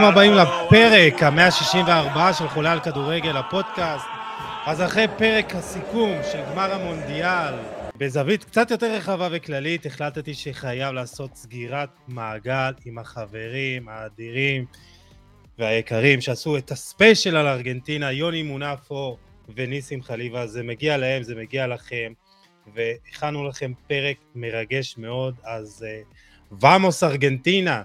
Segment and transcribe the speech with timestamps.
[0.00, 4.06] ברוכים הבאים לפרק ה-164 של חולה על כדורגל, הפודקאסט.
[4.66, 7.54] אז אחרי פרק הסיכום של גמר המונדיאל,
[7.96, 14.64] בזווית קצת יותר רחבה וכללית, החלטתי שחייב לעשות סגירת מעגל עם החברים האדירים
[15.58, 19.16] והיקרים שעשו את הספיישל על ארגנטינה, יוני מונפו
[19.56, 20.46] וניסים חליבה.
[20.46, 22.12] זה מגיע להם, זה מגיע לכם,
[22.74, 25.84] והכנו לכם פרק מרגש מאוד, אז
[26.60, 27.82] ואמוס uh, ארגנטינה.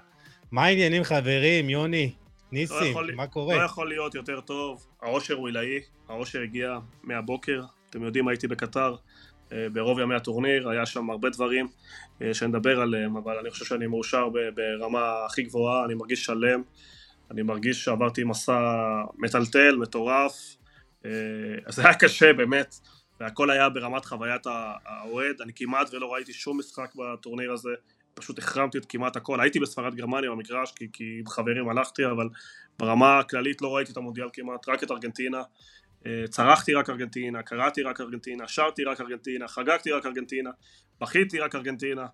[0.51, 2.11] מה העניינים חברים, יוני,
[2.51, 3.57] ניסים, לא מה קורה?
[3.57, 5.79] לא יכול להיות יותר טוב, העושר הוא עילאי,
[6.09, 8.95] העושר הגיע מהבוקר, אתם יודעים, הייתי בקטר
[9.51, 11.67] אה, ברוב ימי הטורניר, היה שם הרבה דברים
[12.21, 16.61] אה, שנדבר עליהם, אבל אני חושב שאני מאושר ברמה הכי גבוהה, אני מרגיש שלם,
[17.31, 18.59] אני מרגיש שעברתי מסע
[19.17, 20.55] מטלטל, מטורף,
[21.05, 21.11] אה,
[21.67, 22.75] זה היה קשה באמת,
[23.19, 24.47] והכל היה ברמת חוויית
[24.85, 27.69] האוהד, אני כמעט ולא ראיתי שום משחק בטורניר הזה,
[28.15, 32.29] פשוט החרמתי את כמעט הכל, הייתי בספרד גרמניה במגרש כי, כי עם חברים הלכתי אבל
[32.79, 35.41] ברמה הכללית לא ראיתי את המונדיאל כמעט, רק את ארגנטינה.
[36.05, 40.49] אה, צרחתי רק ארגנטינה, קראתי רק ארגנטינה, שרתי רק ארגנטינה, חגגתי רק ארגנטינה,
[41.01, 42.05] בכיתי רק ארגנטינה.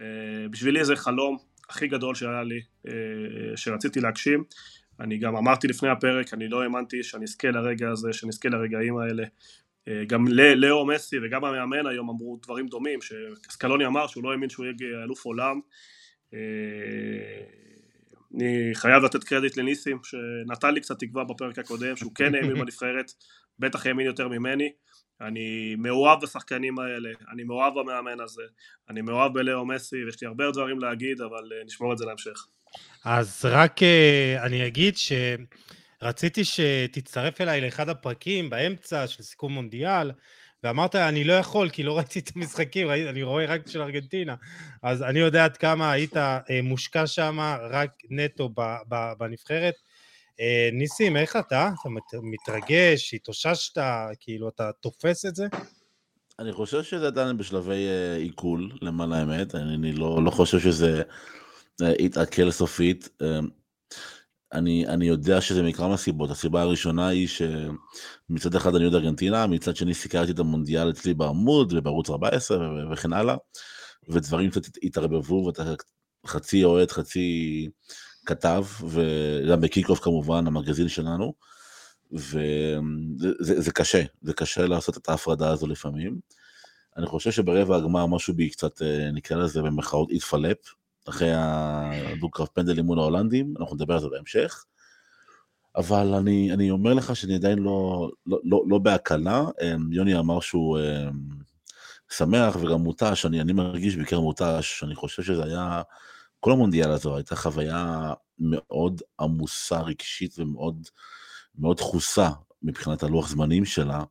[0.00, 0.06] אה,
[0.50, 1.38] בשבילי זה חלום
[1.68, 4.44] הכי גדול שהיה לי, אה, שרציתי להגשים.
[5.00, 8.98] אני גם אמרתי לפני הפרק, אני לא האמנתי שאני אזכה לרגע הזה, שאני אזכה לרגעים
[8.98, 9.24] האלה
[10.06, 14.66] גם לאו מסי וגם המאמן היום אמרו דברים דומים, שסקלוני אמר שהוא לא האמין שהוא
[14.66, 15.60] יהיה אלוף עולם.
[16.34, 16.38] אה,
[18.34, 23.12] אני חייב לתת קרדיט לניסים שנתן לי קצת תקווה בפרק הקודם שהוא כן האמין בנבחרת,
[23.58, 24.72] בטח האמין יותר ממני.
[25.20, 28.42] אני מאוהב בשחקנים האלה, אני מאוהב במאמן הזה,
[28.90, 32.46] אני מאוהב בלאו מסי ויש לי הרבה דברים להגיד אבל אה, נשמור את זה להמשך.
[33.04, 33.80] אז רק
[34.38, 35.12] אני אגיד ש...
[36.02, 40.10] רציתי שתצטרף אליי לאחד הפרקים באמצע של סיכום מונדיאל,
[40.62, 44.34] ואמרת, אני לא יכול, כי לא ראיתי את המשחקים, אני רואה רק של ארגנטינה.
[44.82, 47.38] אז אני יודע עד כמה היית אה, מושקע שם,
[47.70, 48.50] רק נטו
[49.18, 49.74] בנבחרת.
[50.40, 51.70] אה, ניסים, איך אתה?
[51.80, 53.82] אתה מתרגש, התאוששת,
[54.20, 55.46] כאילו, אתה תופס את זה?
[56.38, 59.54] אני חושב שזה עדיין בשלבי אה, עיכול, למען האמת.
[59.54, 61.02] אני, לא, לא חושב שזה
[61.80, 63.08] יתעכל סופית.
[64.52, 69.76] אני, אני יודע שזה מכמה סיבות, הסיבה הראשונה היא שמצד אחד אני אוהד ארגנטינה, מצד
[69.76, 72.58] שני סיקרתי את המונדיאל אצלי בעמוד ובערוץ 14
[72.92, 73.36] וכן הלאה,
[74.08, 75.74] ודברים קצת התערבבו ואתה
[76.26, 77.68] חצי אוהד, חצי
[78.26, 81.34] כתב, וגם בקיק-אוף כמובן, המגזין שלנו,
[82.12, 86.18] וזה זה, זה קשה, זה קשה לעשות את ההפרדה הזו לפעמים.
[86.96, 90.56] אני חושב שברבע הגמר משהו בי קצת, אה, נקרא לזה במחאות, התפלפ,
[91.08, 94.64] אחרי הדו-קרב פנדלים מול ההולנדים, אנחנו נדבר על זה בהמשך.
[95.76, 100.40] אבל אני, אני אומר לך שאני עדיין לא, לא, לא, לא בהקלה, אמ, יוני אמר
[100.40, 101.28] שהוא אמ,
[102.10, 105.82] שמח וגם מותש, אני, אני מרגיש בעיקר מותש, אני חושב שזה היה,
[106.40, 110.86] כל המונדיאל הזו הייתה חוויה מאוד עמוסה רגשית ומאוד
[111.58, 112.30] מאוד דחוסה
[112.62, 114.04] מבחינת הלוח זמנים שלה,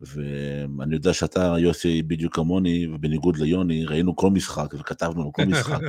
[0.00, 5.80] ואני יודע שאתה, יוסי, בדיוק כמוני, ובניגוד ליוני, ראינו כל משחק וכתבנו על כל משחק.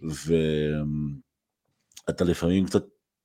[2.08, 2.84] ואתה לפעמים קצת,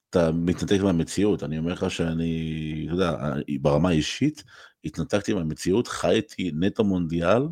[0.10, 1.44] אתה מתנתק מהמציאות.
[1.44, 4.44] אני אומר לך שאני, אתה יודע, ברמה האישית,
[4.86, 7.44] התנתקתי מהמציאות, חייתי נטו מונדיאל,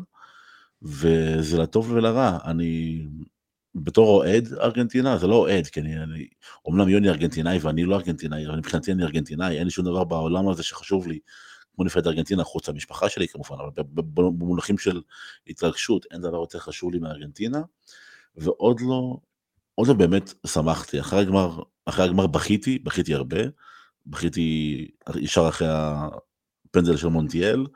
[0.82, 2.38] וזה לטוב ולרע.
[2.44, 3.02] אני,
[3.74, 6.26] בתור אוהד ארגנטינה, זה לא אוהד, כי אני, אני,
[6.64, 10.48] אומנם יוני ארגנטינאי ואני לא ארגנטינאי, אבל מבחינתי אני ארגנטינאי, אין לי שום דבר בעולם
[10.48, 11.18] הזה שחשוב לי.
[11.76, 13.70] כמו נפרד ארגנטינה, חוץ מהמשפחה שלי כמובן, אבל
[14.04, 15.02] במונחים של
[15.46, 17.62] התרגשות, אין דבר יותר חשוב לי מארגנטינה,
[18.36, 19.16] ועוד לא,
[19.74, 21.00] עוד לא באמת שמחתי.
[21.00, 23.40] אחרי הגמר, אחרי הגמר בכיתי, בכיתי הרבה,
[24.06, 27.66] בכיתי ישר אחרי הפנדל של מונטיאל,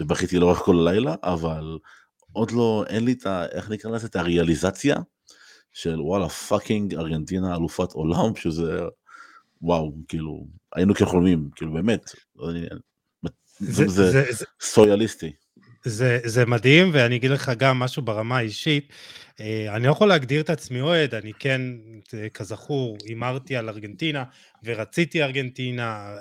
[0.00, 1.78] ובכיתי לאורך כל הלילה, אבל
[2.32, 3.46] עוד לא, אין לי את ה...
[3.46, 4.06] איך נקרא לזה?
[4.06, 4.96] את הריאליזציה
[5.72, 8.80] של וואלה, fucking ארגנטינה אלופת עולם, שזה...
[9.62, 12.10] וואו, כאילו, היינו כחולמים, כאילו באמת,
[13.60, 15.32] זה, זה, זה, זה סוריאליסטי.
[15.84, 18.92] זה, זה מדהים, ואני אגיד לך גם משהו ברמה האישית.
[19.40, 21.60] אה, אני לא יכול להגדיר את עצמי אוהד, אני כן,
[22.34, 24.24] כזכור, הימרתי על ארגנטינה,
[24.64, 26.14] ורציתי ארגנטינה,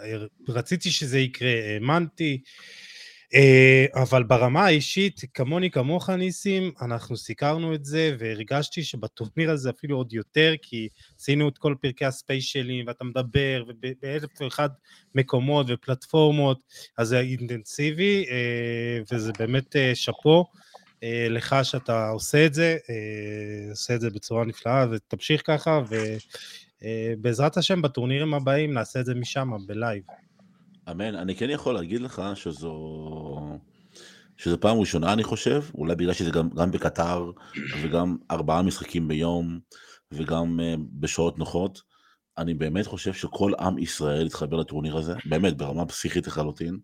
[0.50, 2.42] רציתי שזה יקרה, האמנתי.
[3.34, 9.98] אה, אבל ברמה האישית, כמוני כמוך ניסים, אנחנו סיקרנו את זה והרגשתי שבטורניר הזה אפילו
[9.98, 10.90] עוד יותר, כי
[11.20, 13.64] עשינו את כל פרקי הספיישלים ואתה מדבר
[14.02, 14.70] באלף ואחד
[15.16, 16.64] מקומות ופלטפורמות,
[16.98, 20.46] אז זה אינטנסיבי אה, וזה באמת אה, שאפו.
[21.30, 22.78] לך שאתה עושה את זה,
[23.70, 25.82] עושה את זה בצורה נפלאה ותמשיך ככה
[26.82, 30.04] ובעזרת השם בטורנירים הבאים נעשה את זה משם בלייב.
[30.92, 31.16] אמן.
[31.16, 32.74] אני כן יכול להגיד לך שזו...
[34.38, 37.32] שזו פעם ראשונה אני חושב, אולי בגלל שזה גם, גם בקטר
[37.84, 39.60] וגם ארבעה משחקים ביום
[40.12, 41.82] וגם uh, בשעות נוחות,
[42.38, 46.78] אני באמת חושב שכל עם ישראל יתחבר לטורניר הזה, באמת, ברמה פסיכית לחלוטין.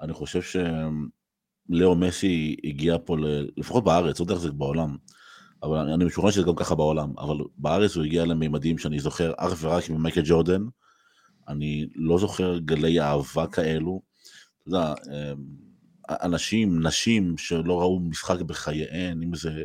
[0.00, 3.16] אני חושב שלאו מסי הגיע פה,
[3.56, 4.96] לפחות בארץ, לא יודע איך זה בעולם,
[5.62, 9.52] אבל אני, משוכנע שזה גם ככה בעולם, אבל בארץ הוא הגיע לממדים שאני זוכר אך
[9.60, 10.62] ורק ממייקל ג'ורדן.
[11.50, 14.02] אני לא זוכר גלי אהבה כאלו.
[14.60, 15.70] אתה יודע, אמ,
[16.10, 19.64] אנשים, נשים שלא ראו משחק בחייהן, אם זה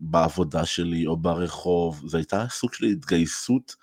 [0.00, 3.76] בעבודה שלי או ברחוב, זו הייתה סוג של התגייסות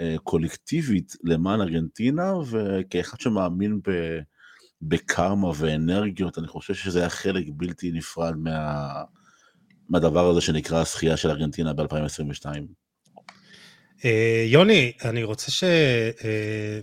[0.00, 4.18] אה, קולקטיבית למען ארגנטינה, וכאחד שמאמין ב,
[4.82, 8.92] בקרמה ואנרגיות, אני חושב שזה היה חלק בלתי נפרד מה,
[9.88, 12.46] מהדבר הזה שנקרא הזכייה של ארגנטינה ב-2022.
[14.04, 15.64] אה, יוני, אני רוצה ש...
[15.64, 16.80] אה,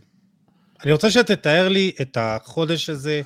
[0.84, 3.22] אני רוצה שתתאר לי את החודש הזה,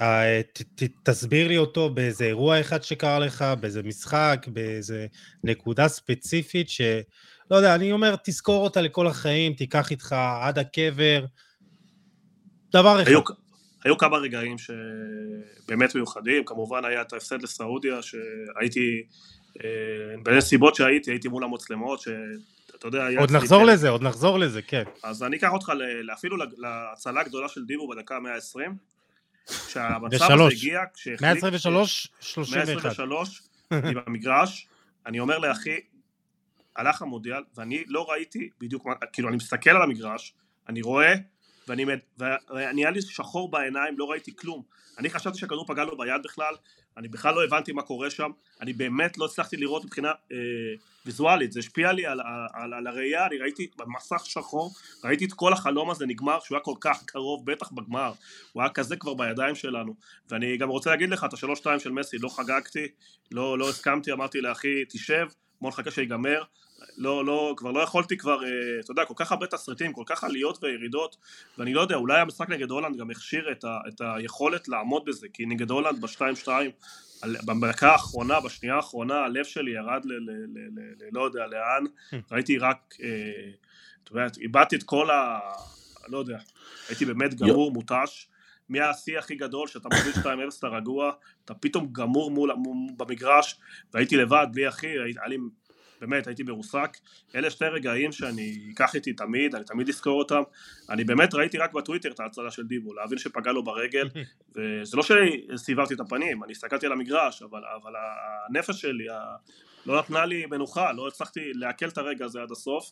[0.00, 5.06] אה, ת, ת, תסביר לי אותו באיזה אירוע אחד שקרה לך, באיזה משחק, באיזה
[5.44, 11.24] נקודה ספציפית, שלא יודע, אני אומר, תזכור אותה לכל החיים, תיקח איתך עד הקבר,
[12.72, 13.10] דבר אחד.
[13.10, 13.20] היו,
[13.84, 19.02] היו כמה רגעים שבאמת מיוחדים, כמובן היה את ההפסד לסעודיה, שהייתי,
[19.64, 22.00] אה, בנסיבות שהייתי, הייתי מול המצלמות,
[22.86, 23.20] שאתה יודע...
[23.20, 23.72] עוד נחזור ניתן.
[23.72, 24.82] לזה, עוד נחזור לזה, כן.
[25.02, 25.72] אז אני אקח אותך
[26.12, 28.76] אפילו להצלה הגדולה של דיבו בדקה 120,
[29.46, 30.80] כשהמצב הזה הגיע,
[31.20, 32.56] 123, 31.
[32.56, 33.42] 123
[33.72, 34.68] עם המגרש,
[35.06, 35.80] אני אומר לאחי,
[36.76, 40.34] הלך המודיאל, ואני לא ראיתי בדיוק מה, כאילו אני מסתכל על המגרש,
[40.68, 41.14] אני רואה,
[41.68, 41.84] ואני,
[42.18, 44.62] ואני היה לי שחור בעיניים, לא ראיתי כלום.
[44.98, 46.54] אני חשבתי שהכדור פגע לו ביד בכלל,
[46.96, 50.36] אני בכלל לא הבנתי מה קורה שם, אני באמת לא הצלחתי לראות מבחינה אה,
[51.06, 55.32] ויזואלית, זה השפיע לי על, על, על, על הראייה, אני ראיתי במסך שחור, ראיתי את
[55.32, 58.12] כל החלום הזה נגמר, שהוא היה כל כך קרוב, בטח בגמר,
[58.52, 59.94] הוא היה כזה כבר בידיים שלנו,
[60.30, 62.88] ואני גם רוצה להגיד לך, את השלוש שתיים של מסי לא חגגתי,
[63.32, 65.26] לא, לא הסכמתי, אמרתי לאחי, תשב,
[65.60, 66.42] בוא נחכה שיגמר,
[66.98, 70.24] לא, לא, כבר לא יכולתי כבר, אה, אתה יודע, כל כך הרבה תסריטים, כל כך
[70.24, 71.16] עליות וירידות,
[71.58, 75.26] ואני לא יודע, אולי המשחק נגד הולנד גם הכשיר את, ה, את היכולת לעמוד בזה,
[75.32, 76.70] כי נגד הולנד בשתיים שתיים,
[77.24, 80.12] במרקה האחרונה, בשנייה האחרונה, הלב שלי ירד ל...
[80.12, 81.84] ל, ל, ל, ל לא יודע לאן,
[82.32, 83.08] ראיתי רק, אה,
[84.04, 85.38] אתה יודע, איבדתי את כל ה...
[86.08, 86.38] לא יודע,
[86.88, 88.28] הייתי באמת גמור, מותש.
[88.68, 91.12] מהשיא הכי גדול שאתה מוביל 2-0 אתה רגוע,
[91.44, 92.50] אתה פתאום גמור מול,
[92.96, 93.60] במגרש
[93.94, 95.36] והייתי לבד, בלי אחי, היה לי
[96.00, 96.96] באמת הייתי מרוסק,
[97.34, 100.42] אלה שתי רגעים שאני אקח איתי תמיד, אני תמיד אזכור אותם,
[100.90, 104.08] אני באמת ראיתי רק בטוויטר את ההצלה של דיבו, להבין שפגע לו ברגל,
[104.56, 107.92] וזה לא שסיבבתי את הפנים, אני הסתכלתי על המגרש, אבל, אבל
[108.48, 109.36] הנפש שלי ה...
[109.86, 112.90] לא נתנה לי מנוחה, לא הצלחתי לעכל את הרגע הזה עד הסוף.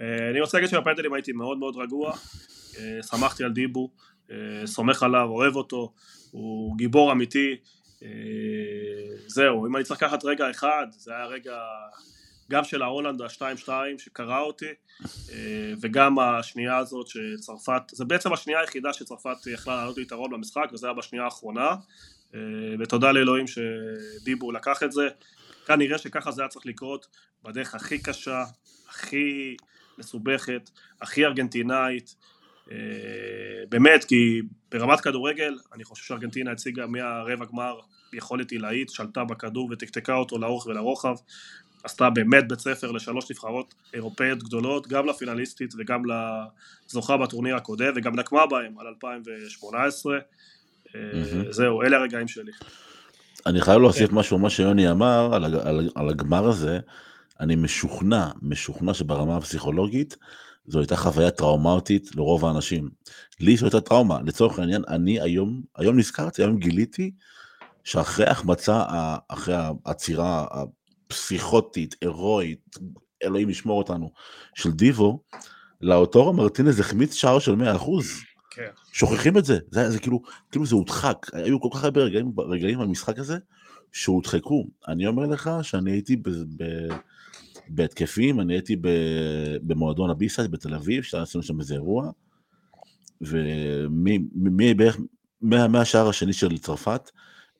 [0.00, 2.12] אה, אני רוצה להגיד שבפנדלים הייתי מאוד מאוד רגוע,
[2.78, 3.90] אה, שמחתי על דיבו,
[4.30, 5.92] אה, סומך עליו, אוהב אותו,
[6.30, 7.56] הוא גיבור אמיתי,
[9.26, 11.58] זהו, אם אני צריך לקחת רגע אחד, זה היה רגע
[12.50, 14.66] גם של ההולנד ה-2-2 שקרא אותי
[15.04, 20.86] אה, וגם השנייה הזאת שצרפת, זה בעצם השנייה היחידה שצרפת יכלה לעלות ליתרון במשחק וזה
[20.86, 21.74] היה בשנייה האחרונה.
[22.34, 22.40] אה,
[22.78, 25.08] ותודה לאלוהים שדיבו לקח את זה.
[25.66, 27.06] כנראה שככה זה היה צריך לקרות
[27.44, 28.44] בדרך הכי קשה,
[28.88, 29.56] הכי
[29.98, 32.14] מסובכת, הכי ארגנטינאית
[32.70, 32.76] אה,
[33.68, 37.80] באמת כי ברמת כדורגל אני חושב שארגנטינה הציגה מהרבע גמר
[38.12, 41.16] יכולת עילאית, שלטה בכדור ותקתקה אותו לאורך ולרוחב
[41.86, 46.02] עשתה באמת בית ספר לשלוש נבחרות אירופאיות גדולות, גם לפינליסטית וגם
[46.86, 50.18] לזוכה בטורניר הקודם, וגם נקמה בהם על 2018.
[50.18, 50.96] Mm-hmm.
[51.50, 52.52] זהו, אלה הרגעים שלי.
[53.46, 54.16] אני חייב להוסיף כן.
[54.16, 55.34] משהו, מה שיוני אמר
[55.96, 56.78] על, הגמר הזה,
[57.40, 60.16] אני משוכנע, משוכנע שברמה הפסיכולוגית,
[60.66, 62.88] זו הייתה חוויה טראומטית לרוב האנשים.
[63.40, 67.10] לי זו הייתה טראומה, לצורך העניין, אני היום, היום נזכרתי, היום גיליתי
[67.84, 68.84] שאחרי החמצה,
[69.28, 70.46] אחרי העצירה
[71.08, 72.76] פסיכוטית, הירואית,
[73.22, 74.12] אלוהים ישמור אותנו,
[74.54, 75.20] של דיבו,
[75.80, 77.56] לאוטורו מרטינז החמיץ שער של 100%.
[78.50, 78.70] כן.
[78.92, 82.78] שוכחים את זה, זה, זה כאילו, כאילו זה הודחק, היו כל כך הרבה רגעים, רגעים
[82.78, 83.38] במשחק הזה
[83.92, 84.66] שהודחקו.
[84.88, 86.64] אני אומר לך שאני הייתי ב, ב,
[87.68, 88.88] בהתקפים, אני הייתי ב,
[89.62, 92.10] במועדון הביסייד בתל אביב, שעשינו שם איזה אירוע,
[93.20, 94.96] ומבערך
[95.42, 97.10] מהשער השני של צרפת,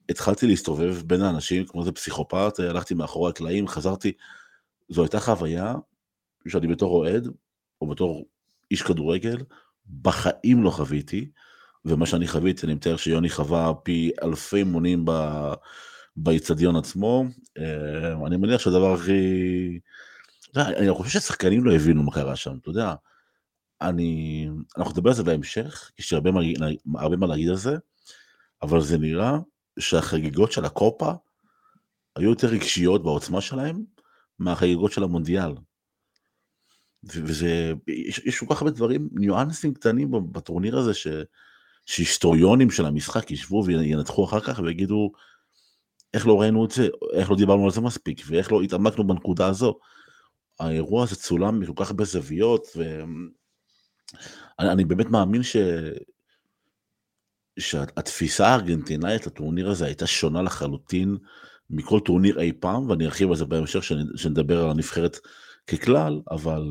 [0.08, 4.12] התחלתי להסתובב בין האנשים כמו איזה פסיכופת, הלכתי מאחורי הקלעים, חזרתי,
[4.88, 5.74] זו הייתה חוויה
[6.48, 7.28] שאני בתור אוהד,
[7.80, 8.24] או בתור
[8.70, 9.36] איש כדורגל,
[10.02, 11.30] בחיים לא חוויתי,
[11.84, 15.04] ומה שאני חוויתי, אני מתאר שיוני חווה פי אלפי מונים
[16.16, 17.24] באיצטדיון עצמו.
[17.58, 19.80] אה, אני מניח שהדבר הכי...
[20.56, 22.94] אני חושב ששחקנים לא הבינו מה קרה שם, אתה יודע.
[23.80, 24.48] אני...
[24.78, 27.76] אנחנו נדבר על זה בהמשך, יש לי הרבה מה להגיד על זה,
[28.62, 29.38] אבל זה נראה
[29.78, 31.12] שהחגיגות של הקופה
[32.16, 33.84] היו יותר רגשיות בעוצמה שלהם
[34.38, 35.54] מהחגיגות של המונדיאל.
[37.04, 41.06] וזה, יש, יש כל כך הרבה דברים, ניואנסים קטנים בטורניר הזה, ש,
[41.86, 45.12] שהיסטוריונים של המשחק ישבו וינתחו אחר כך ויגידו,
[46.14, 49.46] איך לא ראינו את זה, איך לא דיברנו על זה מספיק, ואיך לא התעמקנו בנקודה
[49.46, 49.78] הזו.
[50.60, 52.66] האירוע הזה צולם מכל כך הרבה זוויות,
[54.58, 55.56] ואני באמת מאמין ש...
[57.58, 61.16] שהתפיסה הארגנטינאית לטורניר הזה הייתה שונה לחלוטין
[61.70, 63.84] מכל טורניר אי פעם, ואני ארחיב על זה בהמשך
[64.16, 65.18] שנדבר על הנבחרת
[65.66, 66.62] ככלל, אבל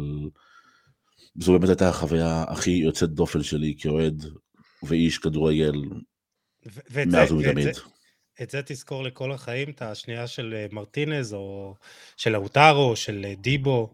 [1.40, 4.26] זו באמת הייתה החוויה הכי יוצאת דופן שלי כאוהד
[4.84, 5.74] ואיש כדורגל
[7.06, 7.68] מאז ומתמיד.
[8.42, 11.76] את זה תזכור לכל החיים, את השנייה של אה, מרטינז, או
[12.18, 13.94] של אוטרו, או של אה, דיבו.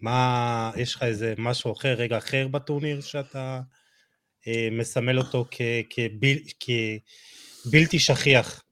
[0.00, 3.60] מה, יש לך איזה משהו אחר, רגע אחר בטורניר שאתה
[4.72, 5.44] מסמל אותו
[7.64, 8.62] כבלתי שכיח?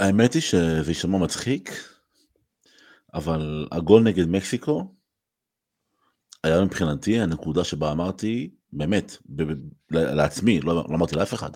[0.00, 1.70] האמת היא שזה יישמע מצחיק,
[3.14, 4.94] אבל הגול נגד מקסיקו
[6.44, 9.56] היה מבחינתי הנקודה שבה אמרתי, באמת, ב- ב-
[9.90, 11.50] לעצמי, לא, לא אמרתי לאף אחד,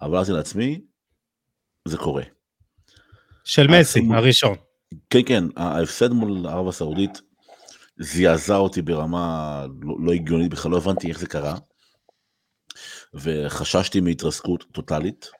[0.00, 0.80] אבל אמרתי לעצמי,
[1.88, 2.22] זה קורה.
[3.44, 4.56] של מסי, הראשון.
[5.10, 7.20] כן, כן, ההפסד מול ערב הסעודית
[7.98, 11.54] זעזע אותי ברמה לא, לא הגיונית, בכלל לא הבנתי איך זה קרה,
[13.14, 15.30] וחששתי מהתרסקות טוטאלית,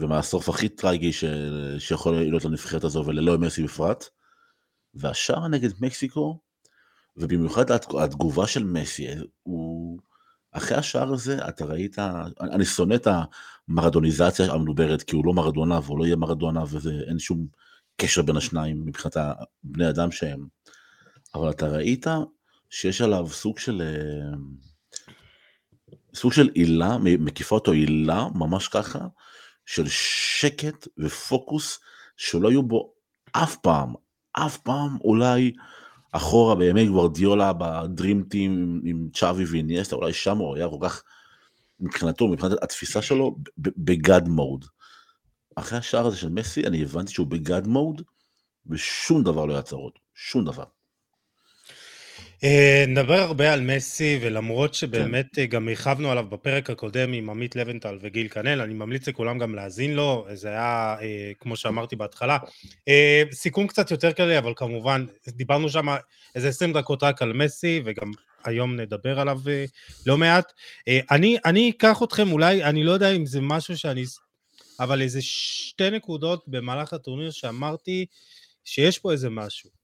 [0.00, 1.24] ומהסוף הכי טרגי ש...
[1.78, 4.08] שיכול להיות לנבחרת הזו, וללא מסי בפרט,
[4.94, 6.40] והשער נגד מקסיקו,
[7.16, 9.06] ובמיוחד התגובה של מסי,
[9.42, 9.98] הוא...
[10.52, 11.98] אחרי השער הזה אתה ראית,
[12.40, 13.08] אני שונא את
[13.68, 17.46] המרדוניזציה המדוברת, כי הוא לא מרדונה והוא לא יהיה מרדונה, ואין שום
[17.96, 19.16] קשר בין השניים מבחינת
[19.64, 20.55] בני אדם שהם.
[21.34, 22.06] אבל אתה ראית
[22.70, 23.82] שיש עליו סוג של...
[23.82, 24.36] אה,
[26.14, 28.98] סוג של עילה, מקיפה אותו עילה, ממש ככה,
[29.66, 31.80] של שקט ופוקוס
[32.16, 32.92] שלא היו בו
[33.32, 33.94] אף פעם,
[34.32, 35.52] אף פעם אולי
[36.12, 41.02] אחורה בימי גוורדיולה בדרים טים עם צ'אבי ואיניאסטה, אולי שם הוא היה כל כך,
[41.80, 44.64] מבחינתו, מבחינת התפיסה שלו, בגאד מוד.
[45.56, 48.02] אחרי השער הזה של מסי, אני הבנתי שהוא בגאד מוד,
[48.66, 50.64] ושום דבר לא יעצור אותו, שום דבר.
[52.44, 55.44] אה, נדבר הרבה על מסי, ולמרות שבאמת כן.
[55.44, 59.94] גם הרחבנו עליו בפרק הקודם עם עמית לבנטל וגיל כנל, אני ממליץ לכולם גם להאזין
[59.94, 62.38] לו, זה היה, אה, כמו שאמרתי בהתחלה,
[62.88, 65.86] אה, סיכום קצת יותר כללי, אבל כמובן, דיברנו שם
[66.34, 68.10] איזה 20 דקות רק על מסי, וגם
[68.44, 69.40] היום נדבר עליו
[70.06, 70.52] לא מעט.
[71.10, 74.04] אני, אני אקח אתכם, אולי, אני לא יודע אם זה משהו שאני...
[74.80, 78.06] אבל איזה שתי נקודות במהלך הטורניר שאמרתי
[78.64, 79.75] שיש פה איזה משהו.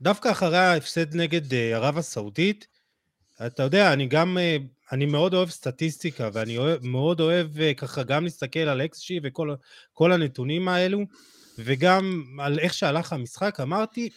[0.00, 2.66] דווקא אחרי ההפסד נגד אה, ערב הסעודית,
[3.46, 4.56] אתה יודע, אני גם, אה,
[4.92, 10.12] אני מאוד אוהב סטטיסטיקה, ואני אוהב, מאוד אוהב אה, ככה גם להסתכל על אקסג'י וכל
[10.12, 11.00] הנתונים האלו,
[11.58, 14.08] וגם על איך שהלך המשחק, אמרתי,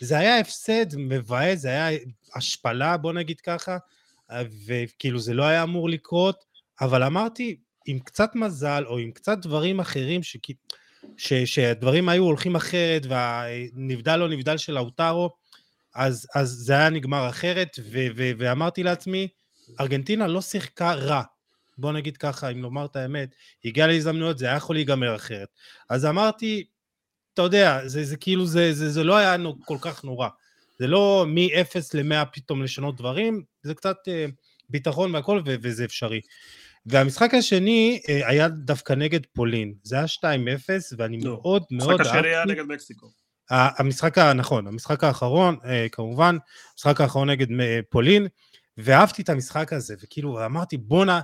[0.00, 1.98] זה היה הפסד מבאס, זה היה
[2.34, 3.78] השפלה, בוא נגיד ככה,
[4.66, 6.44] וכאילו זה לא היה אמור לקרות,
[6.80, 7.56] אבל אמרתי,
[7.86, 10.58] עם קצת מזל, או עם קצת דברים אחרים, שכאילו...
[11.16, 15.30] ש, שהדברים היו הולכים אחרת, והנבדל לא נבדל של האוטרו,
[15.94, 19.28] אז, אז זה היה נגמר אחרת, ו, ו, ואמרתי לעצמי,
[19.80, 21.22] ארגנטינה לא שיחקה רע,
[21.78, 23.34] בוא נגיד ככה, אם לומר את האמת,
[23.64, 25.48] הגיעה להזדמנויות, זה היה יכול להיגמר אחרת.
[25.90, 26.64] אז אמרתי,
[27.34, 30.28] אתה יודע, זה, זה כאילו, זה, זה, זה לא היה כל כך נורא.
[30.78, 34.32] זה לא מ-0 ל-100 פתאום לשנות דברים, זה קצת uh,
[34.68, 36.20] ביטחון והכל, ו- וזה אפשרי.
[36.86, 40.24] והמשחק השני אה, היה דווקא נגד פולין, זה היה 2-0
[40.98, 41.30] ואני לא.
[41.30, 42.02] מאוד מאוד אהבתי.
[42.02, 43.10] המשחק השני היה נגד מקסיקו.
[43.50, 46.36] המשחק, נכון, המשחק האחרון, אה, כמובן,
[46.72, 48.26] המשחק האחרון נגד אה, פולין,
[48.78, 51.20] ואהבתי את המשחק הזה, וכאילו אמרתי בואנה,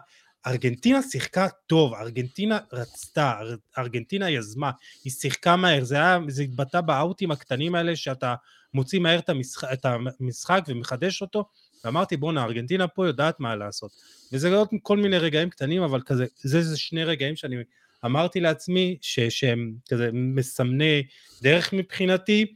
[0.46, 3.40] ארגנטינה שיחקה טוב, ארגנטינה רצתה,
[3.78, 4.70] ארגנטינה יזמה,
[5.04, 8.34] היא שיחקה מהר, זה, היה, זה התבטא באאוטים הקטנים האלה שאתה
[8.74, 9.86] מוציא מהר את המשחק, את
[10.20, 11.44] המשחק ומחדש אותו,
[11.84, 13.90] ואמרתי בואנה ארגנטינה פה יודעת מה לעשות
[14.32, 17.56] וזה עוד כל מיני רגעים קטנים אבל כזה זה, זה שני רגעים שאני
[18.04, 21.02] אמרתי לעצמי ש, שהם כזה מסמני
[21.42, 22.54] דרך מבחינתי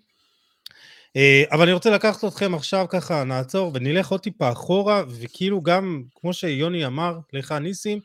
[1.16, 6.02] אה, אבל אני רוצה לקחת אתכם עכשיו ככה נעצור ונלך עוד טיפה אחורה וכאילו גם
[6.14, 8.00] כמו שיוני אמר לך ניסים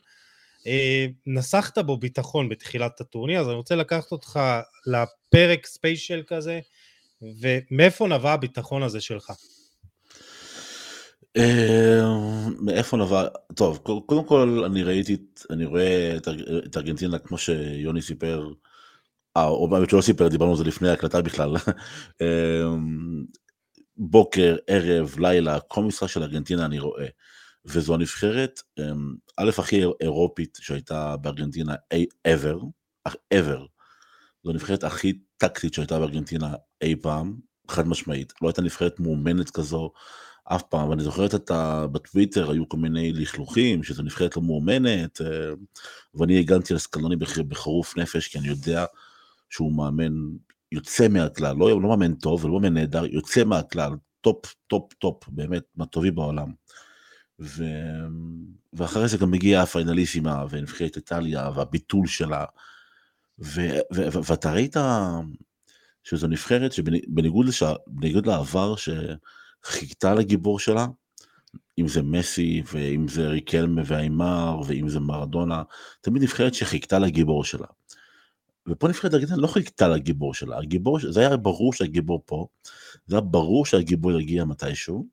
[0.66, 4.40] אה, נסחת בו ביטחון בתחילת הטורניר אז אני רוצה לקחת אותך
[4.86, 6.60] לפרק ספיישל כזה
[7.22, 9.32] ומאיפה נבע הביטחון הזה שלך?
[11.36, 12.00] אה,
[12.60, 15.16] מאיפה נבע, טוב, קודם כל אני ראיתי,
[15.50, 16.16] אני רואה
[16.66, 18.48] את ארגנטינה כמו שיוני סיפר,
[19.36, 21.56] אה, או באמת שלא סיפר, דיברנו על זה לפני ההקלטה בכלל,
[22.22, 22.68] אה,
[23.96, 27.06] בוקר, ערב, לילה, כל משחק של ארגנטינה אני רואה,
[27.64, 28.60] וזו הנבחרת,
[29.36, 31.74] א', הכי אירופית שהייתה בארגנטינה
[32.28, 32.56] ever,
[33.34, 33.60] ever,
[34.44, 37.36] זו הנבחרת הכי טקטית שהייתה בארגנטינה אי פעם,
[37.70, 38.32] חד משמעית.
[38.42, 39.92] לא הייתה נבחרת מאומנת כזו
[40.44, 41.86] אף פעם, ואני זוכר את ה...
[41.86, 45.50] בטוויטר היו כל מיני לכלוכים, שזו נבחרת לא מאומנת, אה,
[46.14, 48.84] ואני הגנתי על סקלוני בחירוף נפש, כי אני יודע
[49.50, 50.12] שהוא מאמן
[50.72, 55.62] יוצא מהכלל, לא, לא מאמן טוב ולא מאמן נהדר, יוצא מהכלל, טופ, טופ, טופ, באמת,
[55.76, 56.52] מהטובים בעולם.
[57.40, 57.64] ו...
[58.72, 62.44] ואחרי זה גם מגיעה הפיינליסימה ונבחרת איטליה והביטול שלה.
[63.40, 63.60] ו...
[63.94, 64.12] ו...
[64.12, 64.24] ו...
[64.24, 64.76] ואתה ראית
[66.04, 67.62] שזו נבחרת שבניגוד לש...
[68.26, 68.74] לעבר
[69.66, 70.86] שחיכתה לגיבור שלה,
[71.78, 75.62] אם זה מסי ואם זה ריקלמה ואיימאר ואם זה מרדונה,
[76.00, 77.66] תמיד נבחרת שחיכתה לגיבור שלה.
[78.68, 82.46] ופה נבחרת ארגנטינה לא חיכתה לגיבור שלה, הגיבור, זה היה ברור שהגיבור פה,
[83.06, 85.06] זה היה ברור שהגיבור יגיע מתישהו,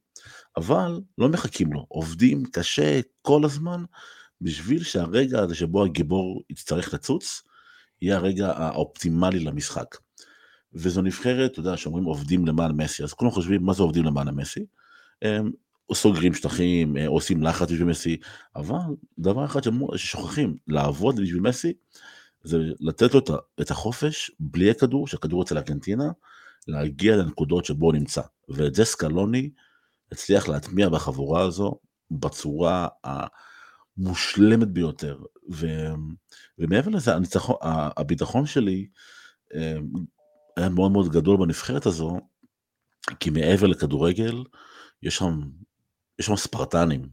[0.58, 3.84] אבל לא מחכים לו, עובדים קשה כל הזמן
[4.42, 7.42] בשביל שהרגע הזה שבו הגיבור יצטרך לצוץ,
[8.02, 9.96] יהיה הרגע האופטימלי למשחק.
[10.74, 14.28] וזו נבחרת, אתה יודע, שאומרים עובדים למען מסי, אז כולם חושבים מה זה עובדים למען
[14.28, 14.66] המסי.
[15.94, 18.18] סוגרים שטחים, אה, עושים לחץ בשביל מסי,
[18.56, 18.76] אבל
[19.20, 19.62] דבר אחד
[19.96, 21.74] ששוכחים, לעבוד בשביל מסי,
[22.44, 23.22] זה לתת לו
[23.62, 26.12] את החופש בלי הכדור, שהכדור אצל ארגנטינה,
[26.68, 28.22] להגיע לנקודות שבו הוא נמצא.
[28.50, 29.50] ואת זה סקלוני
[30.12, 31.80] הצליח להטמיע בחבורה הזו
[32.12, 35.18] בצורה המושלמת ביותר.
[35.52, 35.68] ו...
[36.58, 37.56] ומעבר לזה, הניצחון,
[37.98, 38.88] הביטחון שלי
[39.56, 39.88] אמ,
[40.60, 42.20] היה מאוד מאוד גדול בנבחרת הזו,
[43.20, 44.44] כי מעבר לכדורגל,
[45.04, 45.42] יש שם,
[46.20, 47.10] יש שם ספרטנים.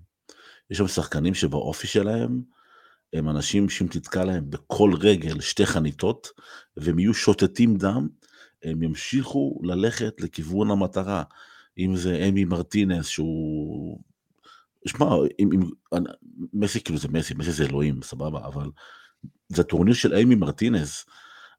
[0.70, 2.42] יש שם שחקנים שבאופי שלהם,
[3.12, 6.28] הם אנשים שאם תתקע להם בכל רגל שתי חניתות,
[6.76, 8.08] והם יהיו שוטטים דם,
[8.62, 11.22] הם ימשיכו ללכת לכיוון המטרה.
[11.78, 14.00] אם זה אמי מרטינס שהוא...
[14.86, 15.06] שמע,
[15.38, 15.60] אם, אם,
[16.52, 18.70] מסי כאילו זה מסי, מסי זה אלוהים, סבבה, אבל
[19.48, 21.06] זה טורניר של אמי מרטינס.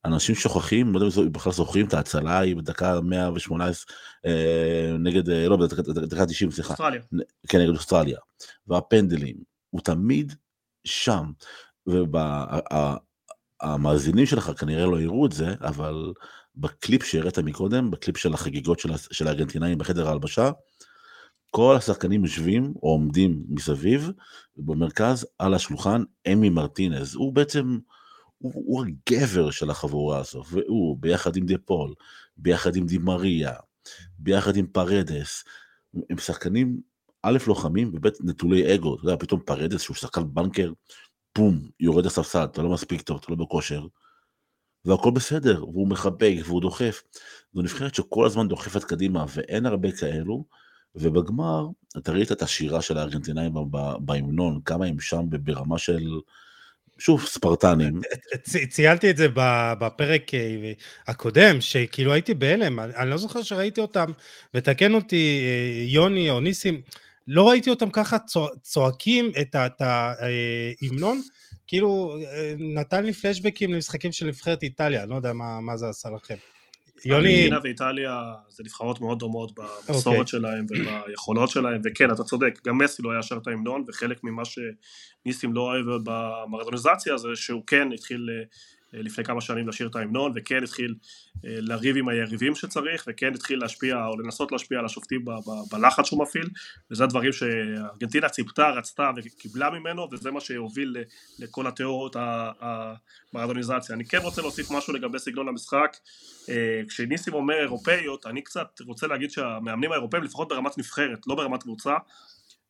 [0.06, 5.48] אנשים שוכחים, לא יודע אם בכלל זוכרים את ההצלה היא בדקה 118 אה, נגד, אה,
[5.48, 6.70] לא, בדקה 90, סליחה.
[6.70, 7.02] אוסטרליה.
[7.48, 8.20] כן, נגד אוסטרליה.
[8.68, 9.36] והפנדלים,
[9.70, 10.34] הוא תמיד
[10.84, 11.32] שם.
[13.62, 16.14] והמאזינים שלך כנראה לא יראו את זה, אבל
[16.56, 20.52] בקליפ שהראית מקודם, בקליפ של החגיגות של, של הארגנטינאים בחדר ההלבשה,
[21.52, 24.12] כל השחקנים יושבים או עומדים מסביב,
[24.58, 27.16] במרכז על השולחן אמי מרטינז.
[27.16, 27.78] הוא בעצם,
[28.38, 31.94] הוא, הוא הגבר של החבורה הזו, והוא ביחד עם דה פול,
[32.38, 33.54] ביחד עם די מריה,
[34.20, 35.44] ביחד עם פרדס,
[36.10, 36.82] הם שחקנים
[37.24, 40.72] א' לוחמים וב' נטולי אגו, אתה יודע, פתאום פרדס שהוא שחקן בנקר,
[41.34, 43.88] פום, יורד לספסל, אתה לא מספיק טוב, אתה לא בכושר,
[44.86, 47.04] והכל בסדר, והוא מחבק והוא דוחף.
[47.54, 50.46] זו נבחרת שכל הזמן דוחפת קדימה, ואין הרבה כאלו,
[50.96, 53.54] ובגמר, אתה ראית את השירה של הארגנטינאים
[54.00, 56.20] בהמנון, כמה הם שם ברמה של,
[57.00, 58.02] שוב, ספרטנים.
[58.70, 59.28] ציינתי את זה
[59.80, 60.72] בפרק אה,
[61.08, 64.12] הקודם, שכאילו הייתי בהלם, אני לא זוכר שראיתי אותם,
[64.54, 66.82] ותקן אותי אה, יוני או ניסים,
[67.28, 68.18] לא ראיתי אותם ככה
[68.62, 71.22] צועקים את ההמנון,
[71.68, 72.18] כאילו
[72.58, 76.36] נתן לי פלשבקים למשחקים של נבחרת איטליה, אני לא יודע מה, מה זה עשה לכם.
[77.06, 77.30] יוני...
[77.30, 80.20] ארגנטינה ואיטליה זה נבחרות מאוד דומות במסורת okay.
[80.20, 80.28] אוקיי.
[80.28, 84.44] שלהם וביכולות שלהם, וכן, אתה צודק, גם מסי לא היה שר את ההמנון, וחלק ממה
[84.46, 88.46] שניסים לא אוהב במרדוניזציה זה שהוא כן התחיל אה,
[88.94, 90.96] לפני כמה שנים לשיר את ההמנון וכן התחיל
[91.46, 95.26] אה, לריב עם היריבים שצריך וכן התחיל להשפיע או לנסות להשפיע על השופטים
[95.72, 96.50] בלחץ שהוא מפעיל
[96.92, 100.98] וזה הדברים שארגנטינה ציפתה, רצתה וקיבלה ממנו וזה מה שהוביל
[101.40, 102.16] לכל התיאוריות
[103.34, 103.96] המרדוניזציה.
[103.96, 105.98] אני כן רוצה להוסיף משהו לגבי סגנון המשחק
[106.50, 111.64] אה, כשניסים אומר אירופאיות אני קצת רוצה להגיד שהמאמנים האירופאים לפחות ברמת נבחרת לא ברמת
[111.64, 111.94] קבוצה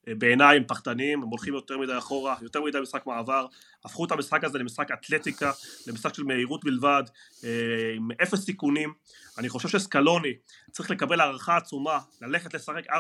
[0.08, 3.46] בעיניי הם פחדנים, הם הולכים יותר מדי אחורה, יותר מדי משחק מעבר,
[3.86, 5.52] הפכו את המשחק הזה למשחק אתלטיקה,
[5.88, 7.04] למשחק של מהירות בלבד,
[7.44, 7.50] אה,
[7.96, 8.94] עם אפס סיכונים.
[9.38, 10.34] אני חושב שסקלוני
[10.72, 12.94] צריך לקבל הערכה עצומה, ללכת לשחק 4-3-3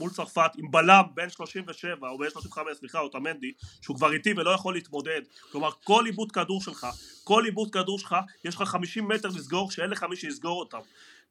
[0.00, 4.50] מול צרפת עם בלם בין 37 או בין 35, סליחה, אוטמנדי, שהוא כבר איטי ולא
[4.50, 5.20] יכול להתמודד.
[5.52, 6.86] כלומר, כל עיבוד כדור שלך,
[7.24, 10.78] כל עיבוד כדור שלך, יש לך 50 מטר לסגור, שאין לך מי שיסגור אותם.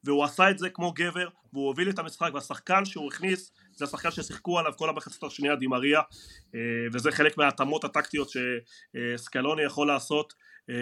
[0.04, 4.10] והוא עשה את זה כמו גבר, והוא הוביל את המשחק, והשחקן שהוא הכניס זה השחקן
[4.10, 6.00] ששיחקו עליו כל המחצית השנייה, דימריה,
[6.54, 6.60] אה,
[6.92, 10.34] וזה חלק מההתאמות הטקטיות שסקלוני יכול לעשות,
[10.70, 10.74] אה,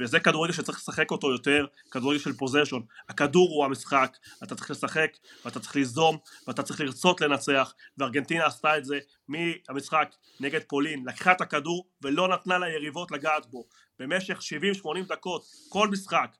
[0.00, 2.82] וזה כדורגל שצריך לשחק אותו יותר, כדורגל של פוזיישון.
[3.08, 5.10] הכדור הוא המשחק, אתה צריך לשחק,
[5.44, 6.18] ואתה צריך ליזום,
[6.48, 12.28] ואתה צריך לרצות לנצח, וארגנטינה עשתה את זה מהמשחק נגד פולין, לקחה את הכדור ולא
[12.28, 13.66] נתנה ליריבות לגעת בו.
[13.98, 16.36] במשך 70-80 דקות, כל משחק,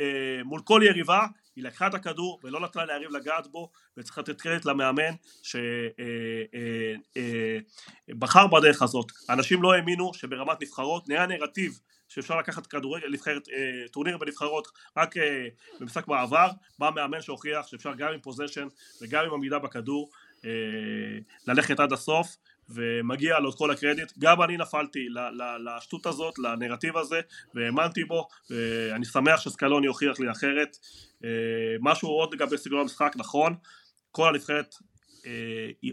[0.00, 4.40] אה, מול כל יריבה, היא לקחה את הכדור ולא נתנה ליריב לגעת בו וצריך לתת
[4.40, 5.58] קרדיט למאמן שבחר
[8.38, 9.06] אה, אה, בדרך הזאת.
[9.30, 15.16] אנשים לא האמינו שברמת נבחרות נהיה נרטיב שאפשר לקחת כדורגל, נבחרת, אה, טורניר בנבחרות רק
[15.16, 15.46] אה,
[15.80, 18.68] במשחק מעבר, בא מאמן שהוכיח שאפשר גם עם possession
[19.02, 20.10] וגם עם עמידה בכדור
[20.44, 20.50] אה,
[21.46, 22.36] ללכת עד הסוף
[22.68, 24.12] ומגיע לו את כל הקרדיט.
[24.18, 25.06] גם אני נפלתי
[25.64, 27.20] לשטות הזאת, לנרטיב הזה,
[27.54, 30.76] והאמנתי בו, ואני שמח שסקלוני הוכיח לי אחרת.
[31.24, 31.30] אה,
[31.80, 33.54] משהו עוד לגבי סגנון המשחק, נכון,
[34.10, 34.74] כל הנבחרת
[35.26, 35.90] אה,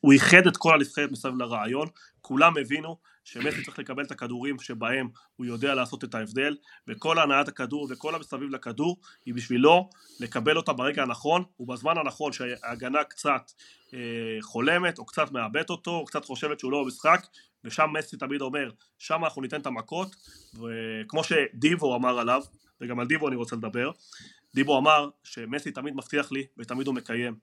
[0.00, 1.88] הוא איחד את כל הנבחרת מסביב לרעיון,
[2.20, 2.96] כולם הבינו
[3.26, 6.56] שמסי צריך לקבל את הכדורים שבהם הוא יודע לעשות את ההבדל,
[6.88, 13.04] וכל הנעת הכדור וכל המסביב לכדור היא בשבילו לקבל אותה ברגע הנכון ובזמן הנכון שההגנה
[13.04, 13.52] קצת
[13.94, 13.98] אה,
[14.40, 17.26] חולמת או קצת מאבדת אותו או קצת חושבת שהוא לא במשחק
[17.64, 20.16] ושם מסי תמיד אומר שם אנחנו ניתן את המכות
[20.54, 22.42] וכמו שדיבו אמר עליו
[22.80, 23.90] וגם על דיבו אני רוצה לדבר
[24.56, 27.36] דיבו אמר שמסי תמיד מבטיח לי ותמיד הוא מקיים.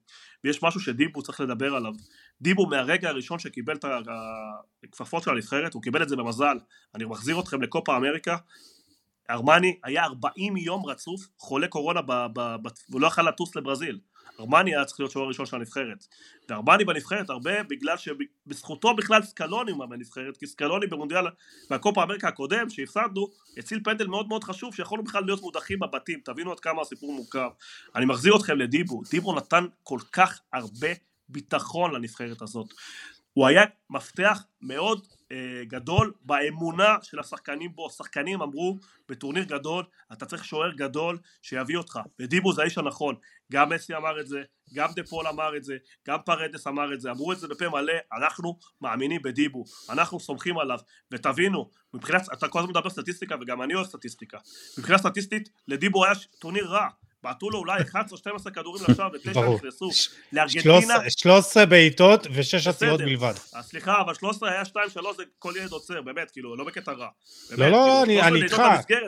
[0.43, 1.93] ויש משהו שדיבו צריך לדבר עליו.
[2.41, 3.85] דיבו מהרגע הראשון שקיבל את
[4.83, 6.57] הכפפות של הנבחרת הוא קיבל את זה במזל.
[6.95, 8.37] אני מחזיר אתכם לקופה אמריקה.
[9.29, 11.99] ארמני היה 40 יום רצוף חולה קורונה
[12.89, 13.99] והוא לא יכל לטוס לברזיל
[14.39, 16.07] ארמני היה צריך להיות שוער ראשון של הנבחרת.
[16.49, 21.25] וארמני בנבחרת הרבה בגלל שבזכותו בכלל סקלוני הוא בנבחרת כי סקלוני במונדיאל
[21.69, 26.19] מהקופה אמריקה הקודם שהפסדנו הציל פנדל מאוד מאוד חשוב שיכולנו בכלל להיות מודחים בבתים.
[26.25, 27.49] תבינו עד כמה הסיפור מורכב.
[27.95, 29.01] אני מחזיר אתכם לדיבו.
[29.11, 30.87] דיבו נתן כל כך הרבה
[31.29, 32.73] ביטחון לנבחרת הזאת.
[33.33, 35.07] הוא היה מפתח מאוד
[35.63, 38.77] גדול באמונה של השחקנים בו, השחקנים אמרו
[39.09, 41.99] בטורניר גדול אתה צריך שוער גדול שיביא אותך.
[42.19, 43.15] ודיבו זה האיש הנכון
[43.51, 44.41] גם מסי אמר את זה,
[44.73, 47.69] גם דה פול אמר את זה, גם פרדס אמר את זה, אמרו את זה בפה
[47.69, 50.79] מלא, אנחנו מאמינים בדיבו, אנחנו סומכים עליו,
[51.11, 54.37] ותבינו, מבחינת, אתה כל הזמן מדבר סטטיסטיקה וגם אני אוהב סטטיסטיקה,
[54.77, 56.87] מבחינה סטטיסטית לדיבו היה טורניר רע,
[57.23, 57.81] בעטו לו אולי
[58.45, 59.89] 11-12 כדורים לשער ותשע נכנסו.
[60.33, 60.95] לארגנטינה...
[61.09, 63.33] 13 בעיטות ו-6 עצירות בלבד.
[63.61, 64.65] סליחה, אבל 13 היה 2-3
[65.17, 67.07] זה כל ילד עוצר, באמת, כאילו, לא בקטע רע.
[67.57, 68.61] לא, לא, כאילו, אני איתך.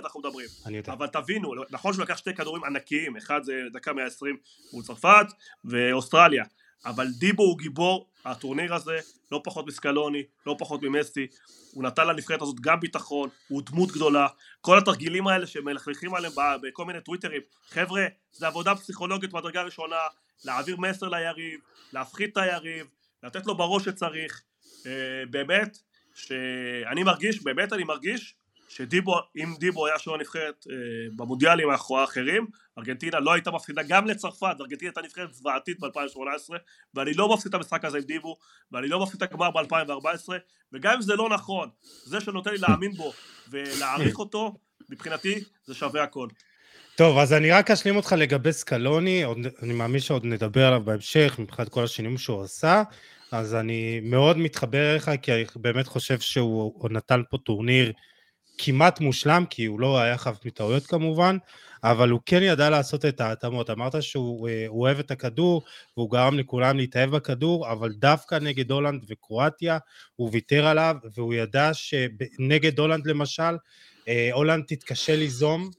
[0.04, 0.48] אנחנו מדברים.
[0.88, 4.38] אבל תבינו, נכון שהוא לקח שתי כדורים ענקיים, אחד זה דקה 120
[4.74, 5.26] מול צרפת,
[5.66, 6.44] ואוסטרליה.
[6.86, 9.00] אבל דיבו הוא גיבור הטורניר הזה,
[9.32, 11.28] לא פחות מסקלוני, לא פחות ממסי,
[11.72, 14.28] הוא נתן לנבחרת הזאת גם ביטחון, הוא דמות גדולה,
[14.62, 20.00] כל התרגילים האלה שמלכלכים עליהם בכל מיני טוויטרים, חבר'ה, זה עבודה פסיכולוגית מדרגה ראשונה,
[20.46, 21.60] להעביר מסר ליריב,
[21.94, 22.88] להפחית את היריב,
[23.24, 24.42] לתת לו בראש שצריך,
[24.86, 24.92] אה,
[25.30, 25.78] באמת,
[26.16, 28.36] שאני מרגיש, באמת אני מרגיש
[28.78, 30.76] שדיבו, אם דיבו היה שוער נבחרת אה,
[31.16, 36.54] במונדיאלים האחרים, ארגנטינה לא הייתה מפסידה גם לצרפת, ארגנטינה הייתה נבחרת זוועתית ב-2018,
[36.94, 38.36] ואני לא מפסיד את המשחק הזה עם דיבו,
[38.72, 40.30] ואני לא מפסיד את הגמר ב-2014,
[40.74, 41.70] וגם אם זה לא נכון,
[42.06, 43.14] זה שנותן לי להאמין בו
[43.50, 44.56] ולהעריך אותו,
[44.90, 46.28] מבחינתי זה שווה הכל.
[46.96, 51.36] טוב, אז אני רק אשלים אותך לגבי סקלוני, עוד, אני מאמין שעוד נדבר עליו בהמשך,
[51.40, 52.84] מבחינת כל השינויים שהוא עשה,
[53.32, 57.92] אז אני מאוד מתחבר אליך, כי אני באמת חושב שהוא נתן פה טורניר
[58.58, 61.38] כמעט מושלם, כי הוא לא היה חף מטעויות כמובן,
[61.84, 63.70] אבל הוא כן ידע לעשות את ההתאמות.
[63.70, 65.64] אמרת שהוא אה, אוהב את הכדור,
[65.98, 69.78] והוא גרם לכולם להתאהב בכדור, אבל דווקא נגד הולנד וקרואטיה,
[70.16, 73.58] הוא ויתר עליו, והוא ידע שנגד הולנד למשל,
[74.08, 75.70] אה, הולנד תתקשה ליזום,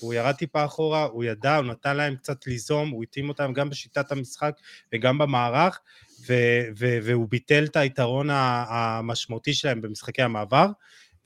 [0.00, 3.70] הוא ירד טיפה אחורה, הוא ידע, הוא נתן להם קצת ליזום, הוא התאים אותם גם
[3.70, 4.54] בשיטת המשחק
[4.92, 5.80] וגם במערך,
[6.28, 10.66] ו- ו- והוא ביטל את היתרון המשמעותי שלהם במשחקי המעבר.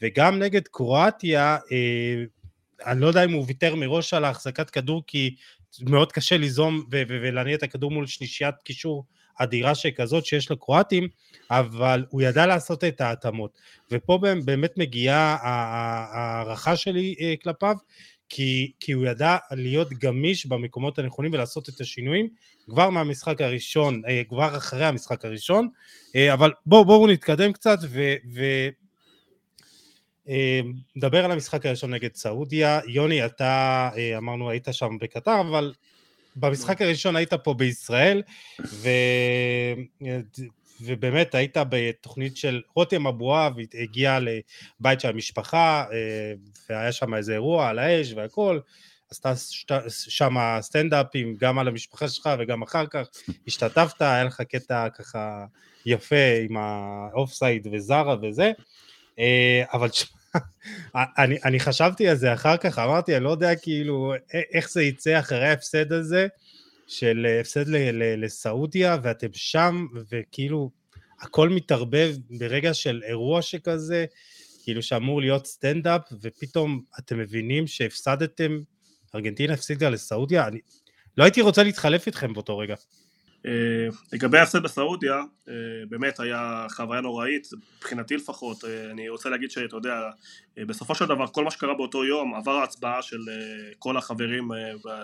[0.02, 2.24] וגם נגד קרואטיה, אה,
[2.86, 5.34] אני לא יודע אם הוא ויתר מראש על ההחזקת כדור, כי
[5.80, 9.04] מאוד קשה ליזום ולהניע את הכדור מול שלישיית קישור
[9.38, 11.08] אדירה שכזאת שיש לקרואטים,
[11.50, 13.58] אבל הוא ידע לעשות את ההתאמות.
[13.90, 17.76] ופה באמת מגיעה ההערכה שלי אה, כלפיו,
[18.28, 22.28] כי, כי הוא ידע להיות גמיש במקומות הנכונים ולעשות את השינויים
[22.70, 25.68] כבר מהמשחק הראשון, אה, כבר אחרי המשחק הראשון,
[26.32, 28.42] אבל בואו בוא נתקדם קצת ו, ו,
[30.96, 32.80] נדבר על המשחק הראשון נגד סעודיה.
[32.86, 35.72] יוני, אתה, אה, אמרנו, היית שם בקטר, אבל
[36.36, 38.22] במשחק הראשון היית פה בישראל,
[38.66, 38.88] ו...
[40.80, 44.18] ובאמת היית בתוכנית של רותם אבואב, הגיע
[44.80, 46.32] לבית של המשפחה, אה,
[46.70, 48.58] והיה שם איזה אירוע על האש והכל,
[49.10, 49.32] עשתה
[49.88, 53.06] שם סטנדאפים גם על המשפחה שלך וגם אחר כך.
[53.46, 55.44] השתתפת, היה לך קטע ככה
[55.86, 58.52] יפה עם האוף סייד וזה וזה,
[59.18, 59.88] אה, אבל
[61.18, 64.14] אני, אני חשבתי על זה אחר כך, אמרתי, אני לא יודע כאילו
[64.52, 66.26] איך זה יצא אחרי ההפסד הזה,
[66.86, 67.64] של הפסד
[68.16, 70.70] לסעודיה, ואתם שם, וכאילו
[71.20, 74.04] הכל מתערבב ברגע של אירוע שכזה,
[74.62, 78.60] כאילו שאמור להיות סטנדאפ, ופתאום אתם מבינים שהפסדתם,
[79.14, 80.58] ארגנטינה הפסידה לסעודיה, אני
[81.16, 82.74] לא הייתי רוצה להתחלף איתכם באותו רגע.
[83.46, 85.14] אה, לגבי ההפסד בסעודיה,
[85.48, 85.54] אה,
[85.88, 90.00] באמת היה חוויה נוראית, מבחינתי לפחות, אה, אני רוצה להגיד שאתה יודע,
[90.56, 93.18] בסופו של דבר כל מה שקרה באותו יום עבר ההצבעה של
[93.78, 94.50] כל החברים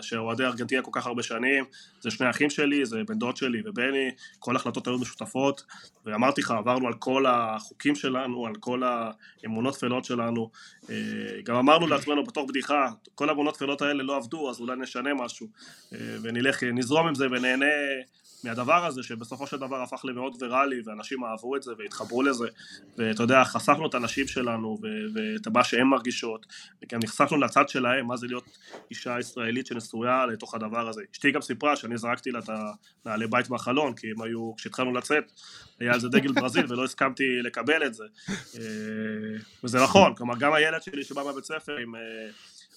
[0.00, 1.64] שאוהדי ארגנטינה כל כך הרבה שנים,
[2.00, 5.62] זה שני אחים שלי, זה בן דוד שלי ובני, כל ההחלטות היו משותפות,
[6.06, 8.82] ואמרתי לך, עברנו על כל החוקים שלנו, על כל
[9.42, 10.50] האמונות טפלות שלנו,
[11.44, 15.48] גם אמרנו לעצמנו בתור בדיחה, כל האמונות טפלות האלה לא עבדו, אז אולי נשנה משהו,
[15.92, 17.66] ונלך, נזרום עם זה ונהנה
[18.44, 22.46] מהדבר הזה שבסופו של דבר הפך למאוד ויראלי ואנשים אהבו את זה והתחברו לזה.
[22.98, 24.78] ואתה יודע חשפנו את הנשים שלנו
[25.14, 26.46] ואת מה שהן מרגישות
[26.82, 28.58] וגם נחשפנו לצד שלהם מה זה להיות
[28.90, 31.02] אישה ישראלית שנשויה לתוך הדבר הזה.
[31.12, 32.50] אשתי גם סיפרה שאני זרקתי לה את
[33.04, 35.32] הנעלי בית מהחלון כי הם היו כשהתחלנו לצאת
[35.80, 38.04] היה על זה דגל ברזיל ולא הסכמתי לקבל את זה.
[38.30, 38.62] אה,
[39.64, 42.00] וזה נכון כלומר גם הילד שלי שבא מהבית ספר עם אה,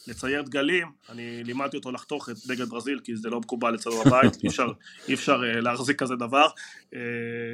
[0.08, 4.36] לצייר דגלים, אני לימדתי אותו לחתוך את דגל ברזיל כי זה לא מקובל אצלנו בבית,
[4.44, 4.68] אי אפשר,
[5.08, 6.48] אי אפשר uh, להחזיק כזה דבר.
[6.48, 6.96] uh,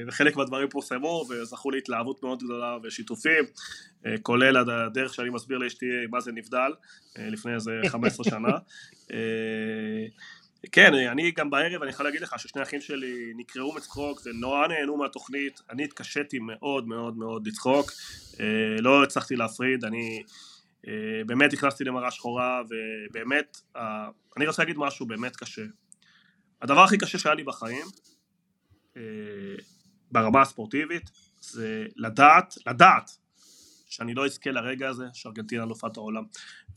[0.07, 6.19] וחלק מהדברים פורסמו וזכו להתלהבות מאוד גדולה ושיתופים uh, כולל הדרך שאני מסביר לאשתי מה
[6.19, 6.71] זה נבדל
[7.17, 8.57] לפני איזה 15 שנה.
[10.71, 14.97] כן, אני גם בערב, אני יכול להגיד לך ששני אחים שלי נקראו מצחוק ונורא נהנו
[14.97, 17.91] מהתוכנית, אני התקשיתי מאוד מאוד מאוד לצחוק,
[18.79, 20.50] לא הצלחתי להפריד, אני אה,
[21.25, 23.57] באמת נכנסתי למראה שחורה ובאמת,
[24.37, 25.65] אני רוצה להגיד משהו באמת קשה.
[26.61, 27.85] הדבר הכי קשה שהיה לי בחיים,
[28.97, 29.01] אה,
[30.11, 33.11] ברמה הספורטיבית, זה לדעת, לדעת
[33.89, 36.23] שאני לא אזכה לרגע הזה שארגנטינה אלופת העולם.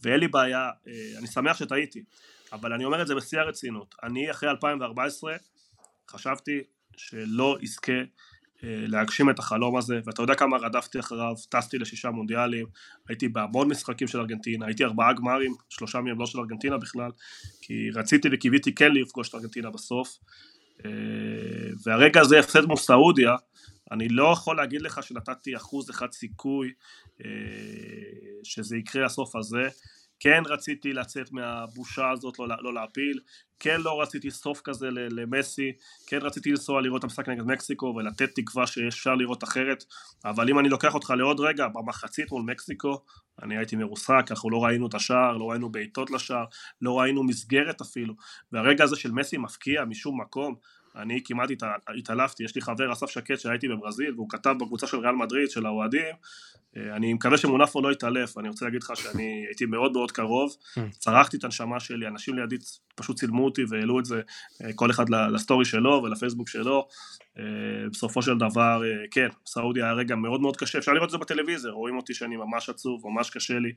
[0.03, 2.05] ואין לי בעיה, אה, אני שמח שטעיתי,
[2.53, 3.95] אבל אני אומר את זה בשיא הרצינות.
[4.03, 5.37] אני אחרי 2014
[6.11, 6.62] חשבתי
[6.97, 8.05] שלא אזכה אה,
[8.62, 12.67] להגשים את החלום הזה, ואתה יודע כמה רדפתי אחריו, טסתי לשישה מונדיאלים,
[13.09, 17.11] הייתי בהמון משחקים של ארגנטינה, הייתי ארבעה גמרים, שלושה מהם לא של ארגנטינה בכלל,
[17.61, 20.19] כי רציתי וקיוויתי כן לפגוש את ארגנטינה בסוף,
[20.85, 20.90] אה,
[21.85, 23.37] והרגע הזה הפסד מול סעודיה,
[23.93, 26.73] אני לא יכול להגיד לך שנתתי אחוז אחד סיכוי
[27.25, 27.31] אה,
[28.45, 29.69] שזה יקרה הסוף הזה,
[30.20, 33.20] כן רציתי לצאת מהבושה הזאת, לא, לא להפיל,
[33.61, 35.72] כן לא רציתי סוף כזה למסי,
[36.07, 39.85] כן רציתי לנסוע לראות את המשחק נגד מקסיקו ולתת תקווה שאפשר לראות אחרת,
[40.24, 43.00] אבל אם אני לוקח אותך לעוד רגע, במחצית מול מקסיקו,
[43.42, 46.44] אני הייתי מרוסק, אנחנו לא ראינו את השער, לא ראינו בעיטות לשער,
[46.83, 48.14] לא ראינו מסגרת אפילו,
[48.53, 50.55] והרגע הזה של מסי מפקיע משום מקום,
[50.96, 51.50] אני כמעט
[51.98, 55.66] התעלפתי, יש לי חבר אסף שקט שהייתי בברזיל והוא כתב בקבוצה של ריאל מדריד של
[55.66, 56.14] האוהדים.
[56.76, 60.57] אה, אני מקווה שמונפו לא יתעלף, אני רוצה להגיד לך שאני הייתי מאוד מאוד קרוב,
[60.78, 60.80] hmm.
[60.98, 62.57] צרחתי את הנשמה שלי, אנשים לידי
[62.94, 64.20] פשוט צילמו אותי והעלו את זה
[64.64, 66.88] אה, כל אחד לסטורי שלו ולפייסבוק שלו,
[67.38, 67.44] אה,
[67.92, 71.70] בסופו של דבר, כן, סעודיה היה רגע מאוד מאוד קשה, אפשר לראות את זה בטלוויזיה,
[71.70, 73.72] רואים אותי שאני ממש עצוב, ממש קשה לי,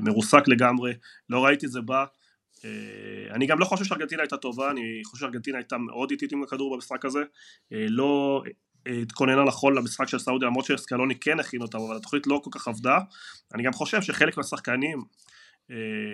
[0.00, 0.92] מרוסק לגמרי,
[1.30, 2.04] לא ראיתי את זה בא,
[3.30, 6.74] אני גם לא חושב שארגנטינה הייתה טובה, אני חושב שארגנטינה הייתה מאוד איטית עם הכדור
[6.74, 7.20] במשחק הזה,
[7.70, 8.42] לא
[8.86, 12.68] התכוננה נכון למשחק של סעודיה למרות שסקלוני כן הכין אותם אבל התוכנית לא כל כך
[12.68, 12.98] עבדה.
[13.54, 15.04] אני גם חושב שחלק מהשחקנים אה,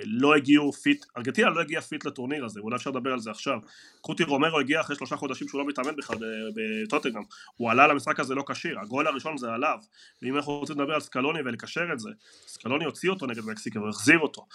[0.04, 3.58] לא הגיעו fit, ארגנטינה לא הגיעה fit לטורניר הזה, אולי אפשר לדבר על זה עכשיו.
[4.00, 6.16] קוטי רומרו הגיע אחרי שלושה חודשים שהוא לא מתאמן בכלל
[6.54, 7.22] בטוטנהאם,
[7.56, 9.78] הוא עלה למשחק הזה לא כשיר, הגול הראשון זה עליו,
[10.22, 12.10] ואם אנחנו רוצים לדבר על סקלוני ולקשר את זה,
[12.46, 14.46] סקלוני הוציא אותו נגד מקסיקו והחזיר אותו,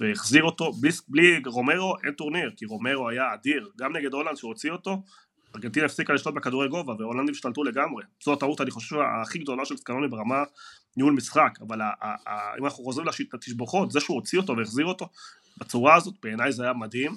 [0.00, 4.48] והחזיר אותו, בלי, בלי רומרו אין טורניר, כי רומרו היה אדיר, גם נגד הולנד שהוא
[4.48, 5.02] הוציא אותו,
[5.56, 8.04] ארגנטינה הפסיקה לשלוט בכדורי גובה והולנדים השתלטו לגמרי.
[8.24, 10.42] זו הטעות אני חושב הכי גדולה של סקלוני ברמה
[10.96, 11.80] ניהול משחק, אבל
[12.58, 15.08] אם אנחנו חוזרים לתשבוכות, זה שהוא הוציא אותו והחזיר אותו
[15.58, 17.16] בצורה הזאת, בעיניי זה היה מדהים.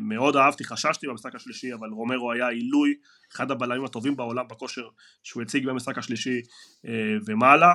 [0.00, 2.94] מאוד אהבתי, חששתי במשחק השלישי, אבל רומרו היה עילוי,
[3.32, 4.88] אחד הבלמים הטובים בעולם בכושר
[5.22, 6.40] שהוא הציג במשחק השלישי
[6.86, 6.92] אה,
[7.26, 7.74] ומעלה.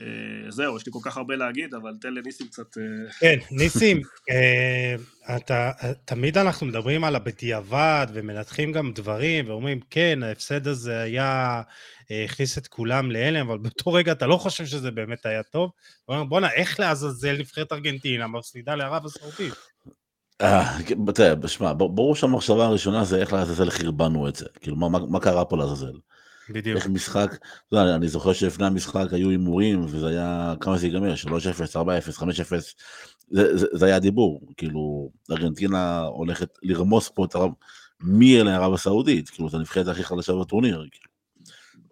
[0.00, 2.78] אה, זהו, יש לי כל כך הרבה להגיד, אבל תן לניסים קצת...
[2.78, 4.00] אה, כן, ניסים,
[5.36, 5.70] אתה,
[6.04, 11.62] תמיד אנחנו מדברים על הבדיעבד ומנתחים גם דברים ואומרים, כן, ההפסד הזה היה,
[12.10, 15.70] הכניס את כולם להלם, אבל באותו רגע אתה לא חושב שזה באמת היה טוב.
[16.28, 19.54] בואנה, איך לעזאזל נבחרת ארגנטינה מפסידה לערב הסעודית?
[21.14, 24.46] תראה, שמע, ברור שהמחשבה הראשונה זה איך לעזאזל חרבנו את זה.
[24.60, 25.92] כאילו, מה קרה פה לעזאזל?
[26.50, 26.76] בדיוק.
[26.76, 27.36] איך משחק,
[27.72, 31.14] יודע, אני זוכר שלפני המשחק היו הימורים וזה היה, כמה זה ייגמר?
[31.14, 31.26] 3-0,
[31.76, 32.24] 4-0, 5-0,
[33.30, 37.50] זה, זה, זה היה דיבור, כאילו, ארגנטינה הולכת לרמוס פה את הרב,
[38.00, 41.13] מי אלה ערב הסעודית, כאילו, את הנבחרת הכי חדשה בטורניר, כאילו,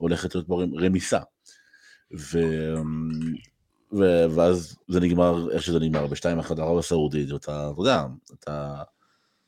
[0.03, 1.21] הולכת להיות פה רמיסה.
[2.19, 2.39] ו...
[3.93, 4.25] ו...
[4.35, 8.05] ואז זה נגמר איך שזה נגמר, ב-2-1 ערב הסעודית, ואתה, אתה יודע,
[8.41, 8.83] אתה...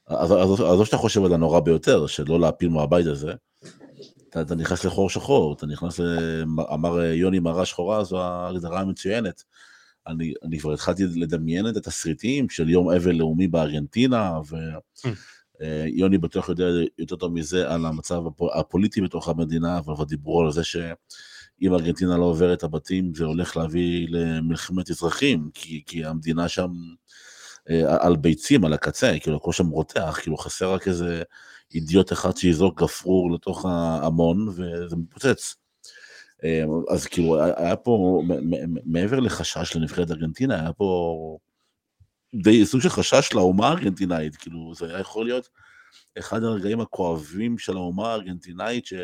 [0.06, 3.32] אז, אז, או שאתה חושב על הנורא ביותר, שלא להפיל מהבית הזה,
[4.28, 6.00] אתה, אתה נכנס לחור שחור, אתה נכנס,
[6.74, 9.42] אמר יוני מראה שחורה, זו ההגדרה המצוינת.
[10.06, 15.08] אני, אני כבר התחלתי לדמיין את התסריטים של יום אבל לאומי בארגנטינה, ו, mm.
[15.86, 16.64] יוני בטוח יודע
[16.98, 18.22] יותר טוב מזה על המצב
[18.54, 23.56] הפוליטי בתוך המדינה, אבל דיברו על זה שאם ארגנטינה לא עוברת את הבתים זה הולך
[23.56, 26.70] להביא למלחמת אזרחים, כי, כי המדינה שם
[27.86, 31.22] על ביצים, על הקצה, כאילו הכל שם רותח, כאילו חסר רק איזה
[31.74, 35.54] אידיוט אחד שיזרוק גפרור לתוך ההמון וזה מתפוצץ.
[36.90, 38.22] אז כאילו היה פה,
[38.84, 41.38] מעבר לחשש לנבחרת ארגנטינה, היה פה
[42.42, 45.48] די סוג של חשש לאומה הארגנטינאית, כאילו זה היה יכול להיות
[46.18, 48.94] אחד הרגעים הכואבים של האומה הארגנטינאית ש,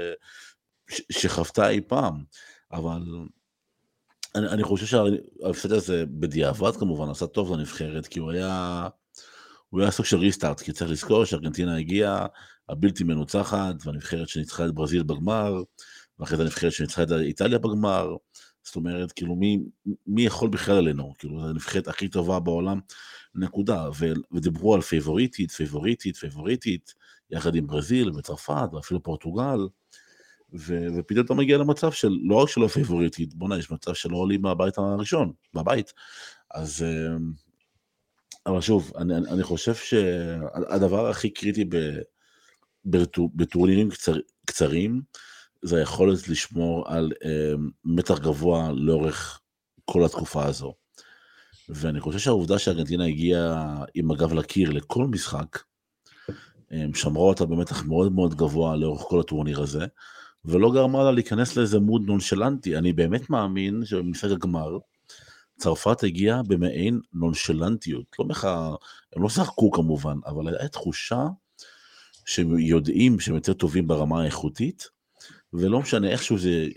[0.90, 2.24] ש, שחוותה אי פעם,
[2.72, 3.02] אבל
[4.34, 8.88] אני, אני חושב שההפסד הזה בדיעבד כמובן עשה טוב לנבחרת, כי הוא היה,
[9.68, 12.26] הוא היה סוג של ריסטארט, כי צריך לזכור שארגנטינה הגיעה
[12.68, 15.62] הבלתי מנוצחת, והנבחרת שניצחה את ברזיל בגמר,
[16.18, 18.16] ואחרי זה הנבחרת שניצחה את איטליה בגמר,
[18.62, 19.58] זאת אומרת, כאילו, מי,
[20.06, 21.14] מי יכול בכלל עלינו?
[21.18, 22.80] כאילו, זו הנבחרת הכי טובה בעולם,
[23.34, 23.88] נקודה.
[24.32, 26.94] ודיברו על פייבוריטית, פייבוריטית, פייבוריטית,
[27.30, 29.68] יחד עם ברזיל וצרפת ואפילו פורטוגל,
[30.54, 34.42] ו, ופתאום אתה מגיע למצב של לא רק שלא פייבוריטית, בוא'נה, יש מצב שלא עולים
[34.42, 35.92] מהבית הראשון, מהבית.
[36.50, 36.82] אז...
[36.82, 37.32] אמ,
[38.46, 41.64] אבל שוב, אני, אני חושב שהדבר הכי קריטי
[43.34, 44.16] בטורנירים קצר,
[44.46, 45.02] קצרים,
[45.62, 47.52] זה היכולת לשמור על אה,
[47.84, 49.40] מתח גבוה לאורך
[49.84, 50.74] כל התקופה הזו.
[51.74, 55.58] ואני חושב שהעובדה שארגנטינה הגיעה עם הגב לקיר לכל משחק,
[56.94, 59.86] שמרה אותה במתח מאוד מאוד גבוה לאורך כל הטורניר הזה,
[60.44, 62.76] ולא גרמה לה להיכנס לאיזה מוד נונשלנטי.
[62.76, 64.78] אני באמת מאמין שבמשחק הגמר,
[65.58, 68.06] צרפת הגיעה במעין נונשלנטיות.
[68.18, 68.74] לא מחה,
[69.16, 71.26] הם לא שחקו כמובן, אבל הייתה תחושה
[72.26, 74.88] שהם יודעים שהם יותר טובים ברמה האיכותית,
[75.52, 76.68] ולא משנה איכשהו זה,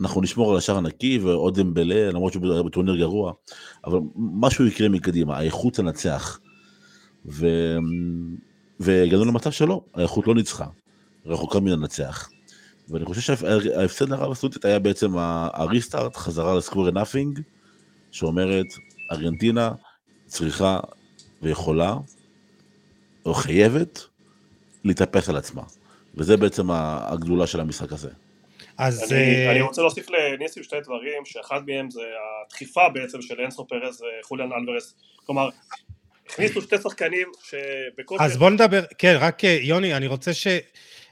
[0.00, 3.32] אנחנו נשמור על השער הנקי ועוד אמבלה, למרות שהוא בטורניר גרוע,
[3.84, 6.40] אבל משהו יקרה מקדימה, האיכות תנצח.
[7.26, 7.46] ו...
[8.80, 10.66] והגענו למצב שלא, האיכות לא ניצחה,
[11.26, 12.28] רחוקה מן הנצח.
[12.88, 15.12] ואני חושב שההפסד לרב הסעודית היה בעצם
[15.52, 17.40] הריסטארט, חזרה לסקוורי נאפינג,
[18.10, 18.66] שאומרת,
[19.12, 19.72] ארגנטינה
[20.26, 20.80] צריכה
[21.42, 21.96] ויכולה,
[23.26, 24.06] או חייבת,
[24.84, 25.62] להתאפס על עצמה.
[26.14, 28.10] וזה בעצם הגדולה של המשחק הזה.
[28.78, 29.12] אז...
[29.12, 29.50] אני, uh...
[29.50, 32.00] אני רוצה להוסיף לניסים שתי דברים, שאחד מהם זה
[32.46, 34.94] הדחיפה בעצם של אנסו פרז וחוליאן אלוורס,
[35.26, 35.48] כלומר,
[36.26, 38.24] הכניסו שתי שחקנים שבקושי...
[38.24, 40.46] אז בוא נדבר, כן, רק אה, יוני, אני רוצה ש...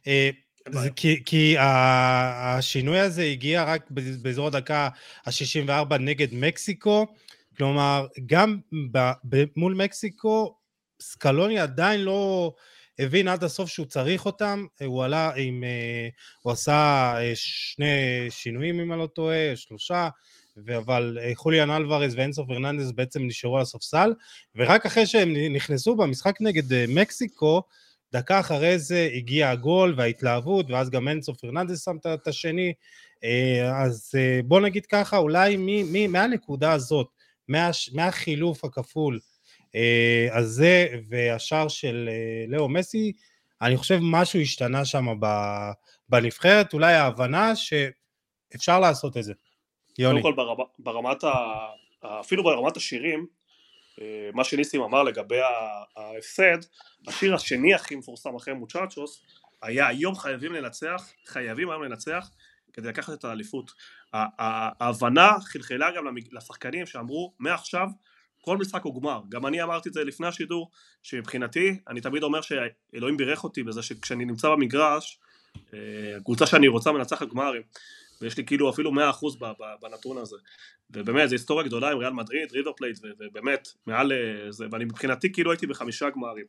[0.07, 0.31] אה,
[0.70, 3.90] זה כי, כי השינוי הזה הגיע רק
[4.22, 4.88] באזור הדקה
[5.27, 7.07] ה-64 נגד מקסיקו,
[7.57, 8.59] כלומר, גם
[8.92, 10.57] ב, ב, מול מקסיקו,
[11.03, 12.53] סקלוני עדיין לא,
[12.99, 16.09] הבין עד הסוף שהוא צריך אותם, הוא עלה עם, אה,
[16.43, 16.73] הוא עשה
[17.19, 20.09] אה, שני שינויים אם אני לא טועה, שלושה,
[20.77, 24.13] אבל אה, חוליאן אלוורז ואנסו פרננדס בעצם נשארו על הספסל,
[24.57, 27.63] ורק אחרי שהם נכנסו במשחק נגד מקסיקו,
[28.13, 32.73] דקה אחרי זה הגיע הגול וההתלהבות, ואז גם אנסו פרננדס שם את השני,
[33.75, 34.13] אז
[34.45, 35.57] בוא נגיד ככה, אולי
[36.09, 37.07] מהנקודה הזאת,
[37.49, 39.19] מה, מהחילוף הכפול,
[40.33, 43.13] אז זה והשער של אה, לאו מסי,
[43.63, 45.07] אני חושב משהו השתנה שם
[46.09, 49.33] בנבחרת, אולי ההבנה שאפשר לעשות את זה.
[49.99, 50.23] יוני.
[50.23, 51.33] קודם כל ברמת ה...
[52.21, 53.27] אפילו ברמת השירים,
[54.01, 55.41] אה, מה שניסים אמר לגבי
[55.97, 56.59] ההפסד,
[57.09, 59.23] השיר השני הכי מפורסם אחרי מוצ'צ'וס,
[59.63, 62.31] היה היום חייבים לנצח, חייבים היום לנצח
[62.73, 63.73] כדי לקחת את האליפות.
[64.13, 67.88] ההבנה חלחלה גם לשחקנים שאמרו מעכשיו
[68.45, 70.71] כל משחק הוא גמר, גם אני אמרתי את זה לפני השידור,
[71.03, 75.19] שמבחינתי, אני תמיד אומר שאלוהים בירך אותי בזה שכשאני נמצא במגרש,
[75.75, 75.79] אה,
[76.17, 77.63] הקבוצה שאני רוצה מנצחת גמרים,
[78.21, 78.97] ויש לי כאילו אפילו 100%
[79.83, 80.37] בנתון הזה,
[80.90, 85.33] ובאמת זו היסטוריה גדולה עם ריאל מדריד, ריבר פלייט, ובאמת מעל אה, זה, ואני מבחינתי
[85.33, 86.47] כאילו הייתי בחמישה גמרים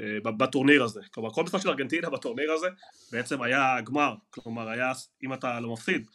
[0.00, 2.66] אה, בטורניר הזה, כלומר כל משחק של ארגנטינה בטורניר הזה
[3.12, 4.92] בעצם היה גמר, כלומר היה
[5.24, 6.06] אם אתה לא מפסיד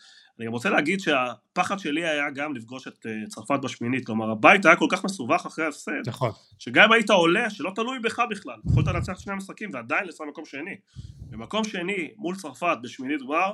[0.41, 4.65] אני גם רוצה להגיד שהפחד שלי היה גם לפגוש את uh, צרפת בשמינית, כלומר הבית
[4.65, 6.31] היה כל כך מסובך אחרי ההפסד, נכון.
[6.59, 10.45] שגם אם היית עולה, שלא תלוי בך בכלל, יכולת לנצח שני המשחקים ועדיין לסיים במקום
[10.45, 10.75] שני.
[11.29, 13.51] במקום שני מול צרפת בשמינית גמר,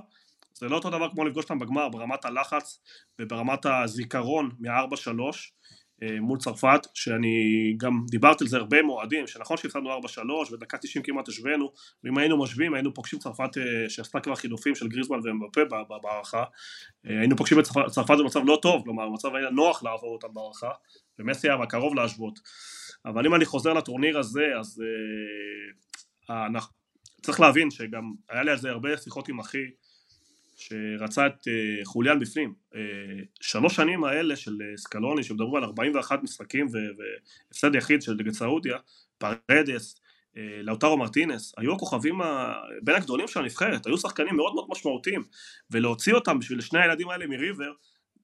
[0.53, 2.79] זה לא אותו דבר כמו לפגוש אותם בגמר ברמת הלחץ
[3.19, 5.29] וברמת הזיכרון מ-4-3, אה,
[6.01, 7.37] מול צרפת, שאני
[7.77, 9.89] גם דיברתי על זה הרבה מועדים, שנכון שהפסדנו
[10.49, 11.71] 4-3 ודקה 90 כמעט השווינו,
[12.03, 15.61] ואם היינו משווים היינו פוגשים צרפת אה, שעשתה כבר חילופים של גריזמן ומבפה
[16.03, 16.43] בהערכה,
[17.07, 20.71] אה, היינו פוגשים את צרפת במצב לא טוב, כלומר המצב היה נוח לעבור אותם בהערכה,
[21.19, 22.39] ומסי היה קרוב להשוות,
[23.05, 24.81] אבל אם אני חוזר לטורניר הזה, אז
[26.29, 26.59] אה,
[27.21, 29.65] צריך להבין שגם היה לי על זה הרבה שיחות עם אחי,
[30.58, 32.53] שרצה את uh, חוליאן בפנים.
[32.74, 32.78] Uh,
[33.41, 38.78] שלוש שנים האלה של uh, סקלוני, שמדברים על 41 משחקים והפסד יחיד של נגד סעודיה,
[39.18, 40.01] פרדס,
[40.64, 42.20] לאוטרו מרטינס, היו הכוכבים
[42.82, 45.24] בין הגדולים של הנבחרת, היו שחקנים מאוד מאוד משמעותיים,
[45.72, 47.72] ולהוציא אותם בשביל שני הילדים האלה מריבר,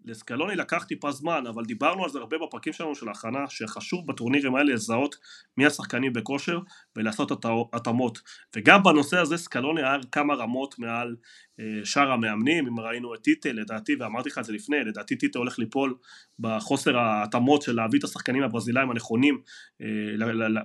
[0.06, 4.56] לסקלוני לקח טיפה זמן, אבל דיברנו על זה הרבה בפרקים שלנו של ההכנה, שחשוב בטורנירים
[4.56, 5.16] האלה לזהות
[5.58, 6.60] מי השחקנים בכושר
[6.96, 8.20] ולעשות התאמות.
[8.56, 11.16] וגם בנושא הזה סקלוני היה כמה רמות מעל
[11.60, 15.40] אה, שאר המאמנים, אם ראינו את טיטה, לדעתי, ואמרתי לך את זה לפני, לדעתי טיטה
[15.40, 15.96] הולך ליפול
[16.40, 19.42] בחוסר ההתאמות של להביא את השחקנים הברזילאים הנכונים,
[19.82, 19.88] אה,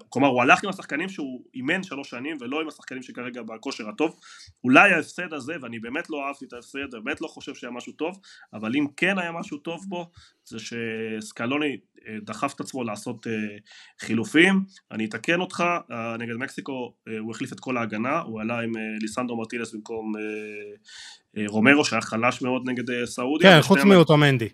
[0.08, 4.20] כלומר הוא הלך עם השחקנים שהוא אימן שלוש שנים ולא עם השחקנים שכרגע בכושר הטוב,
[4.64, 8.20] אולי ההפסד הזה, ואני באמת לא אהבתי את ההפסד, באמת לא חושב שהיה משהו טוב,
[8.52, 10.10] אבל אם כן היה משהו טוב בו,
[10.44, 11.76] זה שסקלוני
[12.08, 13.26] אה, דחף את עצמו לעשות
[14.00, 15.64] חילופים, אני אתקן אותך,
[16.18, 20.12] נגד מקסיקו הוא החליף את כל ההגנה, הוא עלה עם ליסנדרו מרטינס במקום
[21.36, 23.56] אה, רומרו שהיה חלש מאוד נגד אה, סעודיה.
[23.56, 24.48] כן, חוץ מאוטומנדי.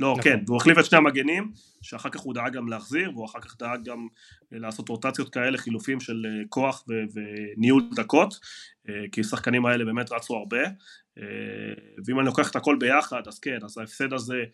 [0.00, 0.22] לא, נכון.
[0.22, 3.56] כן, והוא החליף את שני המגנים, שאחר כך הוא דאג גם להחזיר, והוא אחר כך
[3.58, 4.06] דאג גם
[4.52, 8.34] אה, לעשות רוטציות כאלה, חילופים של כוח ו- וניהול דקות,
[9.12, 10.62] כי השחקנים האלה באמת רצו הרבה,
[12.06, 14.44] ואם אני לוקח את הכל ביחד, אז כן, אז ההפסד הזה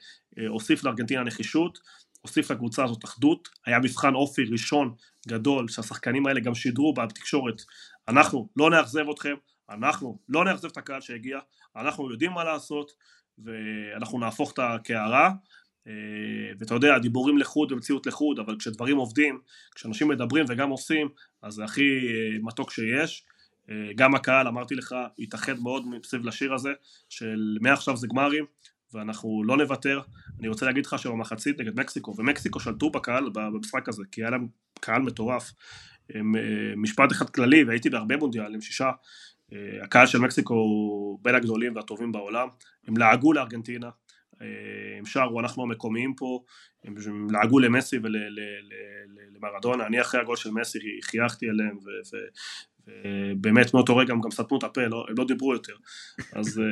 [0.49, 1.79] הוסיף לארגנטינה נחישות,
[2.21, 4.95] הוסיף לקבוצה הזאת אחדות, היה מבחן אופי ראשון
[5.29, 7.63] גדול, שהשחקנים האלה גם שידרו בתקשורת,
[8.09, 9.35] אנחנו לא נאכזב אתכם,
[9.71, 11.39] אנחנו לא נאכזב את הקהל שהגיע,
[11.77, 12.93] אנחנו יודעים מה לעשות
[13.45, 15.31] ואנחנו נהפוך את הקערה
[15.89, 19.41] אה, ואתה יודע, דיבורים לחוד ומציאות לחוד, אבל כשדברים עובדים,
[19.75, 21.09] כשאנשים מדברים וגם עושים,
[21.43, 23.25] אז זה הכי אה, מתוק שיש.
[23.71, 26.71] אה, גם הקהל, אמרתי לך, התאחד מאוד מסביב לשיר הזה,
[27.09, 28.45] של מעכשיו זה גמרים,
[28.95, 30.01] ואנחנו לא נוותר.
[30.41, 34.49] אני רוצה להגיד לך שבמחצית נגד מקסיקו, ומקסיקו שלטו בקהל במשחק הזה, כי היה להם
[34.81, 35.53] קהל מטורף.
[36.77, 38.91] משפט אחד כללי, והייתי בהרבה מונדיאלים, שישה,
[39.83, 42.49] הקהל של מקסיקו הוא בין הגדולים והטובים בעולם,
[42.87, 43.91] הם לעגו לארגנטינה,
[44.43, 44.47] אה,
[44.99, 46.45] הם שרו אנחנו המקומיים פה,
[46.85, 46.95] הם
[47.31, 47.97] לעגו למסי
[49.33, 51.79] ולמרדונה, אני אחרי הגול של מסי חייכתי אליהם
[52.87, 55.75] ובאמת מאותו רגע הם גם סתמו את הפה, לא, הם לא דיברו יותר,
[56.33, 56.65] אז אה,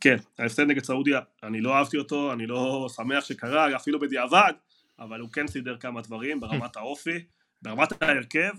[0.00, 4.52] כן, ההפסד נגד סעודיה, אני לא אהבתי אותו, אני לא שמח שקרה, אפילו בדיעבד,
[4.98, 7.24] אבל הוא כן סידר כמה דברים ברמת האופי,
[7.62, 8.50] ברמת ההרכב, אה,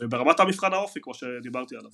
[0.00, 1.90] וברמת המבחן האופי, כמו שדיברתי עליו.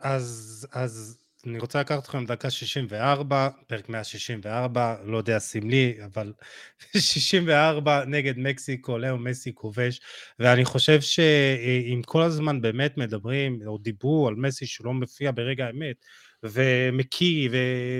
[0.00, 6.32] אז, אז אני רוצה לקחת אתכם דקה 64, פרק 164, לא יודע סמלי, אבל
[6.98, 10.00] 64 נגד מקסיקו, לאו מסי כובש,
[10.38, 15.96] ואני חושב שאם כל הזמן באמת מדברים, או דיברו על מסי שלא מופיע ברגע האמת,
[16.42, 17.48] ומקיא,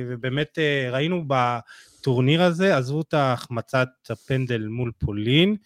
[0.08, 5.56] ובאמת אה, ראינו בטורניר הזה, עזבו את החמצת הפנדל מול פולין,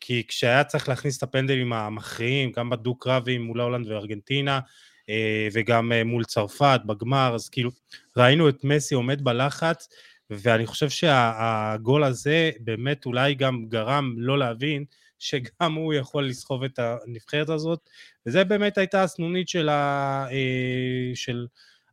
[0.00, 4.60] כי כשהיה צריך להכניס את הפנדלים המכריעים, גם בדו-קרבים מול הולנד וארגנטינה,
[5.08, 7.70] אה, וגם אה, מול צרפת בגמר, אז כאילו
[8.16, 9.88] ראינו את מסי עומד בלחץ,
[10.30, 14.84] ואני חושב שהגול הזה באמת אולי גם גרם לא להבין
[15.18, 17.90] שגם הוא יכול לסחוב את הנבחרת הזאת,
[18.26, 21.46] וזה באמת הייתה הסנונית של, ה, אה, של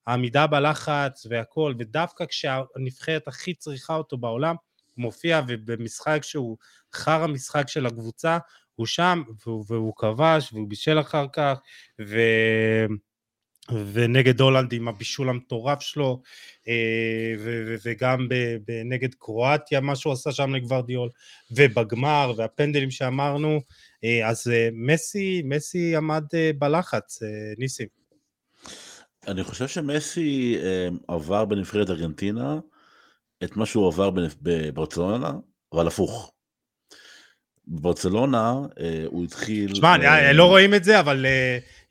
[0.08, 4.56] העמידה בלחץ והכל, ודווקא כשהנבחרת הכי צריכה אותו בעולם,
[4.98, 6.58] מופיע ובמשחק שהוא
[6.93, 8.38] חרא משחק של הקבוצה,
[8.76, 11.60] הוא שם והוא, והוא כבש והוא בישל אחר כך,
[12.02, 12.20] ו...
[13.93, 16.22] ונגד הולנד עם הבישול המטורף שלו,
[16.68, 18.28] אה, ו- וגם
[18.86, 21.10] נגד קרואטיה, מה שהוא עשה שם לגוורדיאול,
[21.52, 23.62] ובגמר, והפנדלים שאמרנו,
[24.04, 26.24] אה, אז אה, מסי, מסי עמד
[26.58, 27.20] בלחץ,
[27.58, 27.88] ניסים.
[29.28, 30.58] אני חושב שמסי
[31.08, 32.60] עבר בנבחרת ארגנטינה
[33.43, 34.09] את מה שהוא עבר
[34.41, 35.31] בברצלונה,
[35.73, 36.31] אבל הפוך.
[37.67, 38.53] בברצלונה
[39.05, 39.75] הוא התחיל...
[39.75, 40.33] שמע, אה...
[40.33, 41.25] לא רואים את זה, אבל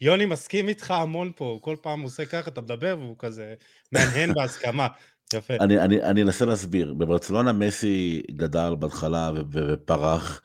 [0.01, 3.55] יוני מסכים איתך המון פה, הוא כל פעם עושה ככה, אתה מדבר והוא כזה
[3.93, 4.89] מהנהן בהסכמה.
[5.35, 5.55] יפה.
[5.61, 6.95] אני, אני, אני אנסה להסביר.
[6.95, 10.43] בברצלונה מסי גדל בהתחלה ופרח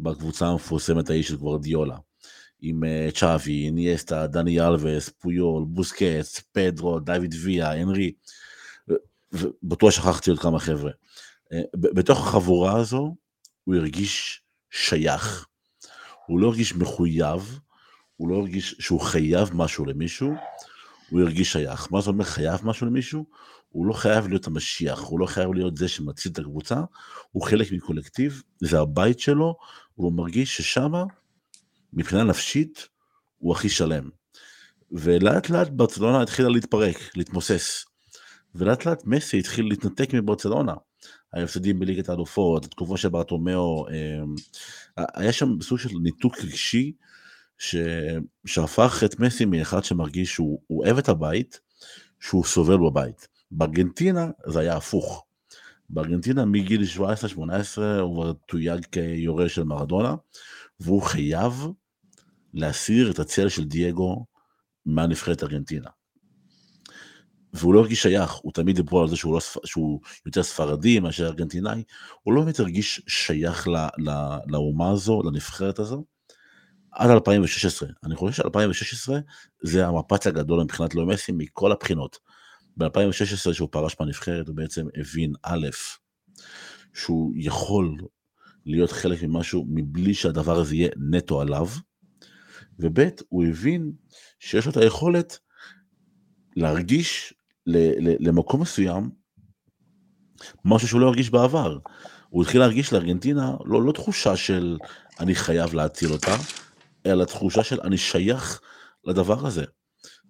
[0.00, 1.96] בקבוצה המפורסמת ההיא של גוורדיולה.
[2.60, 2.82] עם
[3.14, 8.12] צ'אבי, איניאסטה, דני אלווס, פויול, בוסקץ, פדרו, דוד ויה, הנרי.
[9.32, 10.90] ובטוח שכחתי עוד כמה חבר'ה.
[11.76, 13.16] בתוך החבורה הזו
[13.64, 15.46] הוא הרגיש שייך.
[16.26, 17.58] הוא לא הרגיש מחויב,
[18.16, 20.34] הוא לא הרגיש שהוא חייב משהו למישהו,
[21.10, 21.92] הוא הרגיש שייך.
[21.92, 23.24] מה זה אומר חייב משהו למישהו?
[23.68, 26.80] הוא לא חייב להיות המשיח, הוא לא חייב להיות זה שמציל את הקבוצה,
[27.30, 29.56] הוא חלק מקולקטיב, זה הבית שלו,
[29.94, 31.04] הוא מרגיש ששמה,
[31.92, 32.88] מבחינה נפשית,
[33.38, 34.08] הוא הכי שלם.
[34.92, 37.84] ולאט לאט ברצלונה התחילה להתפרק, להתמוסס.
[38.58, 40.74] ולאט לאט מסי התחיל להתנתק מברצלונה.
[41.32, 44.34] ההפסדים בליגת האלופות, התקופה של ברטומאו, אמ,
[44.96, 46.92] היה שם סוג של ניתוק רגשי
[47.58, 47.76] ש...
[48.46, 51.60] שהפך את מסי מאחד שמרגיש שהוא אוהב את הבית,
[52.20, 53.28] שהוא סובל בבית.
[53.50, 55.24] בארגנטינה זה היה הפוך.
[55.90, 57.00] בארגנטינה מגיל 17-18
[58.00, 60.14] הוא כבר תויג כיורש של מרדונה,
[60.80, 61.66] והוא חייב
[62.54, 64.26] להסיר את הצל של דייגו
[64.86, 65.90] מהנבחרת ארגנטינה.
[67.52, 71.26] והוא לא הרגיש שייך, הוא תמיד דיברו על זה שהוא, לא, שהוא יותר ספרדי מאשר
[71.26, 71.82] ארגנטינאי,
[72.22, 74.10] הוא לא באמת הרגיש שייך ל, ל,
[74.46, 76.04] לאומה הזו, לנבחרת הזו,
[76.92, 77.88] עד 2016.
[78.04, 79.12] אני חושב ש-2016
[79.62, 82.18] זה המפץ הגדול מבחינת לא מסי מכל הבחינות.
[82.76, 85.68] ב-2016 שהוא פרש מהנבחרת הוא בעצם הבין א',
[86.94, 87.96] שהוא יכול
[88.66, 91.66] להיות חלק ממשהו מבלי שהדבר הזה יהיה נטו עליו,
[92.78, 93.92] וב' הוא הבין
[94.38, 95.38] שיש לו את היכולת
[96.56, 97.34] להרגיש
[98.20, 99.10] למקום מסוים
[100.64, 101.78] משהו שהוא לא הרגיש בעבר.
[102.28, 104.78] הוא התחיל להרגיש לארגנטינה לא, לא תחושה של
[105.20, 106.36] אני חייב להציל אותה,
[107.06, 108.60] אלא תחושה של אני שייך
[109.04, 109.64] לדבר הזה.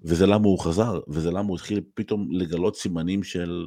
[0.05, 3.67] וזה למה הוא חזר, וזה למה הוא התחיל פתאום לגלות סימנים של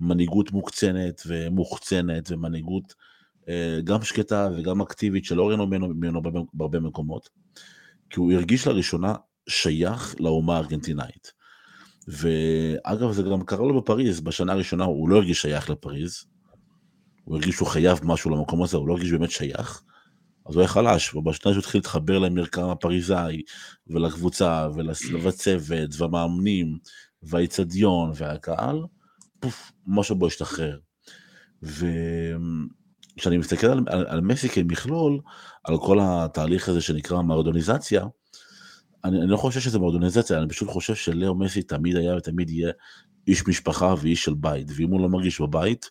[0.00, 2.94] מנהיגות מוקצנת ומוחצנת ומנהיגות
[3.48, 7.28] אה, גם שקטה וגם אקטיבית שלא ראינו ממנו, ממנו בהרבה מקומות.
[8.10, 9.14] כי הוא הרגיש לראשונה
[9.48, 11.37] שייך לאומה הארגנטינאית.
[12.08, 16.24] ואגב, זה גם קרה לו בפריז, בשנה הראשונה הוא לא הרגיש שייך לפריז,
[17.24, 19.82] הוא הרגיש שהוא חייב משהו למקום הזה, הוא לא הרגיש באמת שייך,
[20.46, 23.42] אז הוא היה חלש, ובשנה שהוא התחיל להתחבר למרקם הפריזאי,
[23.86, 26.78] ולקבוצה, ולצוות, והמאמנים,
[27.22, 28.84] והאיצטדיון, והקהל,
[29.40, 30.78] פוף, משהו בו השתחרר.
[31.62, 35.20] וכשאני מסתכל על, על, על מסי כמכלול,
[35.64, 38.04] על כל התהליך הזה שנקרא מרדוניזציה,
[39.04, 42.72] אני, אני לא חושב שזה מועדוניזציה, אני פשוט חושב שלאו מסי תמיד היה ותמיד יהיה
[43.26, 45.90] איש משפחה ואיש של בית, ואם הוא לא מרגיש בבית,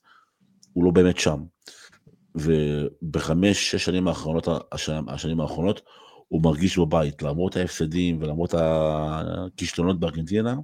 [0.74, 1.44] הוא לא באמת שם.
[2.36, 5.82] ובחמש, שש שנים האחרונות, השנים, השנים האחרונות,
[6.28, 10.56] הוא מרגיש בבית, למרות ההפסדים ולמרות הכישלונות בארגנטינה,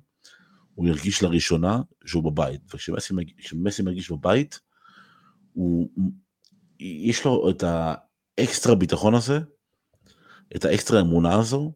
[0.75, 2.61] הוא הרגיש לראשונה שהוא בבית.
[2.73, 4.59] וכשמסי מרגיש בבית,
[5.53, 5.89] הוא,
[6.79, 9.39] יש לו את האקסטרה ביטחון הזה,
[10.55, 11.73] את האקסטרה אמונה הזו,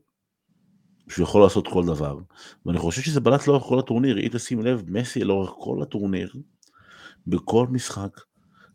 [1.10, 2.18] שהוא יכול לעשות כל דבר.
[2.66, 6.34] ואני חושב שזה בלט לאורך כל הטורניר, אם תשים לב, מסי לאורך כל הטורניר,
[7.28, 8.22] בכל משחק,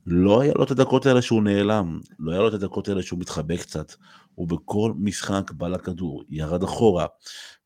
[0.06, 3.18] לא היה לו את הדקות האלה שהוא נעלם, לא היה לו את הדקות האלה שהוא
[3.18, 3.92] מתחבא קצת,
[4.34, 7.06] הוא בכל משחק בא לכדור, ירד אחורה,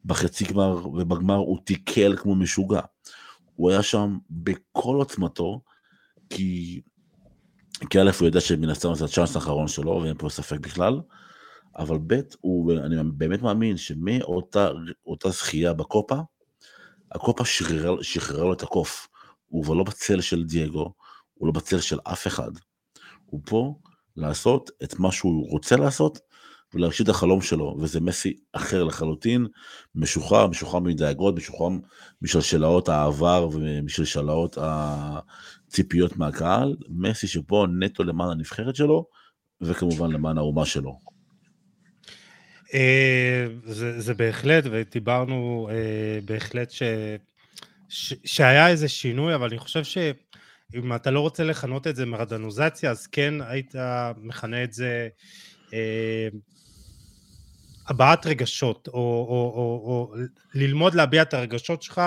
[0.05, 2.81] בחצי גמר ובגמר הוא תיקל כמו משוגע.
[3.57, 5.61] הוא היה שם בכל עוצמתו,
[6.31, 6.81] כי,
[7.91, 11.01] כי א' הוא יודע שמן הסתם זה הצ'אנס האחרון שלו, ואין פה ספק בכלל,
[11.79, 14.71] אבל ב', הוא, אני באמת מאמין שמאותה
[15.29, 16.17] זכייה בקופה,
[17.13, 19.09] הקופה שחררה, שחררה לו את הקוף.
[19.47, 20.93] הוא כבר לא בצל של דייגו,
[21.35, 22.51] הוא לא בצל של אף אחד.
[23.25, 23.79] הוא פה
[24.17, 26.19] לעשות את מה שהוא רוצה לעשות
[26.75, 29.47] ולהגשים את החלום שלו, וזה מסי אחר לחלוטין,
[29.95, 31.69] משוחרר, משוחרר מדאגות, משוחרר
[32.23, 39.07] משלשלאות העבר ומשלשלאות הציפיות מהקהל, מסי שפה נטו למען הנבחרת שלו,
[39.61, 41.16] וכמובן למען האומה שלו.
[42.77, 46.83] אה, זה, זה בהחלט, ודיברנו אה, בהחלט ש,
[47.89, 52.91] ש, שהיה איזה שינוי, אבל אני חושב שאם אתה לא רוצה לכנות את זה מרדנוזציה,
[52.91, 53.75] אז כן היית
[54.23, 55.09] מכנה את זה
[55.73, 56.29] אה,
[57.89, 60.15] הבעת רגשות, או, או, או, או
[60.55, 62.01] ללמוד להביע את הרגשות שלך,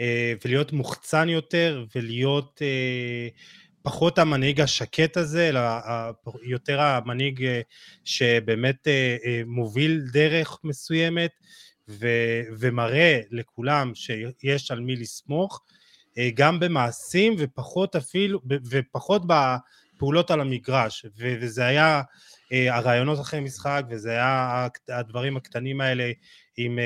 [0.00, 2.62] אה, ולהיות מוחצן יותר, ולהיות...
[2.62, 3.28] אה,
[3.82, 5.60] פחות המנהיג השקט הזה, אלא
[6.42, 7.60] יותר המנהיג אה,
[8.04, 11.30] שבאמת אה, אה, מוביל דרך מסוימת
[11.88, 15.62] ו- ומראה לכולם שיש על מי לסמוך,
[16.34, 22.02] גם במעשים ופחות אפילו, ופחות בפעולות על המגרש, וזה היה
[22.50, 26.10] הרעיונות אחרי משחק, וזה היה הדברים הקטנים האלה
[26.56, 26.78] עם...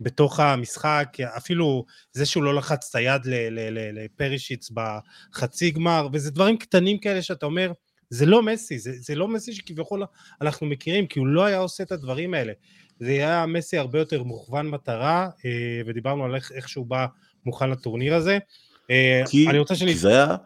[0.00, 3.22] בתוך המשחק, אפילו זה שהוא לא לחץ את היד
[3.92, 7.72] לפרישיץ בחצי גמר, וזה דברים קטנים כאלה שאתה אומר,
[8.10, 10.02] זה לא מסי, זה, זה לא מסי שכביכול
[10.40, 12.52] אנחנו מכירים, כי הוא לא היה עושה את הדברים האלה.
[13.00, 17.06] זה היה מסי הרבה יותר מוכוון מטרה, אה, ודיברנו על איך, איך שהוא בא
[17.46, 18.38] מוכן לטורניר הזה.
[18.90, 19.92] אה, כי, אני רוצה שאני...
[19.92, 20.36] כי זה היה,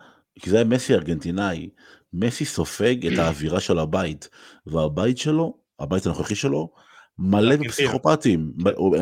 [0.41, 1.69] כי זה היה מסי ארגנטינאי,
[2.13, 4.29] מסי סופג את האווירה של הבית,
[4.67, 6.73] והבית שלו, הבית הנוכחי שלו,
[7.21, 8.53] מלא בפסיכופטים,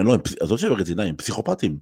[0.05, 1.79] לא, עזוב שהם ארגנטינאים, פסיכופטים.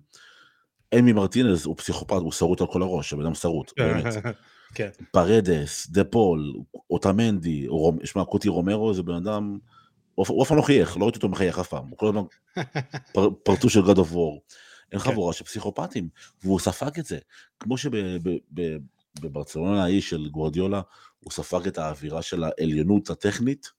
[0.99, 4.05] אמי מרטינז הוא פסיכופט, הוא שרוט על כל הראש, הבן אדם שרוט, באמת.
[4.75, 4.89] כן.
[5.13, 6.55] פרדס, דה פול,
[6.91, 7.67] אוטמנדי,
[8.05, 9.59] שמע, קוטי רומרו זה בן אדם,
[10.15, 12.23] הוא אף פעם לא חייך, לא ראיתי אותו מחייך אף פעם, הוא כל הזמן
[13.45, 14.57] פרצוף של God of War.
[14.93, 15.11] אין כן.
[15.11, 16.09] חבורה של פסיכופטים,
[16.45, 17.19] והוא ספג את זה.
[17.61, 17.77] כמו
[19.19, 20.81] שבברצלונה ההיא של גוורדיולה,
[21.21, 23.71] הוא ספג את האווירה של העליונות הטכנית,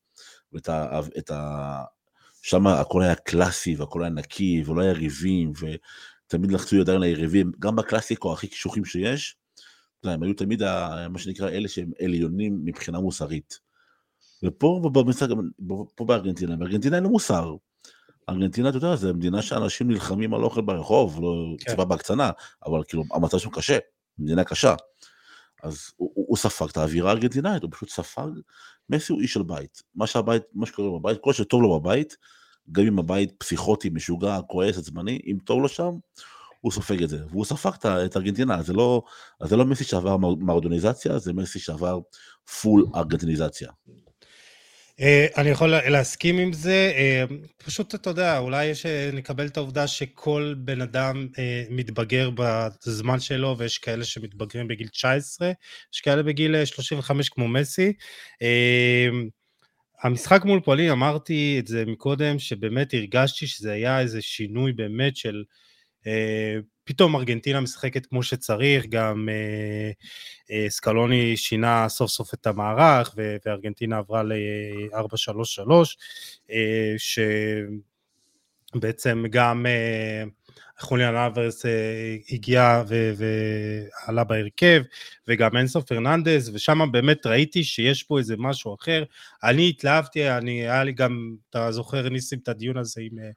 [0.54, 1.32] ואת
[2.50, 7.76] שם הכל היה קלאסי והכל היה נקי ולא היה ריבים ותמיד לחצו ידיים ליריבים, גם
[7.76, 9.36] בקלאסיקו הכי קשוחים שיש,
[10.04, 10.62] הם היו תמיד
[11.10, 13.60] מה שנקרא אלה שהם עליונים מבחינה מוסרית.
[14.44, 15.28] ופה במשחק,
[15.96, 17.56] פה בארגנטינה, בארגנטינה אין לו מוסר.
[18.30, 21.72] ארגנטינה, אתה יודע, זה מדינה שאנשים נלחמים על אוכל ברחוב, לא כן.
[21.72, 22.32] ציפה בהקצנה,
[22.66, 23.78] אבל כאילו, המצב שם קשה,
[24.20, 24.76] מדינה קשה.
[25.64, 28.30] אז הוא, הוא, הוא ספג את האווירה הארגנטינאית, הוא פשוט ספג,
[28.90, 29.84] מסי הוא איש של בית.
[29.96, 32.18] מה שהבית, מה שקורה בבית, כל שטוב לו בבית,
[32.72, 35.92] גם אם הבית פסיכוטי, משוגע, כועס, עצבני, אם טוב לו שם,
[36.62, 37.18] הוא סופג את זה.
[37.30, 39.02] והוא ספג את ארגנטינה, זה לא,
[39.44, 42.00] זה לא מסי שעבר מרדוניזציה, זה מסי שעבר
[42.62, 43.70] פול ארגנטיניזציה.
[45.00, 47.24] אה, אני יכול להסכים עם זה, אה,
[47.66, 51.28] פשוט אתה יודע, אולי אה, נקבל את העובדה שכל בן אדם
[51.70, 55.52] מתבגר בזמן שלו, ויש כאלה שמתבגרים בגיל 19,
[55.94, 57.94] יש כאלה בגיל 35 כמו מסי.
[60.02, 65.44] המשחק מול פולין, אמרתי את זה מקודם, שבאמת הרגשתי שזה היה איזה שינוי באמת של
[66.88, 69.92] פתאום ארגנטינה משחקת כמו שצריך, גם אה,
[70.52, 75.72] אה, סקלוני שינה סוף סוף את המערך, וארגנטינה עברה ל-4-3-3,
[76.52, 76.96] אה,
[78.74, 80.24] שבעצם גם אה,
[80.80, 84.82] חוליאן אלברס אה, הגיע ועלה בהרכב,
[85.28, 89.04] וגם אנסו פרננדס, ושם באמת ראיתי שיש פה איזה משהו אחר.
[89.44, 93.30] אני התלהבתי, אני, היה לי גם, אתה זוכר, ניסים את הדיון הזה עם אה,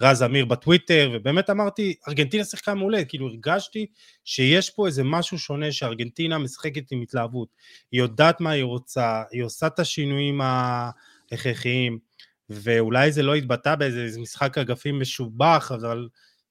[0.00, 3.86] רז אמיר בטוויטר, ובאמת אמרתי, ארגנטינה שיחקה מעולה, כאילו הרגשתי
[4.24, 7.48] שיש פה איזה משהו שונה, שארגנטינה משחקת עם התלהבות.
[7.92, 11.98] היא יודעת מה היא רוצה, היא עושה את השינויים ההכרחיים,
[12.50, 16.08] ואולי זה לא התבטא באיזה משחק אגפים משובח, אבל...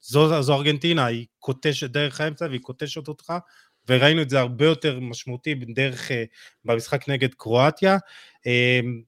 [0.08, 3.34] זו, זו ארגנטינה, היא קוטשת דרך האמצע והיא קוטשת אותך,
[3.90, 6.24] וראינו את זה הרבה יותר משמעותי בדרך, אה,
[6.66, 7.98] במשחק נגד קרואטיה.
[8.46, 9.02] אמ,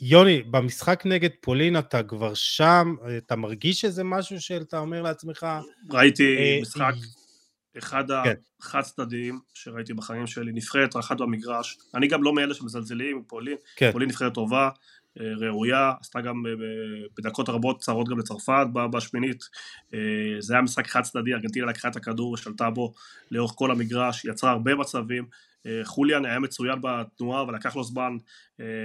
[0.00, 5.46] יוני, במשחק נגד פולין אתה כבר שם, אתה מרגיש איזה משהו שאתה אומר לעצמך?
[5.90, 6.94] ראיתי אה, משחק,
[7.78, 8.34] אחד כן.
[8.60, 13.92] החד צדדיים שראיתי בחיים שלי, נבחרת אחת במגרש, אני גם לא מאלה שמזלזלים, פולין, כן.
[13.92, 14.70] פולין נבחרת טובה, אה,
[15.18, 16.52] ראויה, עשתה גם אה,
[17.18, 19.44] בדקות רבות צרות גם לצרפת בשמינית,
[19.94, 19.98] אה,
[20.38, 22.94] זה היה משחק חד צדדי, ארגנטינה לקחה את הכדור ושלטה בו
[23.30, 25.24] לאורך כל המגרש, יצרה הרבה מצבים,
[25.84, 28.16] חוליאן היה מצוין בתנועה ולקח לו זמן,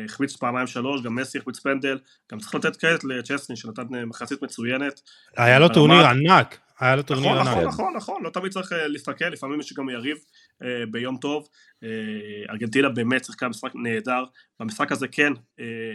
[0.05, 1.99] החמיץ פעמיים שלוש, גם מסי החמיץ פנדל,
[2.32, 5.01] גם צריך לתת קרדיט לשצ'סני שנתן מחצית מצוינת.
[5.38, 7.57] היה לו טורניר ענק, היה לו טורניר נכון, ענק.
[7.57, 10.17] נכון, נכון, נכון, לא תמיד צריך להסתכל, לפעמים יש גם יריב
[10.91, 11.47] ביום טוב,
[12.49, 14.23] ארגנטינה באמת שיחקה משחק נהדר,
[14.59, 15.33] במשחק הזה כן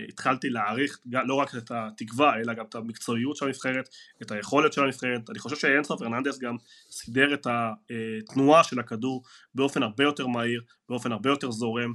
[0.08, 3.88] התחלתי להעריך לא רק את התקווה אלא גם את המקצועיות של הנבחרת,
[4.22, 6.56] את היכולת של הנבחרת, אני חושב שאנסו פרננדס גם
[6.90, 9.22] סידר את התנועה של הכדור
[9.54, 11.92] באופן הרבה יותר מהיר, באופן הרבה יותר זורם,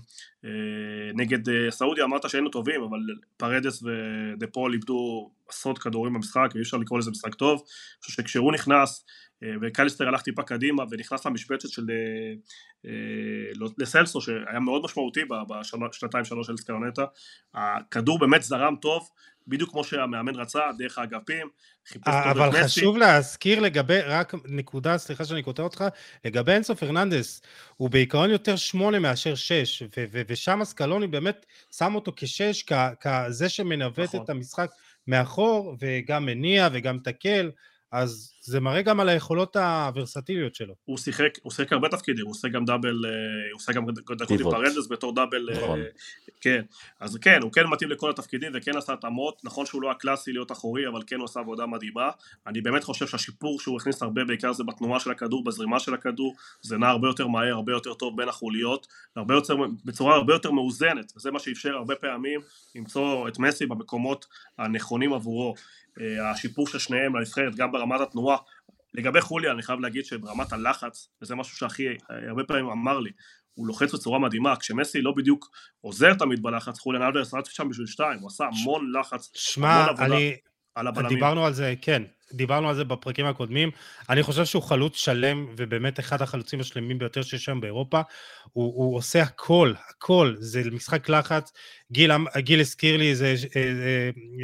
[1.13, 2.99] נגד סעודיה אמרת שהיינו טובים אבל
[3.37, 8.21] פרדס ודה פול איבדו עשרות כדורים במשחק, אי אפשר לקרוא לזה משחק טוב, אני חושב
[8.21, 9.05] שכשהוא נכנס
[9.61, 11.85] מקאליסטר הלך טיפה קדימה ונכנס למשבצת של
[12.85, 12.91] אה,
[13.55, 15.21] לא, לסלסו שהיה מאוד משמעותי
[15.89, 17.05] בשנתיים שלוש של סקלונטה
[17.53, 19.09] הכדור באמת זרם טוב
[19.47, 21.47] בדיוק כמו שהמאמן רצה דרך האגפים
[22.07, 25.83] אה, אבל חשוב להזכיר לגבי רק נקודה סליחה שאני קוטע אותך
[26.25, 27.41] לגבי אנסו פרננדס
[27.77, 29.83] הוא בעיקרון יותר שמונה מאשר שש
[30.27, 31.45] ושם סקלוני באמת
[31.77, 32.65] שם אותו כשש
[33.01, 34.23] כזה שמנווט נכון.
[34.23, 34.69] את המשחק
[35.07, 37.51] מאחור וגם מניע וגם תקל
[37.91, 40.73] אז זה מראה גם על היכולות הוורסטיליות שלו.
[40.85, 43.11] הוא שיחק, הוא שיחק הרבה תפקידים, הוא עושה גם דאבל, אה,
[43.51, 45.79] הוא עושה גם דקות עם פרנדס בתור דאבל, אה, נכון.
[46.41, 46.61] כן,
[46.99, 50.51] אז כן, הוא כן מתאים לכל התפקידים וכן עשה התאמות, נכון שהוא לא הקלאסי להיות
[50.51, 52.09] אחורי, אבל כן הוא עשה עבודה מדהימה,
[52.47, 56.35] אני באמת חושב שהשיפור שהוא הכניס הרבה בעיקר זה בתנועה של הכדור, בזרימה של הכדור,
[56.61, 60.51] זה נע הרבה יותר מהר, הרבה יותר טוב בין החוליות, הרבה יותר, בצורה הרבה יותר
[60.51, 62.39] מאוזנת, וזה מה שאפשר הרבה פעמים
[62.75, 64.25] למצוא את מסי במקומות
[64.57, 65.55] הנכונים עבורו.
[66.01, 68.34] אה, השיפור של שניהם לנבחרת גם ברמת התנועה
[68.97, 73.09] לגבי חוליה אני חייב להגיד שברמת הלחץ וזה משהו שהכי הרבה פעמים אמר לי
[73.53, 74.55] הוא לוחץ בצורה מדהימה.
[74.55, 75.49] כשמסי לא בדיוק
[75.81, 80.35] עוזר תמיד בלחץ חוליאן אלברס רץ שם בשביל שתיים הוא עשה המון לחץ שמע אני
[80.75, 81.09] על הבלמים.
[81.09, 83.71] דיברנו על זה כן דיברנו על זה בפרקים הקודמים.
[84.09, 88.01] אני חושב שהוא חלוץ שלם ובאמת אחד החלוצים השלמים ביותר שיש היום באירופה.
[88.53, 90.35] הוא, הוא עושה הכל הכל.
[90.39, 91.51] זה משחק לחץ.
[91.91, 93.61] גיל, גיל הזכיר לי איזה אה,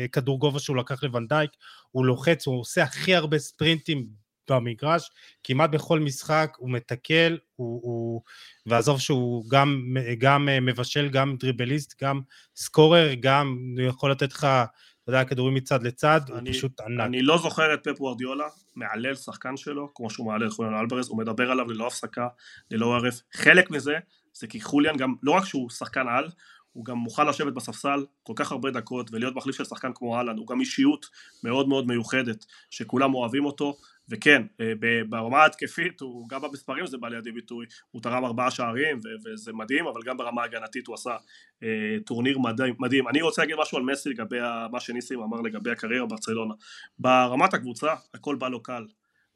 [0.01, 1.51] אה, כדור גובה שהוא לקח לוונדייק.
[1.91, 4.07] הוא לוחץ הוא עושה הכי הרבה ספרינטים
[4.51, 5.09] במגרש,
[5.43, 8.21] כמעט בכל משחק הוא מתקל, הוא, הוא,
[8.65, 12.21] ועזוב שהוא גם, גם אה, מבשל, גם דריבליסט, גם
[12.55, 17.05] סקורר, גם יכול לתת לך, אתה יודע, כדורים מצד לצד, אני, הוא פשוט ענק.
[17.05, 18.45] אני לא זוכר את פפ וורדיולה
[18.75, 22.27] מעלל שחקן שלו, כמו שהוא מעלל חוליאן אלברס, הוא מדבר עליו ללא הפסקה,
[22.71, 23.21] ללא ערף.
[23.33, 23.95] חלק מזה
[24.33, 26.29] זה כי חוליאן גם, לא רק שהוא שחקן על,
[26.73, 30.37] הוא גם מוכן לשבת בספסל כל כך הרבה דקות ולהיות מחליף של שחקן כמו אהלן,
[30.37, 31.05] הוא גם אישיות
[31.43, 33.77] מאוד מאוד מיוחדת שכולם אוהבים אותו
[34.11, 34.73] וכן, אה,
[35.09, 39.87] ברמה ההתקפית, הוא גם במספרים זה בא לידי ביטוי, הוא תרם ארבעה שערים וזה מדהים,
[39.87, 41.15] אבל גם ברמה ההגנתית הוא עשה
[41.63, 43.07] אה, טורניר מדהים, מדהים.
[43.07, 44.37] אני רוצה להגיד משהו על מסי לגבי
[44.71, 46.53] מה שניסים אמר לגבי הקריירה ברצלונה.
[46.99, 48.85] ברמת הקבוצה, הכל בא לו קל,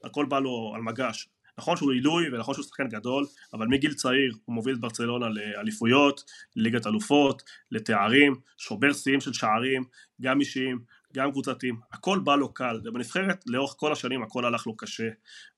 [0.03, 1.29] הכל בא לו על מגש.
[1.57, 6.23] נכון שהוא עילוי ונכון שהוא שחקן גדול, אבל מגיל צעיר הוא מוביל את ברצלונה לאליפויות,
[6.55, 9.83] לליגת אלופות, לתארים, שובר שיאים של שערים,
[10.21, 10.79] גם אישיים,
[11.15, 15.09] גם קבוצתיים, הכל בא לו קל, ובנבחרת לאורך כל השנים הכל הלך לו קשה,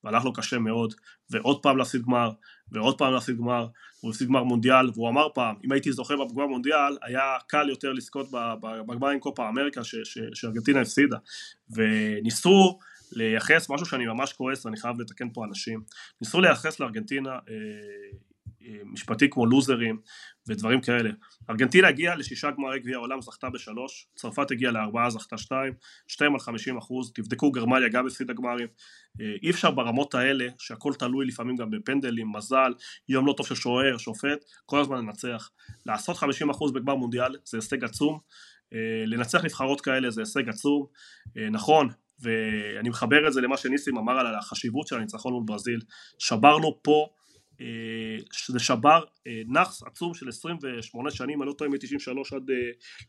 [0.03, 0.93] והלך לו קשה מאוד,
[1.29, 2.29] ועוד פעם להפסיד גמר,
[2.71, 3.67] ועוד פעם להפסיד גמר,
[3.99, 7.93] הוא הפסיד גמר מונדיאל, והוא אמר פעם, אם הייתי זוכה בגמר מונדיאל, היה קל יותר
[7.93, 8.27] לזכות
[8.87, 9.81] בגמר עם קופה אמריקה
[10.33, 11.17] שארגנטינה הפסידה,
[11.69, 12.79] וניסו
[13.11, 15.81] לייחס משהו שאני ממש כועס, ואני חייב לתקן פה אנשים,
[16.21, 17.37] ניסו לייחס לארגנטינה אה,
[18.61, 19.99] אה, משפטי כמו לוזרים
[20.47, 21.09] ודברים כאלה.
[21.49, 25.73] ארגנטינה הגיעה לשישה גמרי גביע העולם, זכתה בשלוש, צרפת הגיעה לארבעה, זכתה שתיים,
[26.07, 28.67] שתיים על חמישים אחוז, תבדקו גרמניה גם הפסידה גמרים.
[29.21, 32.73] אה, אי אפשר ברמות האלה, שהכל תלוי לפעמים גם בפנדלים, מזל,
[33.09, 35.49] יום לא טוב של שוער, שופט, כל הזמן לנצח.
[35.85, 38.19] לעשות חמישים אחוז בגמר מונדיאל זה הישג עצום,
[39.05, 40.85] לנצח נבחרות כאלה זה הישג עצום,
[41.51, 41.89] נכון,
[42.19, 45.81] ואני מחבר את זה למה שניסים אמר על החשיבות של הניצחון מול ברזיל,
[46.19, 47.16] שברנו פה, אה,
[48.47, 52.49] זה שבר אה, נאחס עצום של 28 שנים, אני לא טועה מ-93 עד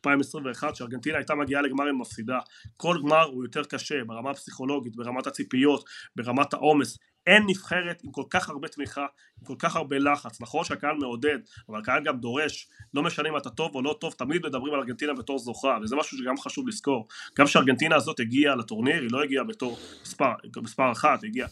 [0.06, 2.38] 2021, אה, שארגנטינה הייתה מגיעה לגמר עם מפסידה,
[2.76, 5.84] כל גמר הוא יותר קשה ברמה הפסיכולוגית, ברמת הציפיות,
[6.16, 9.06] ברמת העומס, אין נבחרת עם כל כך הרבה תמיכה,
[9.40, 11.38] עם כל כך הרבה לחץ, נכון שהקהל מעודד,
[11.68, 14.80] אבל הקהל גם דורש, לא משנה אם אתה טוב או לא טוב, תמיד מדברים על
[14.80, 17.08] ארגנטינה בתור זוכה, וזה משהו שגם חשוב לזכור.
[17.38, 20.32] גם כשארגנטינה הזאת הגיעה לטורניר, היא לא הגיעה בתור מספר,
[20.62, 21.48] מספר אחת, היא הגיעה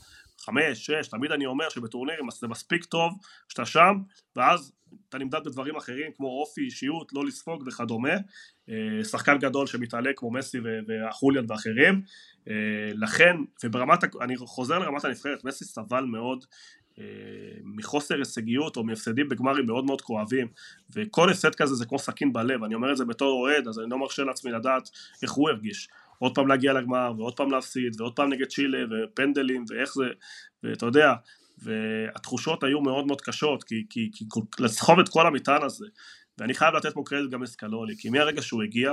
[0.46, 3.12] חמש, שש, תמיד אני אומר שבטורנירים זה מספיק טוב
[3.48, 3.94] שאתה שם,
[4.36, 4.72] ואז
[5.08, 8.14] אתה נמדד בדברים אחרים כמו אופי, אישיות, לא לספוג וכדומה.
[8.70, 12.02] אה, שחקן גדול שמתעלה כמו מסי והחוליאן ואחרים.
[12.48, 12.54] אה,
[12.94, 16.44] לכן, וברמת, אני חוזר לרמת הנבחרת, מסי סבל מאוד
[16.98, 17.04] אה,
[17.64, 20.48] מחוסר הישגיות או מהפסדים בגמרים מאוד מאוד כואבים
[20.94, 23.90] וכל הפסד כזה זה כמו סכין בלב, אני אומר את זה בתור אוהד אז אני
[23.90, 24.90] לא מרשה לעצמי לדעת
[25.22, 25.88] איך הוא הרגיש
[26.18, 30.04] עוד פעם להגיע לגמר ועוד פעם להפסיד ועוד פעם נגד צ'ילה ופנדלים ואיך זה
[30.62, 31.12] ואתה יודע
[31.58, 34.24] והתחושות היו מאוד מאוד קשות כי, כי, כי
[34.58, 35.86] לסחוב את כל המטען הזה.
[36.38, 38.92] ואני חייב לתת פה קרדיט גם לסקלוני כי מהרגע שהוא הגיע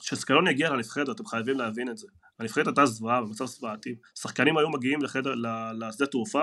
[0.00, 2.06] כשסקלוני הגיע לנבחרת אתם חייבים להבין את זה.
[2.38, 3.94] הנבחרת הייתה זוועה במצב זוועתי.
[4.14, 5.34] שחקנים היו מגיעים לחדר,
[5.78, 6.42] לשדה תעופה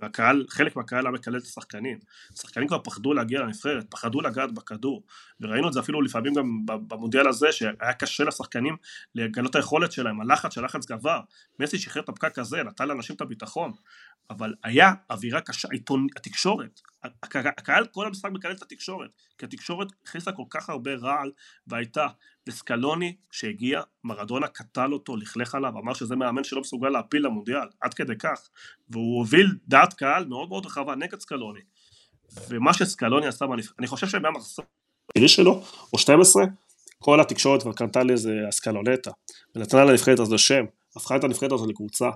[0.00, 1.98] והקהל, חלק מהקהל היה מקלל את השחקנים.
[2.34, 5.02] שחקנים כבר פחדו להגיע לנבחרת, פחדו לגעת בכדור.
[5.40, 8.76] וראינו את זה אפילו לפעמים גם במונדיאל הזה שהיה קשה לשחקנים
[9.14, 11.20] לגלות היכולת שלהם, הלחץ שהלחץ גבר.
[11.60, 13.72] מסי שחרר את הפקק הזה, נתן לאנשים את הביטחון.
[14.30, 16.80] אבל היה אווירה קשה, עיתון, התקשורת,
[17.34, 21.30] הקהל כל המשחק מקלל את התקשורת, כי התקשורת הכניסה כל כך הרבה רעל
[21.66, 22.06] והייתה
[22.46, 27.94] לסקלוני שהגיע, מרדונה קטל אותו, לכלך עליו, אמר שזה מאמן שלא מסוגל להפיל למונדיאל, עד
[27.94, 28.48] כדי כך,
[28.88, 31.60] והוא הוביל דעת קהל מאוד מאוד רחבה נגד סקלוני,
[32.48, 33.44] ומה שסקלוני עשה,
[33.78, 34.64] אני חושב שהיה מחסור
[35.26, 35.62] שלו,
[35.92, 36.44] או 12,
[36.98, 39.10] כל התקשורת כבר קנתה לזה אסקלונטה,
[39.56, 40.64] ונתנה לנבחרת הזה שם,
[40.96, 42.10] הפכה את הנבחרת הזאת לקבוצה,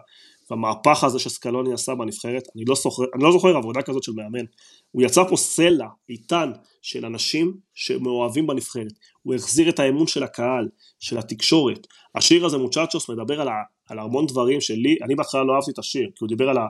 [0.50, 4.44] והמהפך הזה שסקלוני עשה בנבחרת, אני לא, זוכר, אני לא זוכר עבודה כזאת של מאמן.
[4.90, 8.92] הוא יצר פה סלע איתן של אנשים שמאוהבים בנבחרת.
[9.22, 10.68] הוא החזיר את האמון של הקהל,
[11.00, 11.86] של התקשורת.
[12.14, 13.52] השיר הזה מוצ'צ'וס מדבר על, ה,
[13.88, 16.66] על המון דברים שלי, אני בהתחלה לא אהבתי את השיר, כי הוא דיבר על ה...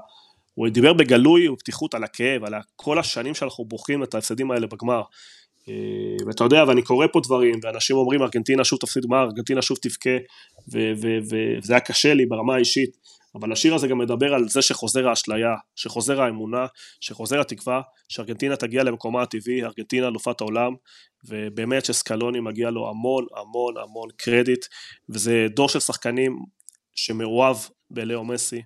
[0.54, 5.02] הוא דיבר בגלוי ופתיחות על הכאב, על כל השנים שאנחנו בוכים את ההפסדים האלה בגמר.
[5.68, 5.74] אה,
[6.26, 10.16] ואתה יודע, ואני קורא פה דברים, ואנשים אומרים ארגנטינה שוב תפסיד גמר, ארגנטינה שוב תבכה,
[10.68, 12.96] וזה היה קשה לי ברמה האישית.
[13.36, 16.66] אבל השיר הזה גם מדבר על זה שחוזר האשליה, שחוזר האמונה,
[17.00, 20.72] שחוזר התקווה, שארגנטינה תגיע למקומה הטבעי, ארגנטינה אלופת העולם,
[21.24, 24.66] ובאמת שסקלוני מגיע לו המון המון המון קרדיט,
[25.08, 26.38] וזה דור של שחקנים
[26.94, 27.56] שמאוהב
[27.90, 28.62] בלאו מסי,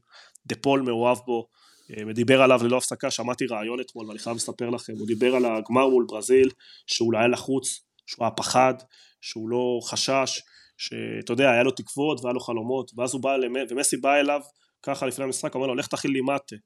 [0.46, 1.46] דה פול מאוהב בו,
[1.90, 5.44] אה, דיבר עליו ללא הפסקה, שמעתי רעיון אתמול ואני חייב לספר לכם, הוא דיבר על
[5.44, 6.50] הגמר מול ברזיל,
[6.86, 8.74] שהוא היה לחוץ, שהוא היה פחד,
[9.20, 10.40] שהוא לא חשש,
[10.81, 13.37] שאתה יודע, היה לו תקוות והיה לו חלומות, ואז הוא בא,
[13.70, 14.41] ומסי בא אליו
[14.83, 16.57] ככה לפני המשחק, אמר לו, לך תכין לי מטה.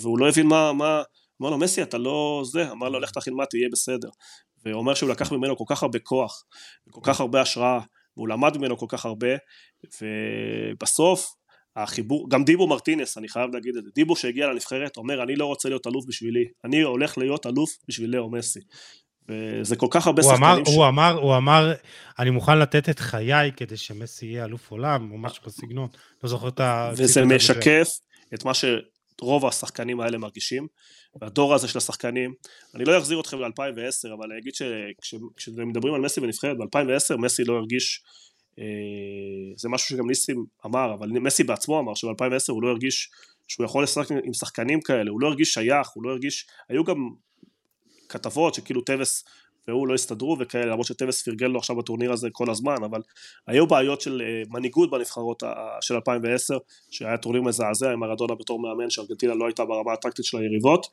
[0.00, 1.02] והוא לא הבין מה, מה,
[1.42, 4.08] אמר לו, מסי, אתה לא זה, אמר לו, לך תכין מטה, יהיה בסדר.
[4.64, 6.44] והוא אומר שהוא לקח ממנו כל כך הרבה כוח,
[6.90, 7.80] כל כך הרבה השראה,
[8.16, 9.36] והוא למד ממנו כל כך הרבה,
[10.02, 11.34] ובסוף,
[11.76, 15.46] החיבור, גם דיבו מרטינס, אני חייב להגיד את זה, דיבו שהגיע לנבחרת אומר אני לא
[15.46, 18.60] רוצה להיות אלוף בשבילי, אני הולך להיות אלוף בשביל לאו מסי.
[19.28, 20.74] וזה כל כך הרבה הוא שחקנים אמר, ש...
[20.74, 21.72] הוא אמר, הוא אמר,
[22.18, 25.88] אני מוכן לתת את חיי כדי שמסי יהיה אלוף עולם, או משהו בסגנון.
[26.22, 26.90] לא זוכר את ה...
[26.96, 27.88] וזה משקף
[28.34, 30.66] את מה שרוב השחקנים האלה מרגישים.
[31.20, 32.34] והדור הזה של השחקנים,
[32.74, 37.56] אני לא אחזיר אתכם ל-2010, אבל אני אגיד שכשמדברים על מסי ונבחרת, ב-2010 מסי לא
[37.56, 38.02] הרגיש
[39.56, 42.12] זה משהו שגם ניסים אמר, אבל מסי בעצמו אמר שב-2010
[42.48, 43.10] הוא לא הרגיש
[43.48, 47.10] שהוא יכול לשחק עם שחקנים כאלה, הוא לא הרגיש שייך, הוא לא הרגיש, היו גם
[48.14, 49.24] כתבות שכאילו טווס
[49.68, 53.00] והוא לא הסתדרו וכאלה, למרות שטווס פרגל לו עכשיו בטורניר הזה כל הזמן, אבל
[53.46, 55.42] היו בעיות של אה, מנהיגות בנבחרות
[55.80, 56.58] של 2010,
[56.90, 60.86] שהיה טורניר מזעזע עם מרדונה בתור מאמן, שארגנטינה לא הייתה ברמה הטקטית של היריבות,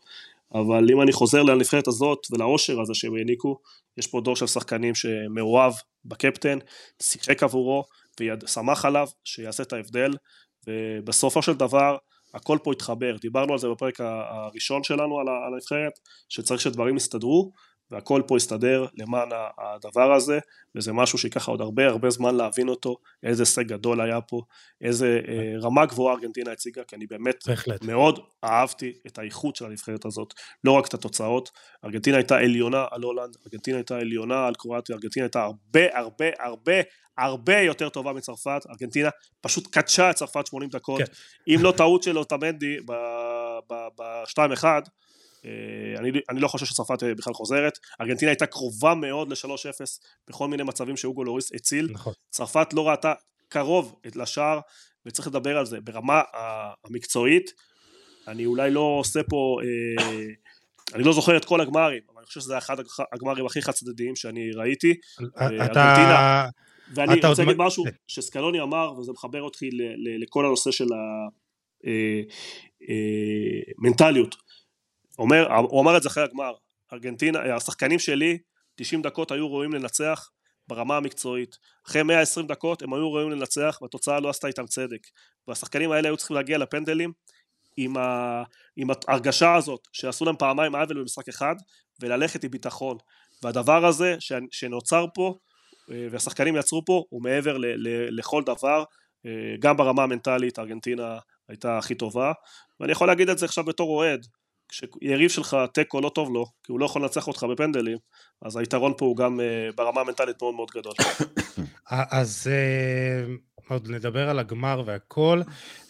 [0.53, 3.59] אבל אם אני חוזר לנבחרת הזאת ולעושר הזה שהם העניקו,
[3.97, 5.73] יש פה דור של שחקנים שמאוהב
[6.05, 6.57] בקפטן,
[7.01, 7.83] שיחק עבורו
[8.21, 10.11] וסמך עליו שיעשה את ההבדל,
[10.67, 11.97] ובסופו של דבר
[12.33, 17.51] הכל פה התחבר, דיברנו על זה בפרק הראשון שלנו על הנבחרת, שצריך שדברים יסתדרו,
[17.91, 20.39] והכל פה יסתדר למען הדבר הזה,
[20.75, 24.41] וזה משהו שייקח עוד הרבה הרבה זמן להבין אותו, איזה הישג גדול היה פה,
[24.81, 27.83] איזה אה, רמה גבוהה ארגנטינה הציגה, כי אני באמת בהחלט.
[27.83, 30.33] מאוד אהבתי את האיכות של הנבחרת הזאת,
[30.63, 31.51] לא רק את התוצאות,
[31.85, 36.81] ארגנטינה הייתה עליונה על הולנד, ארגנטינה הייתה עליונה על קרואטיה, ארגנטינה הייתה הרבה הרבה הרבה
[37.17, 39.09] הרבה יותר טובה מצרפת, ארגנטינה
[39.41, 41.13] פשוט קדשה את צרפת 80 דקות, כן.
[41.47, 44.79] אם לא טעות של אוטמנדי ב-2-1, אה,
[45.97, 49.85] אני, אני לא חושב שצרפת אה, בכלל חוזרת, ארגנטינה הייתה קרובה מאוד ל-3-0
[50.29, 52.13] בכל מיני מצבים שאוגו לוריס הציל, נכון.
[52.29, 53.13] צרפת לא ראתה
[53.49, 54.59] קרוב לשער
[55.05, 56.21] וצריך לדבר על זה ברמה
[56.85, 57.53] המקצועית,
[58.27, 60.25] אני אולי לא עושה פה, אה,
[60.95, 62.75] אני לא זוכר את כל הגמרים, אבל אני חושב שזה אחד
[63.13, 64.93] הגמרים הכי חד צדדיים שאני ראיתי,
[65.27, 65.45] אתה...
[65.45, 66.45] ארגנטינה,
[66.95, 69.69] ואני רוצה להגיד משהו שסקלוני אמר, וזה מחבר אותי
[70.21, 70.87] לכל הנושא של
[73.79, 74.35] המנטליות.
[75.21, 76.53] אומר, הוא אמר את זה אחרי הגמר,
[76.93, 78.37] ארגנטינה, השחקנים שלי
[78.75, 80.29] 90 דקות היו ראויים לנצח
[80.67, 81.57] ברמה המקצועית,
[81.87, 84.99] אחרי 120 דקות הם היו ראויים לנצח והתוצאה לא עשתה איתם צדק,
[85.47, 87.11] והשחקנים האלה היו צריכים להגיע לפנדלים
[87.77, 88.43] עם, ה...
[88.75, 91.55] עם ההרגשה הזאת שעשו להם פעמיים עוול במשחק אחד
[91.99, 92.97] וללכת עם ביטחון.
[93.43, 94.15] והדבר הזה.
[94.51, 95.37] שנוצר פה
[95.91, 97.65] אה, והשחקנים יצרו פה הוא מעבר ל...
[97.65, 98.17] ל...
[98.19, 98.83] לכל דבר
[99.25, 101.19] אה, גם ברמה המנטלית ארגנטינה
[101.49, 102.31] הייתה הכי טובה.
[102.79, 104.25] ואני יכול להגיד את זה עכשיו בתור אוהד
[104.71, 107.97] כשיריב שלך תיקו לא טוב לו, כי הוא לא יכול לנצח אותך בפנדלים,
[108.41, 110.93] אז היתרון פה הוא גם uh, ברמה המנטלית מאוד מאוד גדול.
[112.19, 115.41] אז uh, עוד נדבר על הגמר והכל,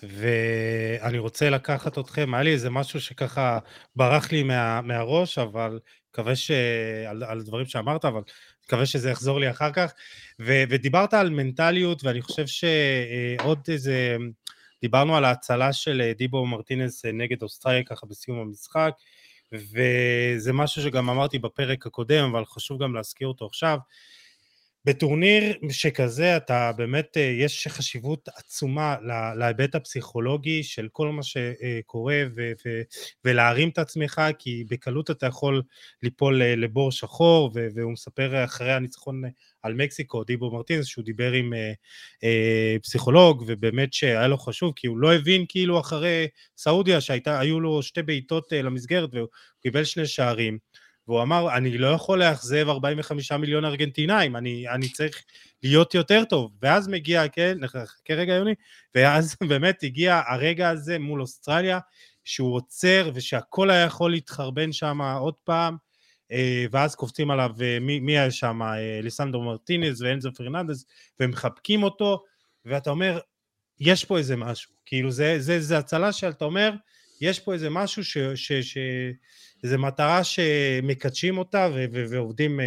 [0.04, 3.60] ואני רוצה לקחת אתכם, היה לי איזה משהו שככה
[3.96, 5.80] ברח לי מה, מהראש, אבל
[6.12, 6.52] מקווה ש...
[7.08, 8.22] על, על דברים שאמרת, אבל
[8.66, 9.94] מקווה שזה יחזור לי אחר כך.
[10.42, 14.18] ו, ודיברת על מנטליות, ואני חושב שעוד איזה...
[14.82, 18.94] דיברנו על ההצלה של אה, דיבו מרטינס אה, נגד אוסטרליה ככה בסיום המשחק,
[19.52, 23.78] וזה משהו שגם אמרתי בפרק הקודם, אבל חשוב גם להזכיר אותו עכשיו.
[24.86, 28.96] בטורניר שכזה אתה באמת, אה, יש חשיבות עצומה
[29.38, 32.82] להיבט הפסיכולוגי של כל מה שקורה ו- ו-
[33.26, 35.62] ולהרים את עצמך, כי בקלות אתה יכול
[36.04, 39.22] ליפול לבור שחור, והוא מספר אחרי הניצחון
[39.64, 41.72] על מקסיקו, דיבו מרטינס, שהוא דיבר עם אה,
[42.24, 46.28] אה, פסיכולוג, ובאמת שהיה לו חשוב, כי הוא לא הבין כאילו אחרי
[46.58, 49.28] סעודיה, שהיו לו שתי בעיטות אה, למסגרת, והוא
[49.62, 50.58] קיבל שני שערים.
[51.08, 55.24] והוא אמר, אני לא יכול לאכזב 45 מיליון ארגנטינאים, אני, אני צריך
[55.64, 56.52] להיות יותר טוב.
[56.62, 58.54] ואז מגיע, כן, נחכה רגע יוני,
[58.96, 61.80] ואז באמת הגיע הרגע הזה מול אוסטרליה,
[62.24, 65.78] שהוא עוצר ושהכל היה יכול להתחרבן שם עוד פעם,
[66.32, 68.62] אה, ואז קופצים עליו, אה, מי, מי היה שם?
[68.62, 70.86] אה, ליסנדרו מרטינז ואנזו פרננדס,
[71.20, 72.24] ומחבקים אותו,
[72.66, 73.20] ואתה אומר,
[73.80, 76.72] יש פה איזה משהו, כאילו זה, זה, זה הצלה שאתה אומר,
[77.22, 78.78] יש פה איזה משהו, ש, ש, ש,
[79.64, 82.66] איזה מטרה שמקדשים אותה ו, ו, ועובדים אה,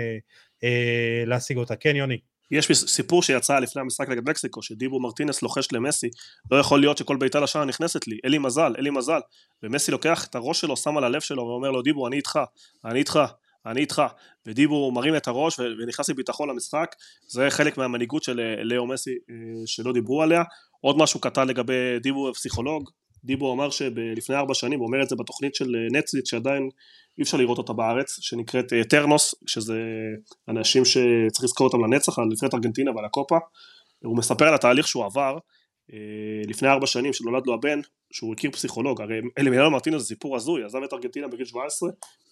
[0.64, 1.76] אה, להשיג אותה.
[1.76, 2.18] כן, יוני.
[2.50, 6.08] יש סיפור שיצא לפני המשחק נגד מקסיקו, שדיבו מרטינס לוחש למסי,
[6.50, 9.20] לא יכול להיות שכל בעיטה לשער נכנסת לי, אין לי מזל, אין לי מזל.
[9.62, 12.38] ומסי לוקח את הראש שלו, שם על הלב שלו ואומר לו, דיבו, אני איתך,
[12.84, 13.20] אני איתך.
[13.66, 14.02] אני איתך,
[14.46, 16.94] ודיבו מרים את הראש ונכנס עם ביטחון למשחק,
[17.26, 19.34] זה חלק מהמנהיגות של אה, לאו מסי אה,
[19.66, 20.42] שלא דיברו עליה.
[20.80, 22.90] עוד משהו קטן לגבי דיבו הפסיכולוג,
[23.24, 26.68] דיבו אמר שלפני ארבע שנים, הוא אומר את זה בתוכנית של אה, נטפליקס שעדיין
[27.18, 29.80] אי אפשר לראות אותה בארץ, שנקראת טרנוס, שזה
[30.48, 33.38] אנשים שצריך לזכור אותם לנצח, על נבחרת ארגנטינה ועל הקופה,
[34.04, 35.38] הוא מספר על התהליך שהוא עבר,
[36.48, 37.80] לפני ארבע שנים שנולד לו הבן,
[38.12, 41.90] שהוא הכיר פסיכולוג, הרי אלימיאל מרטינס זה סיפור הזוי, עזב את ארגנטינה בגיל 17,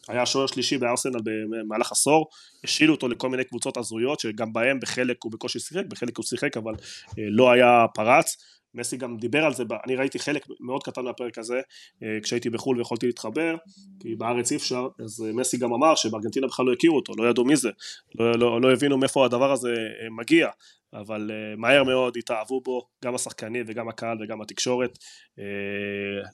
[0.09, 2.26] היה שוער שלישי בארסנל במהלך עשור,
[2.64, 6.57] השאילו אותו לכל מיני קבוצות הזויות, שגם בהם בחלק הוא בקושי שיחק, בחלק הוא שיחק
[6.57, 6.72] אבל
[7.18, 8.36] אה, לא היה פרץ,
[8.75, 11.61] מסי גם דיבר על זה, אני ראיתי חלק מאוד קטן מהפרק הזה
[12.03, 13.55] אה, כשהייתי בחו"ל ויכולתי להתחבר,
[14.01, 17.31] כי בארץ אי אפשר, אז אה, מסי גם אמר שבארגנטינה בכלל לא הכירו אותו, לא
[17.31, 17.70] ידעו מי זה,
[18.18, 19.75] לא, לא, לא הבינו מאיפה הדבר הזה
[20.11, 20.49] מגיע,
[20.95, 24.99] אבל מהר מאוד התאהבו בו גם השחקנים וגם הקהל וגם התקשורת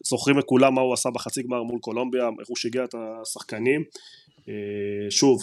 [0.05, 3.85] זוכרים לכולם מה הוא עשה בחצי גמר מול קולומביה, איך הוא שיגע את השחקנים
[5.11, 5.43] שוב,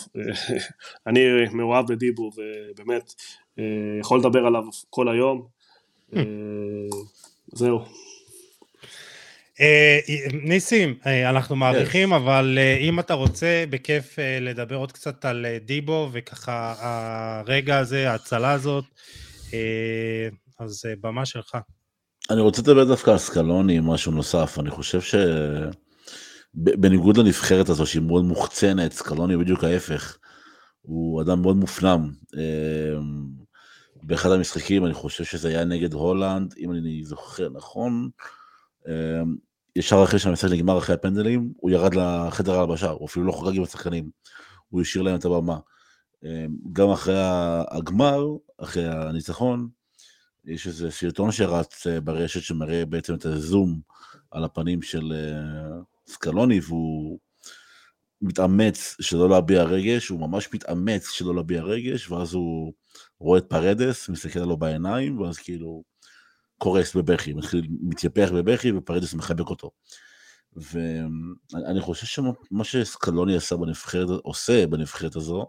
[1.07, 1.19] אני
[1.53, 3.13] מאוהב בדיבו ובאמת
[3.99, 5.54] יכול לדבר עליו כל היום.
[7.53, 7.85] זהו.
[10.43, 17.77] ניסים, אנחנו מעריכים, אבל אם אתה רוצה, בכיף לדבר עוד קצת על דיבו, וככה הרגע
[17.77, 18.85] הזה, ההצלה הזאת,
[20.59, 21.57] אז במה שלך.
[22.29, 24.57] אני רוצה לדבר דווקא על סקלוני, משהו נוסף.
[24.59, 25.15] אני חושב ש...
[26.53, 30.17] בניגוד לנבחרת הזו שהיא מאוד מוחצנת, סקלוני הוא בדיוק ההפך.
[30.81, 32.11] הוא אדם מאוד מופנם.
[34.07, 38.09] באחד המשחקים, אני חושב שזה היה נגד הולנד, אם אני זוכר נכון,
[38.87, 39.35] אמ,
[39.75, 43.63] ישר אחרי שהמשחק נגמר אחרי הפנדלים, הוא ירד לחדר ההלבשה, הוא אפילו לא חוגג עם
[43.63, 44.09] השחקנים,
[44.69, 45.57] הוא השאיר להם את הבמה.
[46.23, 47.17] אמ, גם אחרי
[47.71, 48.25] הגמר,
[48.57, 49.67] אחרי הניצחון,
[50.45, 53.79] יש איזה סרטון שרץ אה, ברשת שמראה בעצם את הזום
[54.31, 57.19] על הפנים של אה, סקלוני, והוא
[58.21, 62.73] מתאמץ שלא להביע רגש, הוא ממש מתאמץ שלא להביע רגש, ואז הוא
[63.19, 65.83] רואה את פרדס, מסתכל עליו בעיניים, ואז כאילו
[66.57, 69.71] קורס בבכי, מתחיל, מתייפח בבכי, ופרדס מחבק אותו.
[70.53, 75.45] ואני חושב שמה שסקלוני עשה בנבחרת, עושה בנבחרת הזו,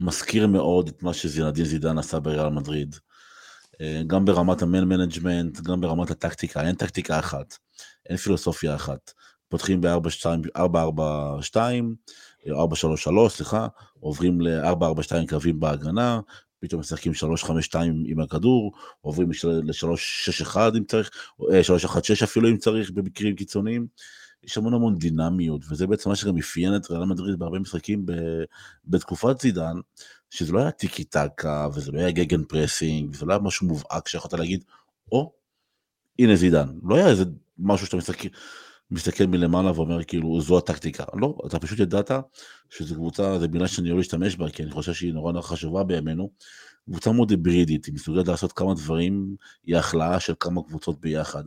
[0.00, 2.96] מזכיר מאוד את מה שזינדין זידן עשה בריאל מדריד.
[3.80, 7.56] אה, גם ברמת ה man management, גם ברמת הטקטיקה, אין טקטיקה אחת,
[8.08, 9.12] אין פילוסופיה אחת.
[9.48, 11.56] פותחים ב-4-4-2,
[12.48, 13.66] 4-3-3, סליחה,
[14.00, 16.20] עוברים ל-4-4-2 קווים בהגנה,
[16.60, 17.76] פתאום משחקים 3-5-2
[18.06, 23.86] עם הכדור, עוברים ל-3-6-1 אם צריך, 3-1-6 אה, אפילו אם צריך במקרים קיצוניים.
[24.44, 28.06] יש המון המון דינמיות, וזה בעצם מה שגם אפיין את ריאל מדריד בהרבה משחקים
[28.84, 29.76] בתקופת זידן,
[30.30, 34.08] שזה לא היה טיקי טקה, וזה לא היה גגן פרסינג, וזה לא היה משהו מובהק
[34.08, 34.64] שיכולת להגיד,
[35.12, 35.32] או,
[36.18, 36.68] הנה זידן.
[36.82, 37.24] לא היה איזה
[37.58, 38.28] משהו שאתה מסתכל,
[38.90, 41.04] מסתכל מלמעלה ואומר כאילו זו הטקטיקה.
[41.14, 42.10] לא, אתה פשוט ידעת
[42.70, 45.84] שזו קבוצה, זו מילה שאני אוהב להשתמש בה, כי אני חושב שהיא נורא נורא חשובה
[45.84, 46.30] בימינו.
[46.90, 51.42] קבוצה מאוד היברידית, היא מסוגלת לעשות כמה דברים, היא החלאה של כמה קבוצות ביחד.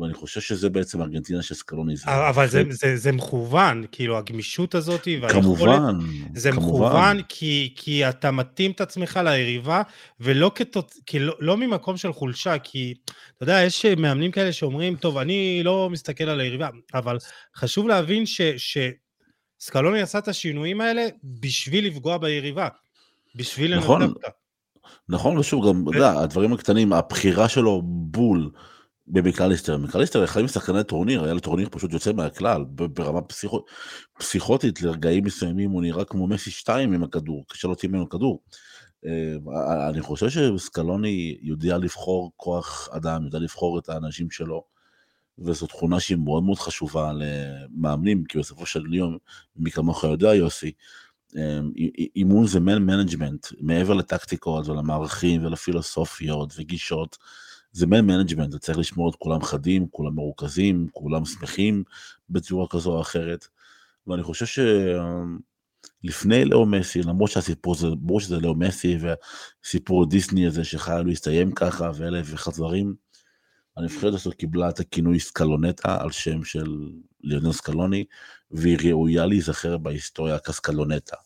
[0.00, 1.94] ואני חושב שזה בעצם ארגנטינה של סקלוני.
[2.06, 5.94] אבל זה, זה, זה מכוון, כאילו הגמישות הזאת והיכולת, כמובן,
[6.34, 6.86] זה כמובן.
[6.86, 9.82] מכוון כי, כי אתה מתאים את עצמך ליריבה,
[10.20, 12.94] ולא כתות, כי לא, לא ממקום של חולשה, כי
[13.36, 17.16] אתה יודע, יש מאמנים כאלה שאומרים, טוב, אני לא מסתכל על היריבה, אבל
[17.56, 18.40] חשוב להבין ש,
[19.60, 22.68] שסקלוני עשה את השינויים האלה בשביל לפגוע ביריבה,
[23.34, 24.28] בשביל נכון, לנתק אותה.
[25.08, 28.50] נכון, ושוב, גם, אתה יודע, הדברים הקטנים, הבחירה שלו בו,
[29.10, 29.76] במקליסטר.
[29.76, 33.64] מקליסטר אחד משחקני טורניר, היה לו טורניר פשוט יוצא מהכלל, ברמה פסיכו,
[34.18, 38.42] פסיכוטית, לרגעים מסוימים הוא נראה כמו מסי 2 עם הכדור, קשה להוציא ממנו כדור.
[39.88, 44.64] אני חושב שסקלוני יודע לבחור כוח אדם, יודע לבחור את האנשים שלו,
[45.38, 49.18] וזו תכונה שהיא מאוד מאוד חשובה למאמנים, כי בסופו של יום,
[49.56, 50.72] מי כמוך יודע יוסי,
[51.36, 51.60] אה,
[52.16, 57.18] אימון זה management, מעבר לטקטיקות ולמערכים ולפילוסופיות וגישות,
[57.72, 61.84] זה man management, אתה צריך לשמור את כולם חדים, כולם מרוכזים, כולם שמחים
[62.30, 63.46] בצורה כזו או אחרת.
[64.06, 64.64] ואני חושב
[66.04, 71.52] שלפני לאו מסי, למרות שהסיפור זה, ברור שזה לאו מסי והסיפור דיסני הזה שחייב להסתיים
[71.52, 72.94] ככה ואלף ואחד דברים,
[73.76, 76.90] הנבחרת הזאת קיבלה את הכינוי סקלונטה על שם של
[77.20, 78.04] ליונל סקלוני,
[78.50, 81.16] והיא ראויה להיזכר בהיסטוריה כסקלונטה.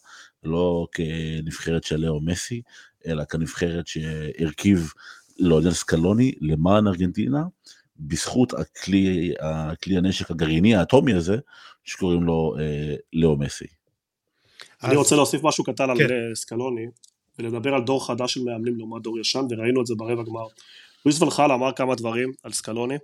[0.45, 2.63] לא כנבחרת של לאו מסי,
[3.07, 4.93] אלא כנבחרת שהרכיב
[5.39, 7.43] לעודד סקלוני למען ארגנטינה,
[7.97, 11.37] בזכות הכלי, הכלי הנשק הגרעיני האטומי הזה,
[11.85, 13.67] שקוראים לו אה, לאו מסי.
[14.85, 15.91] אני רוצה להוסיף משהו קטן כן.
[15.91, 16.87] על אה, סקלוני,
[17.39, 20.47] ולדבר על דור חדש של מאמנים לעומת דור ישן, וראינו את זה ברבע גמר.
[21.07, 22.95] לואיס ולחל אמר כמה דברים על סקלוני,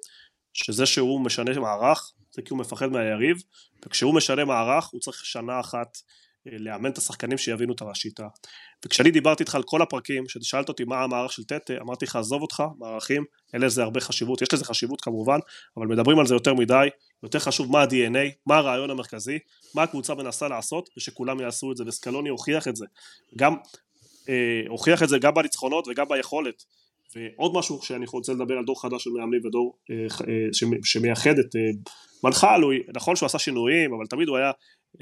[0.53, 3.43] שזה שהוא משנה מערך, זה כי הוא מפחד מהיריב,
[3.87, 5.99] וכשהוא משנה מערך הוא צריך שנה אחת
[6.47, 8.27] לאמן את השחקנים שיבינו את השיטה.
[8.85, 12.43] וכשאני דיברתי איתך על כל הפרקים, כששאלת אותי מה המערך של טטה, אמרתי לך עזוב
[12.43, 13.25] אותך, מערכים,
[13.55, 15.39] אין לזה הרבה חשיבות, יש לזה חשיבות כמובן,
[15.77, 16.89] אבל מדברים על זה יותר מדי,
[17.23, 19.39] יותר חשוב מה ה-DNA, מה הרעיון המרכזי,
[19.75, 22.87] מה הקבוצה מנסה לעשות, ושכולם יעשו את זה, וסקלוני הוכיח את זה.
[23.37, 23.55] גם,
[24.29, 26.65] אה, הוכיח את זה גם בניצחונות וגם ביכולת.
[27.17, 29.97] ועוד משהו שאני רוצה לדבר על דור חדש של מאמנים ודור אה,
[30.29, 31.71] אה, שמייחד את אה,
[32.25, 32.61] מנחל,
[32.95, 34.51] נכון שהוא עשה שינויים, אבל תמיד הוא היה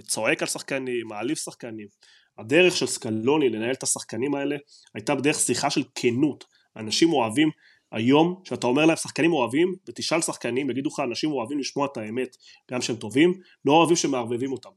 [0.02, 1.86] צועק על שחקנים, מעליב שחקנים.
[2.38, 4.56] הדרך של סקלוני לנהל את השחקנים האלה
[4.94, 6.44] הייתה בדרך שיחה של כנות.
[6.76, 7.50] אנשים אוהבים
[7.92, 12.36] היום, כשאתה אומר להם שחקנים אוהבים, ותשאל שחקנים, יגידו לך אנשים אוהבים לשמוע את האמת,
[12.70, 14.70] גם שהם טובים, לא אוהבים שמערבבים אותם.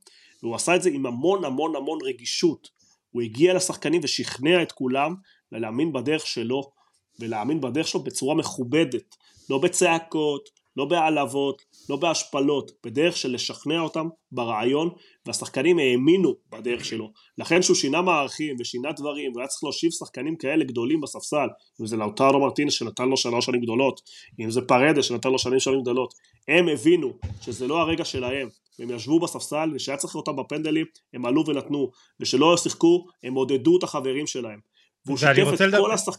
[0.44, 2.70] והוא עשה את זה עם המון המון המון רגישות.
[3.12, 5.16] הוא הגיע לשחקנים ושכנע את כולם
[5.52, 6.72] להאמין בדרך שלו,
[7.20, 9.16] ולהאמין בדרך שלו בצורה מכובדת,
[9.50, 10.50] לא בצעקות,
[10.80, 14.90] לא בהעלבות, לא בהשפלות, בדרך של לשכנע אותם ברעיון,
[15.26, 17.12] והשחקנים האמינו בדרך שלו.
[17.38, 21.48] לכן שהוא שינה מערכים ושינה דברים, והיה צריך להושיב שחקנים כאלה גדולים בספסל,
[21.82, 24.02] אם זה לאוטרו מרטינס שנתן לו שלוש שנים גדולות,
[24.40, 26.14] אם זה פרדה שנתן לו שנים שנים גדולות,
[26.48, 28.50] הם הבינו שזה לא הרגע שלהם,
[28.80, 33.84] הם ישבו בספסל, ושהיה צריך אותם בפנדלים, הם עלו ונתנו, ושלא שיחקו, הם עודדו את
[33.84, 34.60] החברים שלהם.
[35.06, 35.94] והוא שיתף את, לדבר...
[35.94, 36.18] השח...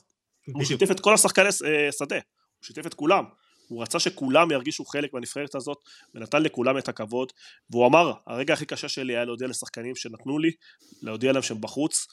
[0.54, 3.24] הוא שיתף את כל השחקני אה, שדה, הוא שיתף את כולם.
[3.70, 5.78] הוא רצה שכולם ירגישו חלק מהנבחרת הזאת,
[6.14, 7.32] ונתן לכולם את הכבוד,
[7.70, 10.50] והוא אמר, הרגע הכי קשה שלי היה להודיע לשחקנים שנתנו לי,
[11.02, 12.06] להודיע להם שהם בחוץ,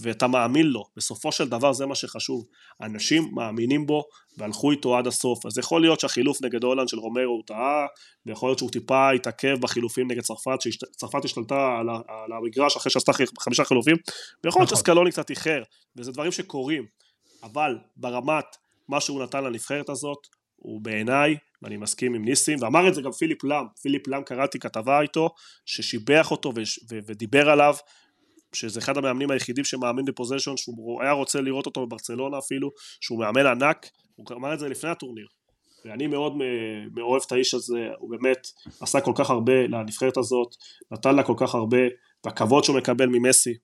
[0.00, 2.44] ואתה מאמין לו, בסופו של דבר זה מה שחשוב,
[2.82, 4.04] אנשים מאמינים בו
[4.38, 7.86] והלכו איתו עד הסוף, אז יכול להיות שהחילוף נגד הולנד של רומרו הוא טעה,
[8.26, 13.12] ויכול להיות שהוא טיפה התעכב בחילופים נגד צרפת, שצרפת השתלטה על, על המגרש אחרי שעשתה
[13.40, 13.96] חמישה חילופים,
[14.44, 14.78] ויכול להיות נכון.
[14.78, 15.62] שסקלוני קצת איחר,
[15.96, 16.86] וזה דברים שקורים,
[17.42, 18.56] אבל ברמת
[18.88, 20.26] מה שהוא נתן לנבחרת הזאת,
[20.64, 24.58] הוא בעיניי, ואני מסכים עם ניסים, ואמר את זה גם פיליפ לאם, פיליפ לאם קראתי
[24.58, 25.30] כתבה איתו,
[25.66, 27.74] ששיבח אותו ו- ו- ודיבר עליו,
[28.52, 33.46] שזה אחד המאמנים היחידים שמאמין בפוזיישון, שהוא היה רוצה לראות אותו בברצלונה אפילו, שהוא מאמן
[33.46, 35.26] ענק, הוא אמר את זה לפני הטורניר.
[35.84, 36.32] ואני מאוד
[37.00, 38.46] אוהב את האיש הזה, הוא באמת
[38.80, 40.48] עשה כל כך הרבה לנבחרת הזאת,
[40.90, 41.78] נתן לה כל כך הרבה,
[42.24, 43.54] והכבוד שהוא מקבל ממסי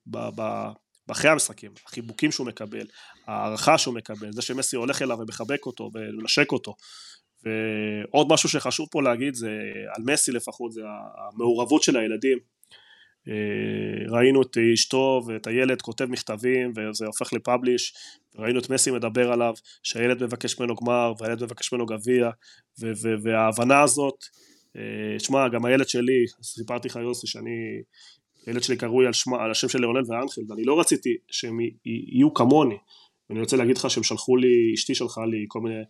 [1.10, 2.86] אחרי המשחקים, החיבוקים שהוא מקבל,
[3.26, 6.74] ההערכה שהוא מקבל, זה שמסי הולך אליו ומחבק אותו ומנשק אותו.
[7.44, 9.58] ועוד משהו שחשוב פה להגיד זה,
[9.96, 10.80] על מסי לפחות, זה
[11.28, 12.38] המעורבות של הילדים.
[13.28, 17.94] אה, ראינו את אשתו ואת הילד כותב מכתבים וזה הופך לפאבליש,
[18.36, 22.30] ראינו את מסי מדבר עליו, שהילד מבקש ממנו גמר והילד מבקש ממנו גביע,
[23.22, 24.24] וההבנה הזאת,
[24.76, 27.82] אה, שמע, גם הילד שלי, סיפרתי לך יוסי שאני
[28.46, 32.34] הילד שלי קרוי על, שמה, על השם של ליאונל ואנחל, ואני לא רציתי שהם יהיו
[32.34, 32.76] כמוני,
[33.30, 35.80] ואני רוצה להגיד לך שהם שלחו לי, אשתי שלחה לי כל מיני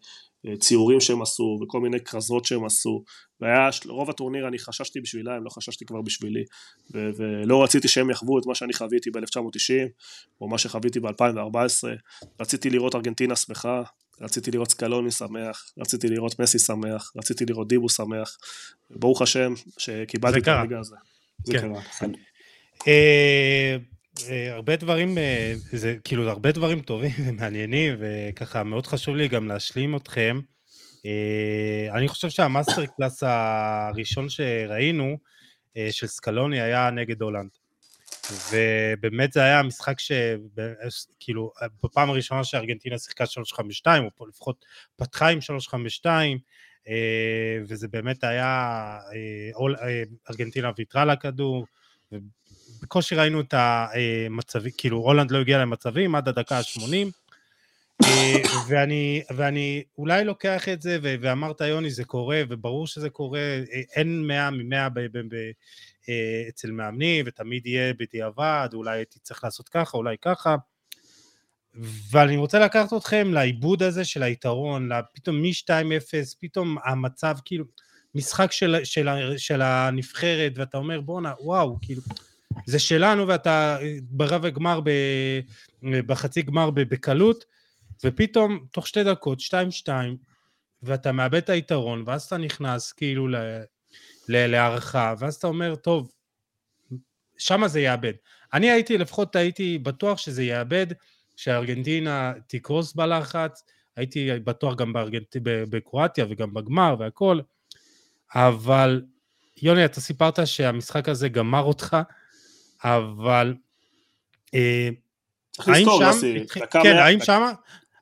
[0.47, 3.05] אה, ציורים שהם עשו, וכל מיני כרזות שהם עשו,
[3.41, 6.45] והיה, רוב הטורניר אני חששתי בשבילם, לא חששתי כבר בשבילי,
[6.95, 9.89] ו- ולא רציתי שהם יחוו את מה שאני חוויתי ב-1990,
[10.41, 11.89] או מה שחוויתי ב-2014,
[12.41, 13.83] רציתי לראות ארגנטינה שמחה,
[14.21, 18.37] רציתי לראות סקלוני שמח, רציתי לראות מסי שמח, רציתי לראות דיבו שמח,
[18.91, 20.97] ברוך השם שקיבלתי את הרגע הזה.
[21.45, 21.61] זה כן.
[21.61, 21.81] קרה.
[22.89, 23.77] אה,
[24.31, 29.49] אה, הרבה דברים, אה, זה כאילו הרבה דברים טובים ומעניינים, וככה מאוד חשוב לי גם
[29.49, 30.41] להשלים אתכם.
[31.93, 35.19] אני חושב שה master class הראשון שראינו
[35.91, 37.51] של סקלוני היה נגד הולנד.
[38.51, 41.53] ובאמת זה היה משחק שכאילו
[41.83, 43.25] בפעם הראשונה שארגנטינה שיחקה
[43.85, 43.87] 3-5-2,
[44.21, 44.65] או לפחות
[44.97, 45.39] פתחה עם
[46.05, 46.07] 3-5-2,
[47.69, 48.99] וזה באמת היה,
[50.31, 51.67] ארגנטינה ויתרה לכדור,
[52.91, 57.11] בקושי ראינו את המצבים, כאילו הולנד לא הגיע למצבים עד הדקה ה-80,
[58.05, 63.81] אה, ואני, ואני אולי לוקח את זה, ואמרת יוני זה קורה, וברור שזה קורה, אה,
[63.97, 64.89] אין מאה ממאה
[66.09, 70.57] אה, אצל מאמנים, ותמיד יהיה בדיעבד, אולי הייתי צריך לעשות ככה, אולי ככה.
[72.11, 77.65] ואני רוצה לקחת אתכם לעיבוד הזה של היתרון, פתאום מ-2-0, פתאום המצב, כאילו,
[78.15, 82.03] משחק של, של, של הנבחרת, ואתה אומר בואנה, וואו, כאילו,
[82.67, 84.81] זה שלנו ואתה ברבע גמר,
[85.83, 87.45] בחצי גמר בקלות,
[88.05, 90.17] ופתאום תוך שתי דקות, שתיים שתיים,
[90.83, 93.37] ואתה מאבד את היתרון, ואז אתה נכנס כאילו ל,
[94.29, 96.11] ל, להערכה, ואז אתה אומר, טוב,
[97.39, 98.13] שמה זה יאבד.
[98.53, 100.87] אני הייתי, לפחות הייתי בטוח שזה יאבד,
[101.37, 103.65] שארגנטינה תקרוס בלחץ,
[103.97, 105.37] הייתי בטוח גם בארגנט...
[105.43, 107.41] בקרואטיה וגם בגמר והכל,
[108.35, 109.03] אבל
[109.63, 111.97] יוני, אתה סיפרת שהמשחק הזה גמר אותך,
[112.85, 113.55] אבל
[114.55, 114.89] אה,
[115.59, 117.43] האם שם, כן, האם שם,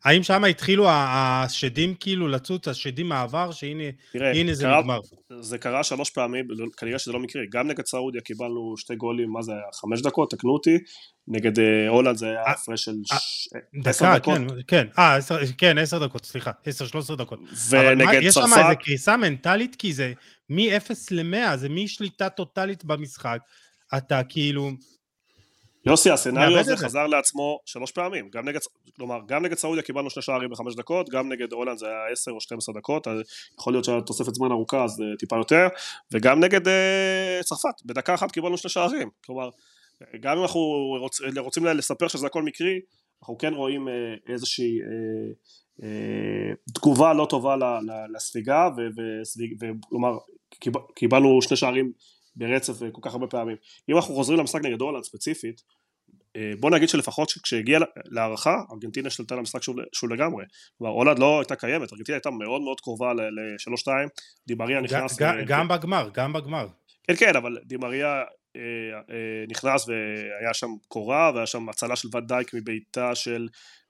[0.05, 5.01] האם שם התחילו השדים כאילו לצוץ, השדים מהעבר, שהנה תראה, הנה זה קרה, נגמר?
[5.41, 9.31] זה קרה שלוש פעמים, לא, כנראה שזה לא מקרה, גם נגד סעודיה קיבלנו שתי גולים,
[9.31, 10.79] מה זה היה, חמש דקות, תקנו אותי,
[11.29, 12.93] נגד אה, הולנד זה היה אה, הפרש של
[13.85, 14.39] עשר דקות.
[14.67, 15.05] כן, כן,
[15.59, 17.39] כן, עשר דקות, סליחה, עשר, שלוש עשרה דקות.
[17.71, 18.23] ונגד צרפת...
[18.23, 20.13] יש שם איזה קריסה מנטלית, כי זה
[20.51, 23.39] מ-0 ל-100, זה משליטה טוטאלית במשחק.
[23.97, 24.71] אתה כאילו...
[25.87, 28.61] יוסי, הסצנריו הזה חזר לעצמו שלוש פעמים, גם נגד,
[28.97, 32.31] כלומר, גם נגד סעודיה קיבלנו שני שערים בחמש דקות, גם נגד הולנד זה היה עשר
[32.31, 33.07] או שתים עשרה דקות,
[33.59, 35.69] יכול להיות שהיה תוספת זמן ארוכה אז אה, טיפה יותר,
[36.13, 39.51] וגם נגד אה, צרפת, בדקה אחת קיבלנו שני שערים, כלומר,
[40.21, 40.61] גם אם אנחנו
[41.01, 42.81] רוצ, רוצים לספר שזה הכל מקרי,
[43.23, 43.95] אנחנו כן רואים אה,
[44.33, 45.33] איזושהי אה,
[45.83, 47.57] אה, תגובה לא טובה
[48.15, 48.69] לספיגה,
[49.61, 50.19] וכלומר,
[50.95, 51.93] קיבלנו שני שערים
[52.39, 53.57] ברצף כל כך הרבה פעמים.
[53.89, 55.63] אם אנחנו חוזרים למשחק נגד הולנד ספציפית,
[56.37, 60.45] אה, בוא נגיד שלפחות כשהגיע להערכה, ארגנטינה שלטה למשחק שוב, שוב לגמרי.
[60.79, 63.89] כלומר, הולנד לא הייתה קיימת, ארגנטינה הייתה מאוד מאוד קרובה ל-3-2,
[64.47, 65.19] דימריה נכנס...
[65.19, 65.47] גם, ו...
[65.47, 66.67] גם בגמר, גם בגמר.
[67.05, 68.23] כן, כן, אבל דימריה
[68.57, 68.61] אה,
[69.11, 73.49] אה, נכנס והיה שם קורה, והיה שם הצלה של ודייק מבעיטה של...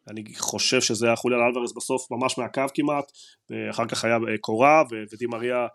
[0.09, 3.13] אני חושב שזה היה חוליאן אלוורס בסוף ממש מהקו כמעט,
[3.51, 5.67] ואחר כך היה אה, קורה, ודימריה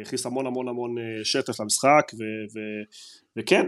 [0.00, 0.94] הכניס המון המון המון
[1.24, 2.84] שטף למשחק, ו- ו-
[3.36, 3.66] וכן,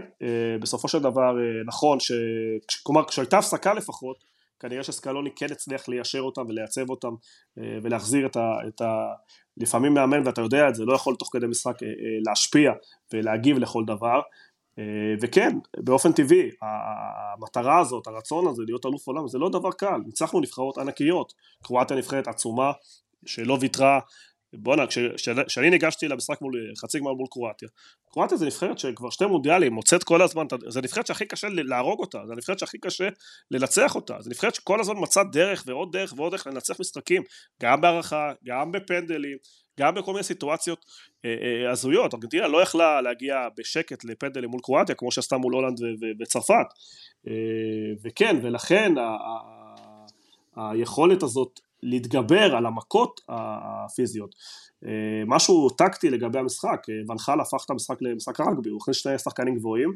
[0.61, 1.31] בסופו של דבר
[1.65, 2.11] נכון, ש-
[2.83, 4.23] כלומר כשהייתה הפסקה לפחות,
[4.59, 7.13] כנראה שסקלוני כן הצליח ליישר אותם ולייצב אותם
[7.57, 8.53] ולהחזיר את ה...
[8.67, 9.07] את ה
[9.57, 11.75] לפעמים מאמן, ואתה יודע את זה, לא יכול תוך כדי משחק
[12.25, 12.71] להשפיע
[13.13, 14.21] ולהגיב לכל דבר,
[15.21, 20.39] וכן, באופן טבעי, המטרה הזאת, הרצון הזה להיות אלוף עולם, זה לא דבר קל, ניצחנו
[20.39, 21.33] נבחרות ענקיות,
[21.63, 22.71] קרואטיה נבחרת עצומה,
[23.25, 23.99] שלא ויתרה
[24.53, 24.83] בואנה,
[25.47, 27.67] כשאני ניגשתי למשחק מול חצי גמר מול קרואטיה,
[28.11, 32.19] קרואטיה זה נבחרת שכבר שתי מונדיאלים מוצאת כל הזמן, זה נבחרת שהכי קשה להרוג אותה,
[32.27, 33.09] זה נבחרת שהכי קשה
[33.51, 37.23] לנצח אותה, זה נבחרת שכל הזמן מצאה דרך ועוד דרך ועוד דרך לנצח משחקים,
[37.61, 39.37] גם בהערכה, גם בפנדלים,
[39.79, 40.85] גם בכל מיני סיטואציות
[41.25, 45.79] אה, אה, הזויות, ארגנטינה לא יכלה להגיע בשקט לפנדלים מול קרואטיה כמו שעשתה מול הולנד
[46.19, 46.65] וצרפת,
[47.27, 47.33] אה,
[48.03, 48.93] וכן, ולכן
[50.55, 54.35] היכולת הזאת להתגבר על המכות הפיזיות.
[54.85, 59.17] אה, משהו טקטי לגבי המשחק, אה, ונחל הפך את המשחק למשחק רגבי, הוא הכניס שני
[59.17, 59.95] שחקנים גבוהים,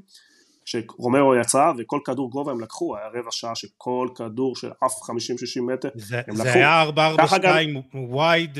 [0.65, 5.61] כשרומרו יצא וכל כדור גובה הם לקחו, היה רבע שעה שכל כדור של אף 50-60
[5.61, 6.53] מטר זה, הם זה לקחו.
[6.53, 8.57] זה היה 4-4-2 ווייד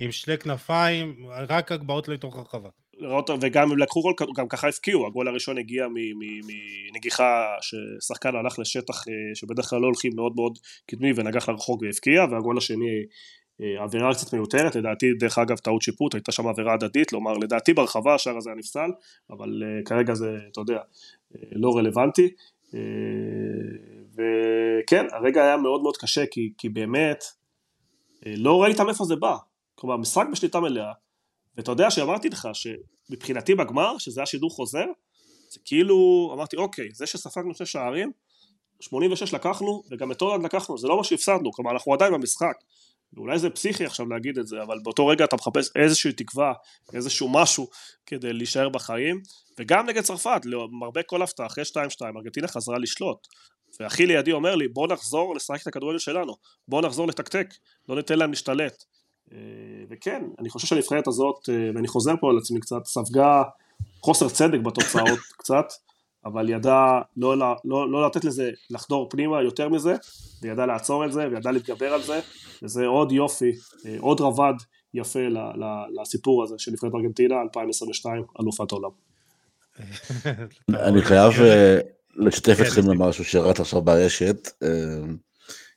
[0.00, 2.68] ועם שני כנפיים, רק הגבהות לתוך הרחבה.
[3.40, 5.86] וגם הם לקחו גול, גם ככה הפקיעו, הגול הראשון הגיע
[6.92, 12.24] מנגיחה ששחקן הלך לשטח אה, שבדרך כלל לא הולכים מאוד מאוד קדמי ונגח לרחוק והפקיע,
[12.30, 13.04] והגול השני
[13.60, 17.74] אה, עבירה קצת מיותרת, לדעתי דרך אגב טעות שיפוט, הייתה שם עבירה הדדית, כלומר לדעתי
[17.74, 18.90] ברחבה השער הזה היה נפסל,
[19.30, 20.78] אבל uh, כרגע זה, אתה יודע,
[21.52, 22.28] לא רלוונטי,
[24.14, 27.24] וכן, הרגע היה מאוד מאוד קשה, כי, כי באמת,
[28.26, 29.36] לא ראית מאיפה זה בא,
[29.74, 30.92] כלומר משחק בשליטה מלאה,
[31.56, 34.86] ואתה יודע שאמרתי לך שמבחינתי בגמר, שזה היה שידור חוזר,
[35.50, 38.12] זה כאילו, אמרתי אוקיי, זה שספגנו שני שערים,
[38.80, 42.54] 86 לקחנו, וגם את הולנד לקחנו, זה לא מה שהפסדנו, כלומר אנחנו עדיין במשחק.
[43.12, 46.52] ואולי זה פסיכי עכשיו להגיד את זה, אבל באותו רגע אתה מחפש איזושהי תקווה,
[46.94, 47.68] איזשהו משהו
[48.06, 49.20] כדי להישאר בחיים,
[49.58, 51.76] וגם נגד צרפת, למרבה כל הפתעה, אחרי 2-2,
[52.16, 53.26] ארגנטינה חזרה לשלוט.
[53.80, 56.36] ואחי לידי אומר לי, בוא נחזור לשחק את הכדורגל שלנו,
[56.68, 57.46] בוא נחזור לתקתק,
[57.88, 58.84] לא ניתן להם להשתלט.
[59.32, 59.38] אה,
[59.90, 63.42] וכן, אני חושב שהנבחרת הזאת, אה, ואני חוזר פה על עצמי קצת, ספגה
[64.00, 65.66] חוסר צדק בתוצאות קצת,
[66.24, 69.94] אבל ידע לא, לא, לא, לא לתת לזה לחדור פנימה יותר מזה,
[70.42, 72.20] וידע לעצור את זה, וידע להתגבר על זה,
[72.62, 73.52] וזה עוד יופי,
[73.86, 74.54] אה, עוד רבד
[74.94, 75.20] יפה
[76.00, 78.90] לסיפור הזה של נבחרת ארגנטינה 2022, אלופת העולם.
[80.88, 81.32] אני חייב
[82.16, 84.48] לשתף כן, אתכם במשהו שרץ עכשיו ברשת,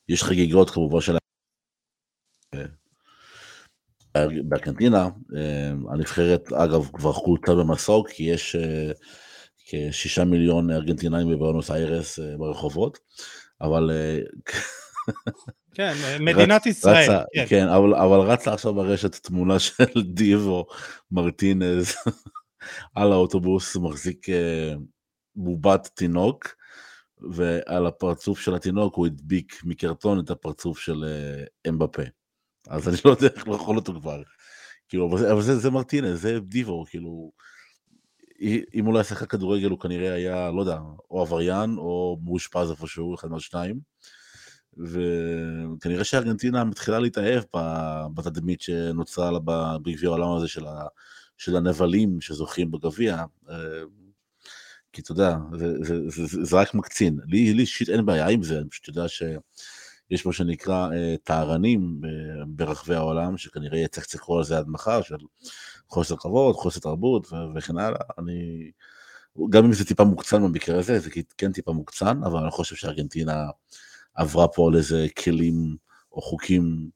[0.10, 1.18] יש חגיגות כמובן של
[4.44, 8.92] בארגנטינה, אה, הנבחרת אגב כבר חולטה במסוק, כי יש אה,
[9.66, 13.00] כשישה מיליון ארגנטינאים בבואנוס איירס אה, ברחובות,
[13.62, 13.92] אבל...
[15.74, 17.04] כן, מדינת ישראל.
[17.04, 20.66] רצה, כן, כן אבל, אבל רצה עכשיו ברשת תמונה של דיבו
[21.12, 21.96] מרטינז
[22.96, 24.28] על האוטובוס, מחזיק
[25.36, 26.56] בובת תינוק,
[27.32, 31.06] ועל הפרצוף של התינוק הוא הדביק מקרטון את הפרצוף של
[31.68, 32.04] אמבפה.
[32.70, 34.22] אז אני לא יודע איך לאכול אותו כבר.
[34.90, 37.32] כאילו, אבל, זה, אבל זה, זה מרטינס, זה דיבו, כאילו,
[38.74, 40.80] אם הוא לא היה שחק כדורגל הוא כנראה היה, לא יודע,
[41.12, 43.80] או עבריין או מאושפז איפשהו, אחד מהשניים.
[44.78, 47.44] וכנראה שארגנטינה מתחילה להתאהב
[48.14, 49.40] בתדמית שנוצרה לה
[49.82, 50.88] בגביע העולם הזה של, ה,
[51.38, 53.24] של הנבלים שזוכים בגביע.
[53.50, 53.56] אה,
[54.94, 57.20] כי אתה יודע, זה, זה, זה, זה רק מקצין.
[57.28, 59.24] לי אישית אין בעיה עם זה, אני פשוט יודע ש...
[60.12, 65.16] יש מה שנקרא אה, טהרנים אה, ברחבי העולם, שכנראה יצקצקו על זה עד מחר, של
[65.90, 68.02] חוסר כבוד, חוסר תרבות וכן הלאה.
[68.18, 68.72] אני...
[69.50, 73.46] גם אם זה טיפה מוקצן במקרה הזה, זה כן טיפה מוקצן, אבל אני חושב שארגנטינה
[74.16, 75.78] עברה פה על איזה כלים
[76.12, 76.90] או חוקים,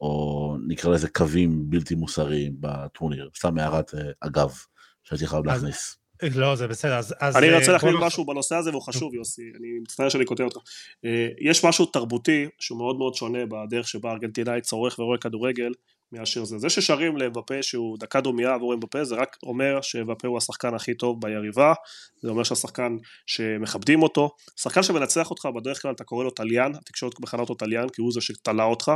[0.00, 3.30] או נקרא לזה קווים בלתי מוסריים בטורניר.
[3.36, 4.54] סתם הערת אה, אגב,
[5.02, 5.97] שהייתי חייב להכניס.
[6.22, 6.94] לא, זה בסדר.
[6.94, 10.44] אז, אז אני רוצה להכניס משהו בנושא הזה והוא חשוב, יוסי, אני מצטער שאני כותב
[10.44, 10.58] אותך.
[11.04, 15.72] אה, יש משהו תרבותי שהוא מאוד מאוד שונה בדרך שבה ארגנטינאי צורך ורואה כדורגל
[16.12, 16.58] מאשר זה.
[16.58, 20.94] זה ששרים לאמבפה שהוא דקה דומייה עבור אמבפה זה רק אומר שאמבפה הוא השחקן הכי
[20.94, 21.74] טוב ביריבה,
[22.22, 22.96] זה אומר שהשחקן
[23.26, 27.88] שמכבדים אותו, שחקן שמנצח אותך בדרך כלל אתה קורא לו טליין, התקשורת מכנה אותו טליין
[27.88, 28.92] כי הוא זה שתלה אותך,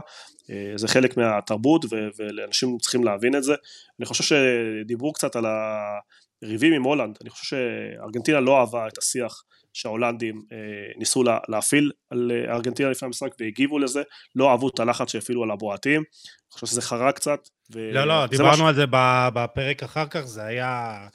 [0.51, 1.85] אה, זה חלק מהתרבות
[2.17, 3.55] ואנשים צריכים להבין את זה.
[4.01, 5.79] אני חושב שדיברו קצת על ה...
[6.43, 9.43] ריבים עם הולנד, אני חושב שארגנטינה לא אהבה את השיח
[9.73, 10.59] שההולנדים אה,
[10.97, 14.03] ניסו לה, להפעיל על אה, ארגנטינה לפני המשחק והגיבו לזה,
[14.35, 17.49] לא אהבו את הלחץ שהפעילו על הבועטים, אני חושב שזה חרג קצת.
[17.75, 18.69] לא, לא, דיברנו מש...
[18.69, 18.85] על זה
[19.35, 21.07] בפרק אחר כך, זה היה...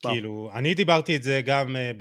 [0.00, 1.98] כאילו, אני דיברתי את זה גם uh,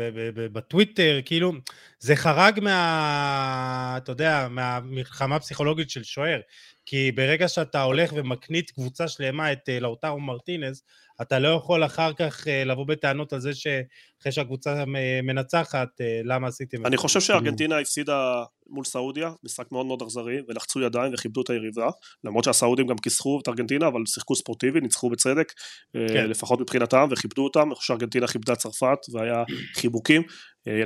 [0.54, 1.54] בטוויטר, כאילו,
[2.00, 3.94] זה חרג מה...
[3.98, 6.40] אתה יודע, מהמלחמה הפסיכולוגית של שוער.
[6.86, 10.84] כי ברגע שאתה הולך ומקנית קבוצה שלמה את uh, לאוטרו מרטינז,
[11.22, 14.84] אתה לא יכול אחר כך uh, לבוא בטענות על זה שאחרי שהקבוצה
[15.24, 16.88] מנצחת, uh, למה עשיתם את זה.
[16.88, 21.90] אני חושב שארגנטינה הפסידה מול סעודיה, משחק מאוד מאוד אכזרי, ולחצו ידיים וכיבדו את היריבה,
[22.24, 25.54] למרות שהסעודים גם כיסחו את ארגנטינה, אבל שיחקו ספורטיבי, ניצחו בצדק,
[25.94, 26.30] כן.
[26.30, 30.22] לפחות מבחינתם, וכיבדו אותם, אני חושב שארגנטינה כיבדה צרפת, והיה חיבוקים.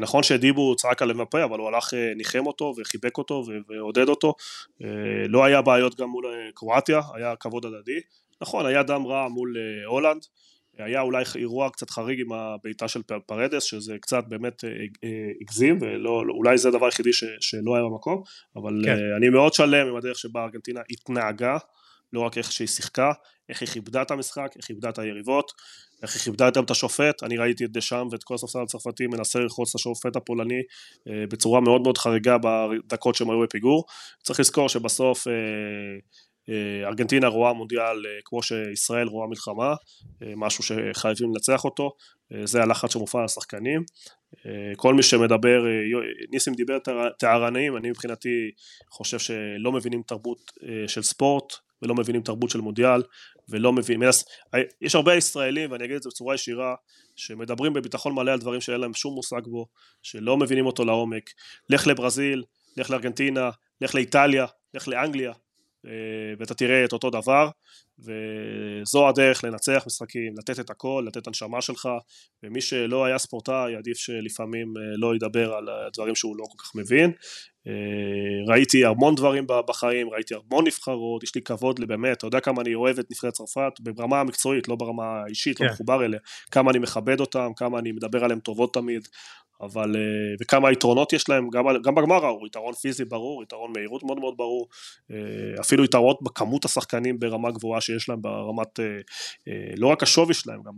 [0.02, 4.34] נכון שדיבו צעק עליהם בפה, אבל הוא הלך, ניחם אותו וחיבק אותו ועודד אותו.
[5.28, 6.26] לא היה בעיות גם מול
[6.56, 8.00] קרואטיה, היה כבוד הדדי.
[8.42, 10.22] נכון, היה דם רע מול אה, הולנד,
[10.78, 14.70] היה אולי אירוע קצת חריג עם הבעיטה של פרדס, שזה קצת באמת אה,
[15.04, 18.24] אה, הגזים, ואולי זה הדבר היחידי ש, שלא היה במקום,
[18.56, 18.98] אבל כן.
[19.18, 21.58] אני מאוד שלם עם הדרך שבה ארגנטינה התנהגה,
[22.14, 23.12] לא רק איך שהיא שיחקה,
[23.50, 25.52] איך היא כיבדה את המשחק, איך היא כיבדה את היריבות,
[26.04, 29.40] איך היא כיבדה גם את השופט, אני ראיתי את דשאם ואת כל הספסל הצרפתי מנסה
[29.40, 30.62] ללחוץ את השופט הפולני
[31.06, 33.86] בצורה מאוד מאוד חריגה בדקות שהם היו בפיגור.
[34.24, 35.28] צריך לזכור שבסוף
[36.86, 39.76] ארגנטינה רואה מונדיאל אה, כמו שישראל רואה מלחמה,
[40.24, 41.92] אה, משהו שחייבים לנצח אותו,
[42.44, 43.84] זה הלחץ שמופע על השחקנים.
[44.78, 45.64] כל מי שמדבר,
[46.32, 46.78] ניסים דיבר
[47.20, 48.52] טהרניים, אני מבחינתי
[48.92, 50.52] חושב שלא מבינים תרבות
[50.88, 53.04] של ספורט ולא מבינים תרבות של מונדיאל
[53.50, 54.10] ולא מבינים,
[54.82, 56.76] יש הרבה ישראלים ואני אגיד את זה בצורה ישירה
[57.16, 59.68] שמדברים בביטחון מלא על דברים שאין להם שום מושג בו,
[60.04, 61.30] שלא מבינים אותו לעומק,
[61.70, 62.44] לך לברזיל,
[62.78, 63.50] לך לארגנטינה,
[63.82, 65.36] לך לאיטליה, לך לאנגליה, אה,
[66.40, 67.50] ואתה תראה את אותו דבר
[68.00, 71.90] וזו הדרך לנצח משחקים, לתת את הכל, לתת הנשמה שלך
[72.44, 76.76] ומי שלא היה ספורטאי עדיף שלפעמים אה, לא ידבר על הדברים שהוא לא כל כך
[76.76, 77.12] מבין.
[77.68, 82.62] אה, ראיתי המון דברים בחיים, ראיתי המון נבחרות, יש לי כבוד לבאמת, אתה יודע כמה
[82.62, 83.72] אני אוהב את נבחרת צרפת?
[83.80, 85.70] ברמה המקצועית, לא ברמה האישית, לא כן.
[85.70, 86.20] לא מחובר אליה,
[86.52, 89.08] כמה אני מכבד אותם, כמה אני מדבר עליהם טובות תמיד,
[89.62, 94.04] אבל, אה, וכמה יתרונות יש להם, גם, גם בגמר ראו, יתרון פיזי ברור, יתרון מהירות
[94.04, 94.68] מאוד מאוד ברור,
[95.12, 95.18] אה,
[95.62, 100.74] אפילו יתרון בכמות השחקנים ברמה גבוהה שיש להם ברמת, אה, לא רק השווי שלהם, גם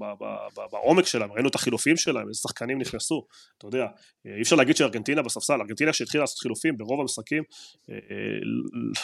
[0.71, 3.25] בעומק שלהם, ראינו את החילופים שלהם, איזה שחקנים נכנסו,
[3.57, 3.85] אתה יודע,
[4.25, 7.43] אי אפשר להגיד שארגנטינה בספסל, ארגנטינה שהתחילה לעשות חילופים ברוב המשחקים,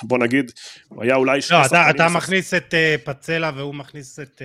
[0.03, 0.51] בוא נגיד,
[0.89, 2.73] הוא היה אולי לא, אתה, אתה מכניס את
[3.03, 4.41] פצלה והוא מכניס את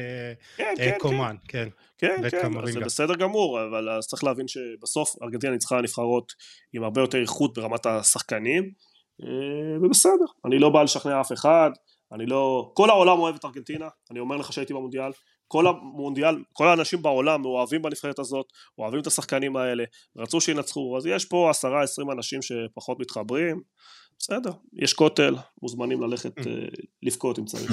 [0.57, 1.59] כן, כן, קומן, כן.
[1.59, 1.69] כן.
[1.99, 6.33] כן, כן, זה בסדר גמור, אבל אז צריך להבין שבסוף ארגנטינה ניצחה נבחרות
[6.73, 8.71] עם הרבה יותר איכות ברמת השחקנים,
[9.23, 11.71] אה, ובסדר, אני לא בא לשכנע אף אחד,
[12.13, 12.73] אני לא...
[12.75, 15.11] כל העולם אוהב את ארגנטינה, אני אומר לך שהייתי במונדיאל,
[15.49, 18.47] כל המונדיאל, כל האנשים בעולם אוהבים בנבחרת הזאת,
[18.79, 19.85] אוהבים את השחקנים האלה,
[20.17, 23.61] רצו שינצחו, אז יש פה עשרה עשרים אנשים שפחות מתחברים,
[24.19, 26.53] בסדר, יש כותל, מוזמנים ללכת אה,
[27.03, 27.73] לבכות אם צריך.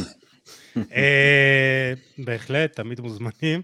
[0.95, 3.61] אה, בהחלט, תמיד מוזמנים.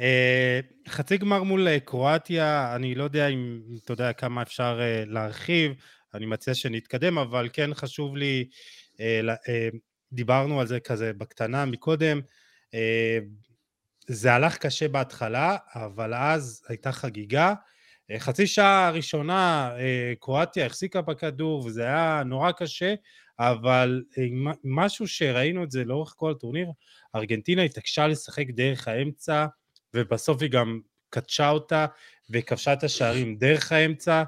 [0.00, 5.04] אה, חצי גמר מול אה, קרואטיה, אני לא יודע אם אתה יודע כמה אפשר אה,
[5.06, 5.72] להרחיב,
[6.14, 8.48] אני מציע שנתקדם, אבל כן חשוב לי,
[10.12, 12.20] דיברנו על זה כזה בקטנה מקודם,
[14.06, 17.54] זה הלך קשה בהתחלה, אבל אז הייתה חגיגה.
[18.18, 19.72] חצי שעה הראשונה
[20.20, 22.94] קרואטיה החזיקה בכדור וזה היה נורא קשה,
[23.38, 24.02] אבל
[24.64, 26.68] משהו שראינו את זה לאורך כל הטורניר,
[27.16, 29.46] ארגנטינה התעקשה לשחק דרך האמצע,
[29.94, 30.80] ובסוף היא גם
[31.10, 31.86] קדשה אותה
[32.30, 34.22] וכבשה את השערים דרך האמצע,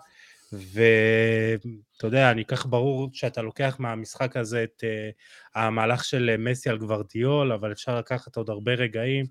[0.52, 6.78] ואתה יודע, אני כך ברור שאתה לוקח מהמשחק הזה את uh, המהלך של מסי על
[6.78, 9.26] גוורדיול, אבל אפשר לקחת עוד הרבה רגעים,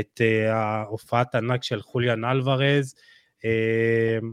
[0.00, 2.94] את uh, ההופעת ענק של חוליאן אלוורז.
[3.38, 4.24] Uh,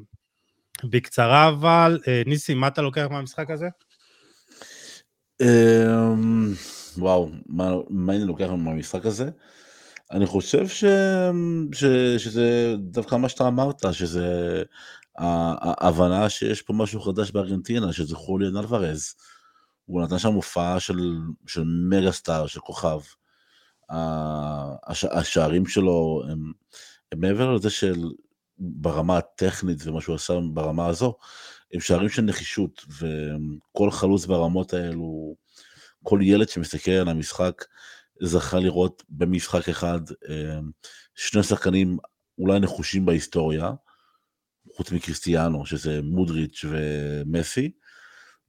[0.84, 3.68] בקצרה אבל, uh, ניסי, מה אתה לוקח מהמשחק הזה?
[5.41, 6.53] אמ,
[6.98, 9.30] וואו, מה, מה אני לוקח מהמשחק הזה?
[10.12, 10.84] אני חושב ש...
[11.74, 11.86] ש...
[12.18, 14.64] שזה דווקא מה שאתה אמרת, שזה
[15.18, 19.14] ההבנה שיש פה משהו חדש בארגנטינה, שזה חוליאן אלוורז.
[19.86, 21.18] הוא נתן שם הופעה של,
[21.48, 23.00] של מגה סטאר, של כוכב.
[23.90, 25.06] הש...
[25.06, 26.52] השערים שלו הם,
[27.12, 28.04] הם מעבר לזה של
[28.60, 31.18] ברמה הטכנית ומה שהוא עשה ברמה הזו,
[31.74, 35.36] הם שערים של נחישות, וכל חלוץ ברמות האלו,
[36.04, 37.64] כל ילד שמסתכל על המשחק,
[38.22, 39.99] זכה לראות במשחק אחד
[40.30, 40.60] אה,
[41.15, 41.98] שני שחקנים
[42.39, 43.72] אולי נחושים בהיסטוריה,
[44.76, 47.72] חוץ מקריסטיאנו, שזה מודריץ' ומסי,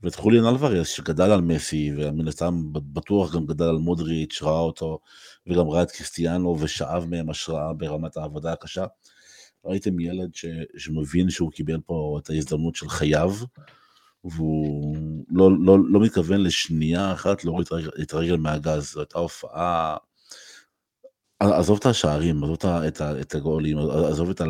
[0.02, 4.98] ואת חוליאן אלוורס שגדל על מסי, ומן הסתם בטוח גם גדל על מודריץ', ראה אותו,
[5.46, 8.84] וגם ראה את קריסטיאנו ושאב מהם השראה ברמת העבודה הקשה.
[9.64, 10.46] ראיתם ילד ש,
[10.76, 13.30] שמבין שהוא קיבל פה את ההזדמנות של חייו,
[14.24, 14.96] והוא
[15.30, 17.66] לא, לא, לא מתכוון לשנייה אחת להוריד
[18.02, 19.96] את הרגל מהגז, זו הייתה הופעה...
[21.40, 24.40] עזוב את השערים, עזוב את, את הגולים, עזוב את,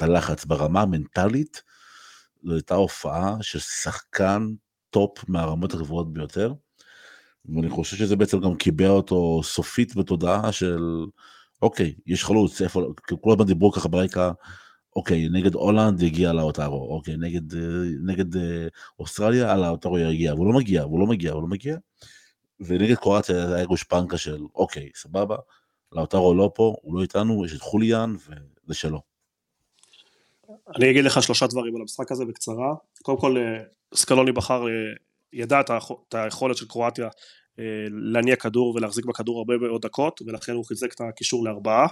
[0.00, 1.62] הלחץ, ברמה המנטלית,
[2.44, 4.46] זו הייתה הופעה של שחקן
[4.90, 6.52] top מהרמות הגבוהות ביותר,
[7.44, 10.80] ואני חושב שזה בעצם גם קיבע אותו סופית בתודעה של,
[11.62, 12.82] אוקיי, יש חלוץ, איפה, כל
[13.26, 14.30] הזמן דיברו ככה ברקע,
[14.96, 17.54] אוקיי, נגד הולנד הגיע לאוטרו, אוקיי, נגד,
[18.06, 18.66] נגד אה,
[18.98, 21.76] אוסטרליה, על האוטרו יגיע, והוא לא מגיע, והוא לא מגיע, הוא לא מגיע,
[22.60, 25.36] ונגד קרואטיה זה היה גושפנקה של, אוקיי, סבבה,
[25.92, 29.00] לאוטרו לא פה, הוא לא איתנו, יש את חוליאן, וזה שלו.
[30.76, 32.74] אני אגיד לך שלושה דברים על המשחק הזה בקצרה.
[33.02, 33.62] קודם כל, אה,
[33.94, 34.72] סקלוני בחר, אה,
[35.32, 37.08] ידע את היכולת של קרואטיה
[37.58, 41.86] אה, להניע כדור ולהחזיק בכדור הרבה מאוד דקות, ולכן הוא חיזק את הקישור לארבעה,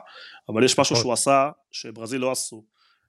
[0.49, 1.03] אבל יש משהו נכון.
[1.03, 2.65] שהוא עשה שברזיל לא עשו.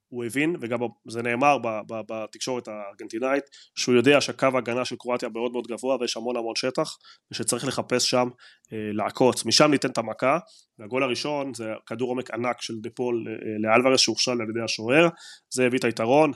[0.10, 1.58] הוא הבין, וגם זה נאמר
[1.88, 3.44] בתקשורת הארגנטינאית,
[3.76, 6.98] שהוא יודע שקו ההגנה של קרואטיה מאוד מאוד גבוה ויש המון המון שטח,
[7.32, 8.28] ושצריך לחפש שם
[8.74, 9.46] אה, לעקוץ.
[9.46, 10.40] משם ניתן את המכה,
[10.80, 15.08] והגול הראשון זה כדור עומק ענק של דפול אה, לאלוורס שהוכשל על ידי השוער,
[15.54, 16.32] זה הביא את היתרון.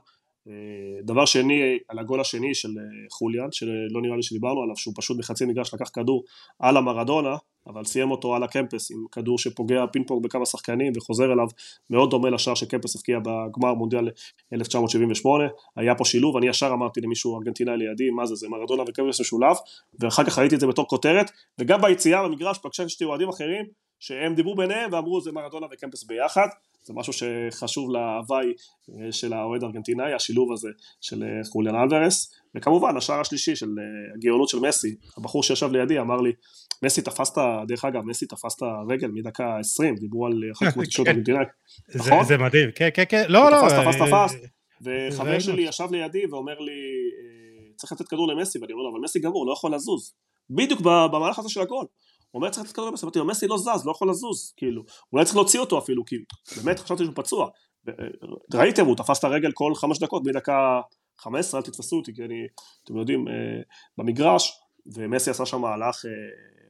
[0.48, 0.54] אה,
[1.02, 2.70] דבר שני, על הגול השני של
[3.12, 6.24] חוליאן, שלא נראה לי שדיברנו עליו, שהוא פשוט בחצי מגרש לקח כדור
[6.60, 7.36] אלא מרדונה,
[7.68, 11.48] אבל סיים אותו אלא קמפס עם כדור שפוגע פינג פונג בכמה שחקנים וחוזר אליו
[11.90, 14.10] מאוד דומה לשער שקמפס הבקיע בגמר מונדיאל
[14.54, 15.44] 1978
[15.76, 19.56] היה פה שילוב, אני ישר אמרתי למישהו ארגנטינאי לידי מה זה זה מרדונה וקמפס משולב?
[20.00, 23.66] ואחר כך ראיתי את זה בתור כותרת וגם ביציאה במגרש פגשתי אוהדים אחרים
[24.00, 26.48] שהם דיברו ביניהם ואמרו זה מרדונה וקמפס ביחד
[26.84, 28.46] זה משהו שחשוב להוואי
[28.90, 30.70] אה, של האוהד הארגנטינאי, השילוב הזה
[31.02, 36.00] של אה, חוליאן אלוורס, וכמובן השער השלישי של אה, הגאונות של מסי, הבחור שישב לידי
[36.00, 36.32] אמר לי,
[36.84, 37.38] מסי תפס את,
[37.68, 41.46] דרך אגב, מסי תפס את הרגל מדקה 20, דיברו על אחת כמו תקשורת ארגנטינאי,
[41.96, 42.24] נכון?
[42.24, 43.58] זה מדהים, כן, כן, כן, לא, לא.
[43.62, 44.36] תפס, תפס, תפס,
[44.82, 46.72] וחבר שלי ישב לידי ואומר לי,
[47.76, 50.14] צריך לתת כדור למסי, ואני אומר לו, אבל מסי גמור, לא יכול לזוז.
[50.50, 51.86] בדיוק במהלך הזה של הגול.
[52.34, 54.84] הוא אומר צריך לתת כדור למסי, אמרתי לו מסי לא זז, לא יכול לזוז, כאילו,
[55.14, 56.16] אולי צריך להוציא אותו אפילו, כי
[56.58, 57.50] באמת חשבתי שהוא פצוע.
[58.54, 60.82] ראיתם, הוא תפס את הרגל כל חמש דקות, מדקה
[61.18, 62.48] חמש עשרה, אל תתפסו אותי, כי אני,
[62.84, 63.62] אתם יודעים, אה,
[63.98, 64.52] במגרש,
[64.96, 66.12] ומסי עשה שם מהלך אה,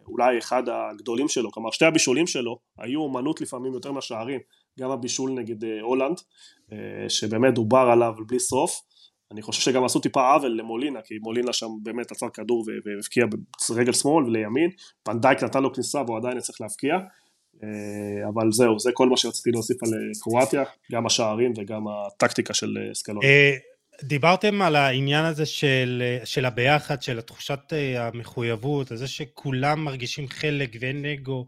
[0.07, 4.40] אולי אחד הגדולים שלו, כלומר שתי הבישולים שלו היו אומנות לפעמים יותר מהשערים,
[4.80, 6.22] גם הבישול נגד אה, הולנד,
[7.10, 8.81] שבאמת דובר עליו בלי סוף,
[9.34, 13.26] אני חושב שגם עשו טיפה עוול למולינה, כי מולינה שם באמת עצר כדור והבקיע
[13.70, 14.70] ברגל שמאל ולימין,
[15.04, 16.96] פנדייק נתן לו כניסה והוא עדיין יצטרך להבקיע,
[17.64, 22.54] אה, אבל זהו, זה כל מה שרציתי להוסיף על אה, קרואטיה, גם השערים וגם הטקטיקה
[22.54, 23.24] של אה, סקלון.
[24.02, 27.60] דיברתם על העניין הזה של, של הביחד, של התחושת
[27.98, 31.48] המחויבות, על זה שכולם מרגישים חלק ואין אגו.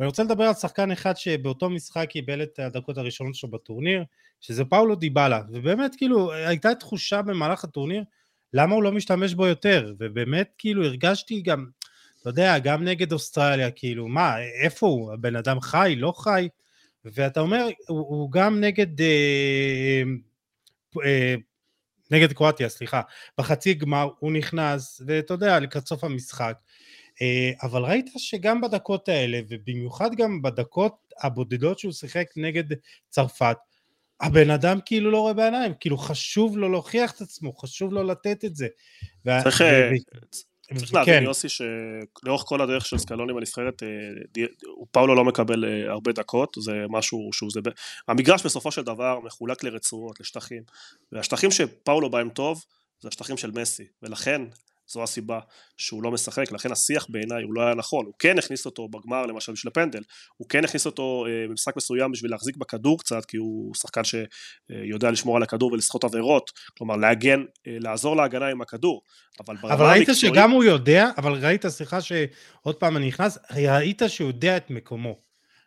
[0.00, 4.04] ואני רוצה לדבר על שחקן אחד שבאותו משחק קיבל את הדקות הראשונות שלו בטורניר,
[4.40, 8.02] שזה פאולו דיבלה, ובאמת כאילו הייתה תחושה במהלך הטורניר
[8.52, 11.66] למה הוא לא משתמש בו יותר, ובאמת כאילו הרגשתי גם,
[12.20, 16.48] אתה יודע, גם נגד אוסטרליה, כאילו מה, איפה הוא, הבן אדם חי, לא חי,
[17.04, 20.02] ואתה אומר, הוא, הוא גם נגד, אה,
[21.04, 21.34] אה,
[22.10, 23.00] נגד קרואטיה, סליחה,
[23.38, 26.58] בחצי גמר הוא נכנס, ואתה יודע, לקראת סוף המשחק,
[27.22, 32.64] אה, אבל ראית שגם בדקות האלה, ובמיוחד גם בדקות הבודדות שהוא שיחק נגד
[33.08, 33.56] צרפת,
[34.20, 38.44] הבן אדם כאילו לא רואה בעיניים, כאילו חשוב לו להוכיח את עצמו, חשוב לו לתת
[38.44, 38.66] את זה.
[39.42, 39.90] צריך, אה,
[40.74, 41.24] צריך להבין כן.
[41.24, 44.44] יוסי שלאורך כל הדרך של סקלוני בנבחרת, אה,
[44.90, 47.60] פאולו לא מקבל אה, הרבה דקות, זה משהו שהוא, זה,
[48.08, 50.62] המגרש בסופו של דבר מחולק לרצועות, לשטחים,
[51.12, 52.64] והשטחים שפאולו בהם טוב,
[53.00, 54.42] זה השטחים של מסי, ולכן
[54.88, 55.40] זו הסיבה
[55.76, 59.26] שהוא לא משחק, לכן השיח בעיניי הוא לא היה נכון, הוא כן הכניס אותו בגמר
[59.26, 60.02] למשל בשביל הפנדל,
[60.36, 65.10] הוא כן הכניס אותו אה, במשחק מסוים בשביל להחזיק בכדור קצת, כי הוא שחקן שיודע
[65.10, 69.02] לשמור על הכדור ולסחוט עבירות, כלומר להגן, אה, לעזור להגנה עם הכדור,
[69.40, 70.34] אבל ברמה אבל ראית המקצועית...
[70.34, 75.26] שגם הוא יודע, אבל ראית, סליחה שעוד פעם אני נכנס, ראית שהוא יודע את מקומו.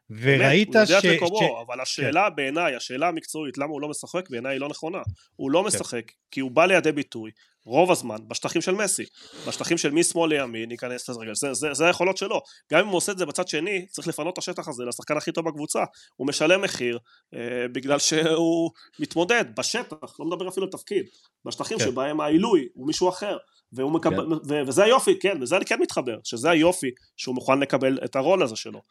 [0.09, 0.75] וראית ש...
[0.75, 1.65] הוא יודע את מקומו, ש...
[1.67, 2.35] אבל השאלה כן.
[2.35, 5.01] בעיניי, השאלה המקצועית, למה הוא לא משחק, בעיניי היא לא נכונה.
[5.35, 5.67] הוא לא כן.
[5.67, 7.31] משחק, כי הוא בא לידי ביטוי,
[7.69, 9.03] רוב הזמן, בשטחים של מסי.
[9.47, 12.41] בשטחים של משמאל לימין, ייכנס לרגל, זה, זה, זה היכולות שלו.
[12.71, 15.31] גם אם הוא עושה את זה בצד שני, צריך לפנות את השטח הזה לשחקן הכי
[15.31, 15.83] טוב בקבוצה.
[16.15, 16.99] הוא משלם מחיר,
[17.33, 21.05] אה, בגלל שהוא מתמודד בשטח, לא מדבר אפילו על תפקיד.
[21.45, 21.85] בשטחים כן.
[21.85, 23.37] שבהם העילוי הוא מישהו אחר.
[23.73, 24.53] והוא מקבל, כן.
[24.53, 28.43] ו- וזה היופי, כן, וזה אני כן מתחבר, שזה היופי שהוא מוכן לקבל את הרול
[28.43, 28.81] הזה שלו.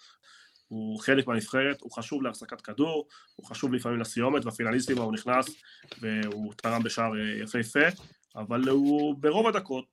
[0.68, 3.06] הוא חלק מהנבחרת, הוא חשוב להחזקת כדור,
[3.36, 5.46] הוא חשוב לפעמים לסיומת, והפינליסטים הוא נכנס
[6.00, 7.88] והוא תרם בשער אה, יפהפה,
[8.38, 9.84] אבל הוא ברוב הדקות,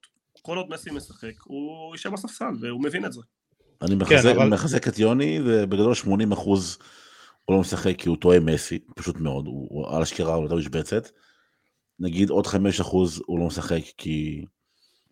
[0.41, 3.21] כל עוד מסי משחק, הוא יישב בספסל, והוא מבין את זה.
[3.81, 4.49] אני מחזק, כן, אבל...
[4.49, 6.77] מחזק את יוני, ובגדול 80 אחוז
[7.45, 11.09] הוא לא משחק כי הוא טועה מסי, פשוט מאוד, הוא על השקירה, הוא יותר משבצת.
[11.99, 14.45] נגיד עוד 5 אחוז הוא לא משחק כי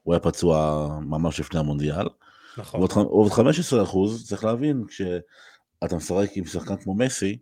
[0.04, 2.08] הוא היה פצוע ממש לפני המונדיאל.
[2.58, 2.80] נכון.
[2.80, 7.38] ועוד 15 אחוז, צריך להבין, כשאתה משחק עם שחקן כמו מסי,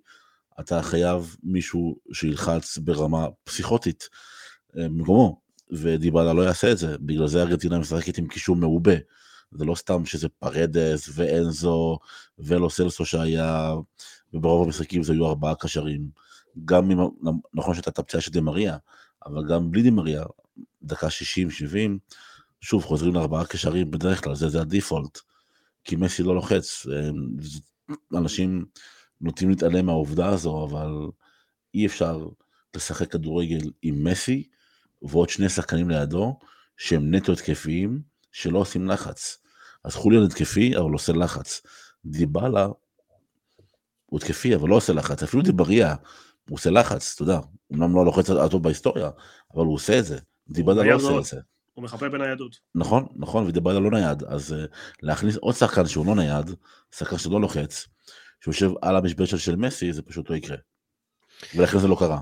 [0.60, 4.10] אתה חייב מישהו שילחץ ברמה פסיכוטית
[4.78, 5.42] אה, במקומו,
[5.72, 8.96] ודיבלה לא יעשה את זה, בגלל זה ארגנטינה משחקת עם קישור מעובה.
[9.52, 12.00] זה לא סתם שזה פרדס ואנזו
[12.40, 13.74] ולו סלסו שהיה,
[14.34, 16.10] וברוב המשחקים זה היו ארבעה קשרים.
[16.66, 17.00] גם אם,
[17.54, 18.78] נכון שהייתה את הפציעה של דמריה,
[19.26, 20.24] אבל גם בלי דמריה,
[20.84, 21.12] דקה 60-70,
[22.62, 25.20] שוב חוזרים לארבעה קשרים בדרך כלל, זה, זה הדיפולט.
[25.84, 26.86] כי מסי לא לוחץ,
[28.18, 28.66] אנשים
[29.22, 30.92] נוטים להתעלם מהעובדה הזו, אבל
[31.74, 32.28] אי אפשר
[32.76, 34.48] לשחק כדורגל עם מסי
[35.02, 36.40] ועוד שני שחקנים לידו
[36.78, 38.02] שהם נטו התקפיים
[38.32, 39.38] שלא עושים לחץ.
[39.84, 41.62] אז חוליאן התקפי אבל עושה לחץ.
[42.06, 42.68] דיבלה
[44.06, 45.96] הוא התקפי אבל לא עושה לחץ, אפילו דיבריה
[46.50, 47.40] הוא עושה לחץ, אתה יודע,
[47.74, 49.10] אמנם לא לוחץ הטוב בהיסטוריה,
[49.54, 50.20] אבל הוא עושה את זה.
[50.50, 51.42] דיבלה לא עושה את זה.
[51.74, 52.56] הוא מחפה בניידות.
[52.76, 56.52] נכון, נכון, ודיבלה לא נייד, אז אה, להכניס עוד שחקן שהוא לא נייד,
[56.96, 57.88] שחקן שלא לוחץ,
[58.44, 60.58] שיושב על המשבצת של מסי, זה פשוט לא יקרה.
[61.56, 62.20] ולכן זה לא קרה.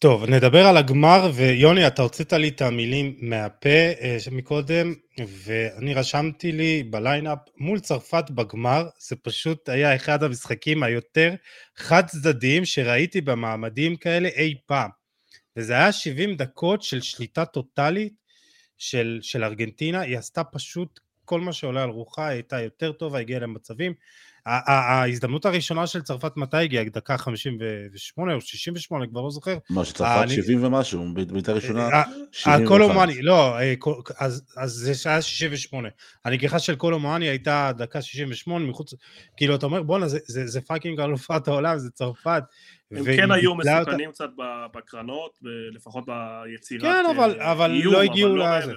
[0.00, 3.68] טוב, נדבר על הגמר, ויוני, אתה הוצאת לי את המילים מהפה
[4.00, 4.94] אה, מקודם,
[5.28, 11.34] ואני רשמתי לי ב line-up, מול צרפת בגמר, זה פשוט היה אחד המשחקים היותר
[11.76, 14.90] חד צדדיים שראיתי במעמדים כאלה אי פעם.
[15.56, 18.14] וזה היה 70 דקות של שליטה טוטאלית
[18.78, 23.18] של, של ארגנטינה, היא עשתה פשוט כל מה שעולה על רוחה, היא הייתה יותר טובה,
[23.18, 23.94] הגיעה למצבים.
[24.48, 26.84] ההזדמנות הראשונה של צרפת מתי הגיעה?
[26.84, 29.58] דקה 58 או 68, כבר לא זוכר.
[29.70, 31.88] מה, שצרפת 70 ומשהו, בעיטה ראשונה
[32.32, 32.62] 71.
[32.62, 33.74] קולו מואני, לא, אה,
[34.56, 35.88] אז זה היה 68.
[36.24, 38.94] הנגיחה של קולו מואני הייתה דקה 68 מחוץ,
[39.36, 42.42] כאילו אתה אומר בואנה זה fucking אלופת העולם, זה צרפת.
[42.90, 44.30] הם כן היו מסוכנים קצת
[44.74, 45.38] בקרנות,
[45.72, 47.04] לפחות ביצירת כן,
[47.38, 48.72] אבל אה, לא הגיעו לא לזה.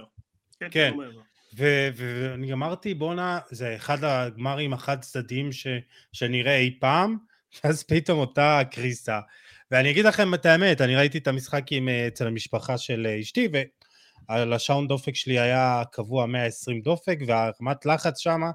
[0.59, 0.93] כן, כן.
[0.97, 1.21] לא
[1.55, 5.67] ואני אמרתי בואנה זה אחד הגמרים החד צדדיים ש,
[6.11, 7.17] שנראה אי פעם
[7.63, 9.19] ואז פתאום אותה קריסה
[9.71, 13.19] ואני אגיד לכם את האמת אני ראיתי את המשחק עם, אה, אצל המשפחה של אה,
[13.19, 13.47] אשתי
[14.29, 18.51] ועל השעון דופק שלי היה קבוע 120 דופק והרמת לחץ שמה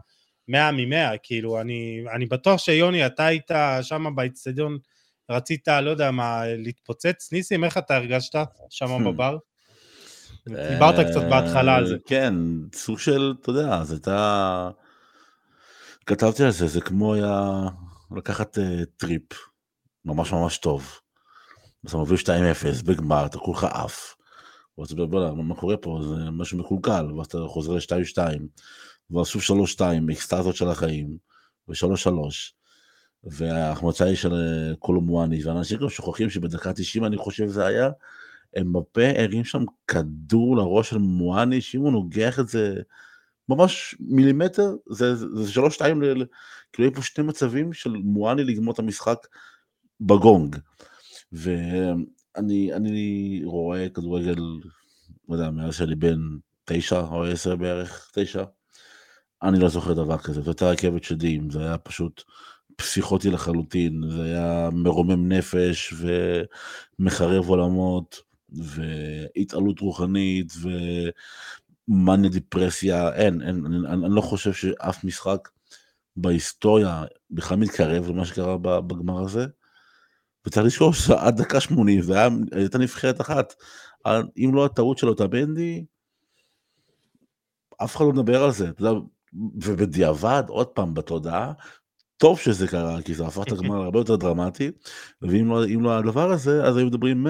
[0.48, 3.50] 100 מ-100 כאילו אני, אני בטוח שיוני אתה היית
[3.82, 4.78] שם באצטדיון
[5.30, 8.34] רצית לא יודע מה להתפוצץ ניסים איך אתה הרגשת
[8.70, 9.08] שם אממ.
[9.08, 9.36] בבר?
[10.48, 11.96] דיברת קצת בהתחלה על זה.
[12.06, 12.34] כן,
[12.74, 14.70] סוג של, אתה יודע, זה הייתה...
[16.06, 17.62] כתבתי על זה, זה כמו היה
[18.16, 18.60] לקחת אה,
[18.96, 19.32] טריפ
[20.04, 20.98] ממש ממש טוב.
[21.86, 22.28] אתה מוביל 2-0
[22.84, 24.14] בגמר, אתה כולך עף.
[24.78, 26.00] ואתה אומר, בוא'נה, מה קורה פה?
[26.08, 28.18] זה משהו מקולקל, ואז אתה חוזר ל-2-2,
[29.10, 29.82] ואז שוב 3-2,
[30.12, 31.16] אקסטזות של החיים,
[31.68, 32.10] ו-3-3.
[33.24, 37.90] וההחמצה היא של אה, קולומואני, ואנשים גם שוכחים שבדקה 90 אני חושב זה היה,
[38.60, 42.74] אמבפה הרים שם כדור לראש של מואני, שאם הוא נוגח את זה
[43.48, 46.00] ממש מילימטר, זה, זה שלוש שתיים,
[46.72, 49.18] כאילו היו פה שני מצבים של מואני לגמור את המשחק
[50.00, 50.56] בגונג.
[51.32, 54.36] ואני רואה כדורגל,
[55.28, 56.18] לא יודע, מאז שאני בן
[56.64, 58.44] תשע או עשר בערך, תשע,
[59.42, 62.22] אני לא זוכר דבר כזה, זאת הייתה רכבת שדים, זה היה פשוט
[62.76, 65.94] פסיכוטי לחלוטין, זה היה מרומם נפש
[66.98, 68.26] ומחרב עולמות.
[68.48, 70.52] והתעלות רוחנית
[71.88, 75.48] ומאניה דיפרסיה, אין, אין, אני, אני לא חושב שאף משחק
[76.16, 79.46] בהיסטוריה בכלל מתקרב למה שקרה בגמר הזה.
[80.46, 83.54] וצריך לזכור שעד דקה 80 זה היה, הייתה נבחרת אחת.
[84.36, 85.84] אם לא הטעות של אותה בנדי,
[87.84, 89.00] אף אחד לא מדבר על זה, אתה יודע,
[89.64, 91.52] ובדיעבד, עוד פעם, בתודעה,
[92.18, 94.70] טוב שזה קרה, כי זה הפך את הגמר הרבה יותר דרמטי,
[95.22, 97.26] ואם לא, לא הדבר הזה, אז היו מדברים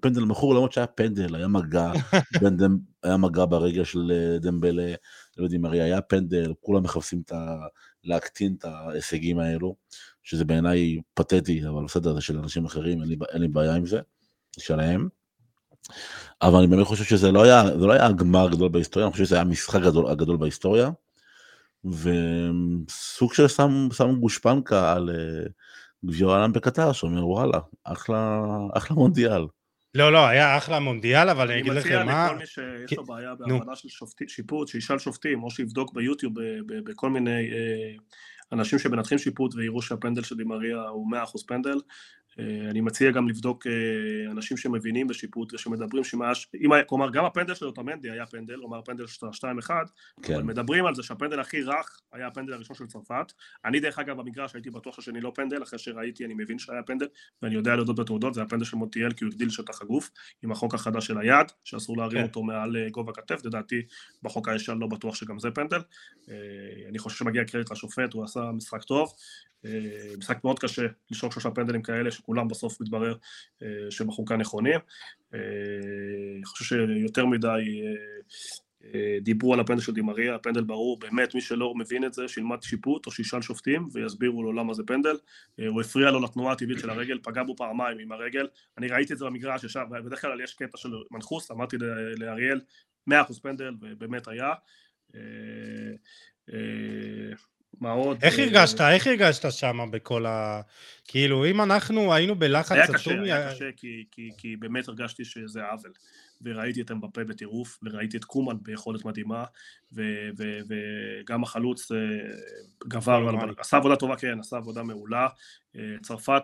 [0.00, 1.92] פנדל מכור, למרות שהיה פנדל, היה מגע,
[2.58, 4.94] דם, היה מגע ברגע של אה, דמבלה,
[5.36, 7.56] לא יודעים, הרי היה פנדל, כולם מחפשים את ה...
[8.04, 9.76] להקטין את ההישגים האלו,
[10.22, 13.86] שזה בעיניי פתטי, אבל בסדר, זה של אנשים אחרים, אין לי, אין לי בעיה עם
[13.86, 14.00] זה,
[14.58, 15.08] שלהם.
[16.42, 19.24] אבל אני באמת חושב שזה לא היה, זה לא היה הגמר הגדול בהיסטוריה, אני חושב
[19.24, 20.90] שזה היה המשחק הגדול, הגדול בהיסטוריה.
[21.84, 25.46] וסוג של שם, שם גושפנקה על אה,
[26.04, 28.42] גביע העולם בקטר, שאומר וואלה, אחלה,
[28.74, 29.46] אחלה מונדיאל.
[29.94, 32.30] לא, לא, היה אחלה מונדיאל, אבל אני אגיד לכם מה...
[32.30, 33.88] אני מציע לכל מי שיש לו בעיה בהבנה של
[34.28, 36.34] שיפוט, שישאל שופטים, או שיבדוק ביוטיוב
[36.66, 37.92] בכל מיני אה,
[38.52, 41.80] אנשים שמנתחים שיפוט ויראו שהפנדל של דימריה הוא 100% פנדל,
[42.38, 46.48] אני מציע גם לבדוק אה, אנשים שמבינים בשיפוט ושמדברים שמש...
[46.60, 49.30] אם היה, כלומר גם הפנדל של אוטמנדי היה פנדל, כלומר הפנדל של 2-1,
[50.22, 50.34] כן.
[50.34, 53.32] אבל מדברים על זה שהפנדל הכי רך היה הפנדל הראשון של צרפת.
[53.64, 57.06] אני דרך אגב במגרש הייתי בטוח שהשני לא פנדל, אחרי שראיתי אני מבין שהיה פנדל,
[57.42, 60.10] ואני יודע להודות בתעודות, זה הפנדל של מוטיאל כי הוא הגדיל שטח הגוף,
[60.42, 62.22] עם החוק החדש של היד, שאסור להרים כן.
[62.22, 63.82] אותו מעל אה, גובה כתף, לדעתי
[64.22, 65.80] בחוק הישן לא בטוח שגם זה פנדל.
[66.88, 69.12] אני חושב שמגיע קרדיט לשופט, הוא עשה משחק טוב,
[69.64, 73.14] אה, משחק מאוד קשה לשרוק שלושה פנדלים כאלה שכולם בסוף מתברר
[73.62, 74.80] אה, שבחוקה נכונים.
[75.34, 75.38] אה,
[76.36, 77.82] אני חושב שיותר מדי
[79.20, 83.06] דיברו על הפנדל של דימריה, הפנדל ברור, באמת מי שלא מבין את זה שילמד שיפוט
[83.06, 85.16] או שישאל שופטים ויסבירו לו למה זה פנדל.
[85.68, 88.48] הוא הפריע לו לתנועה הטבעית של הרגל, פגע בו פעמיים עם הרגל.
[88.78, 91.76] אני ראיתי את זה במגרש ישר, בדרך כלל יש קטע של מנחוס, אמרתי
[92.16, 92.60] לאריאל
[93.10, 93.12] 100%
[93.42, 94.52] פנדל ובאמת היה.
[97.80, 98.18] מה עוד?
[98.22, 98.80] איך אה, הרגשת?
[98.80, 100.60] איך הרגשת שם בכל ה...
[101.04, 105.64] כאילו, אם אנחנו היינו בלחץ היה קשה, היה קשה, כי, כי, כי באמת הרגשתי שזה
[105.64, 105.92] עוול.
[106.42, 109.44] וראיתי את אמבפה בטירוף, וראיתי את קומן ביכולת מדהימה,
[109.92, 110.02] ו,
[110.38, 111.96] ו, וגם החלוץ אה,
[112.88, 113.54] גבר, על...
[113.58, 115.28] עשה עבודה טובה, כן, עשה עבודה מעולה.
[115.76, 116.42] אה, צרפת,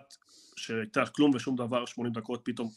[0.55, 2.69] שהייתה כלום ושום דבר, 80 דקות, פתאום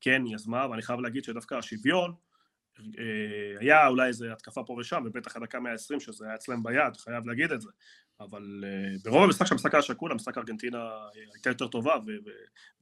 [0.00, 2.16] כן יזמה, ואני חייב להגיד שדווקא השוויון, אה,
[3.60, 7.52] היה אולי איזה התקפה פה ושם, ובטח הדקה 120 שזה היה אצלם ביד, חייב להגיד
[7.52, 7.68] את זה,
[8.20, 11.94] אבל אה, ברוב המשחק שהמשחק היה שקול, המשחק ארגנטינה אה, הייתה יותר טובה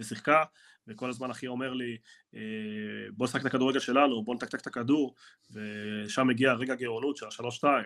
[0.00, 0.44] ושיחקה,
[0.88, 1.96] וכל הזמן אחי אומר לי,
[3.12, 5.14] בוא נשחק את הכדורגל שלנו, בוא נתקתק את הכדור,
[5.50, 7.84] ושם מגיע רגע גאונות של השלוש שתיים.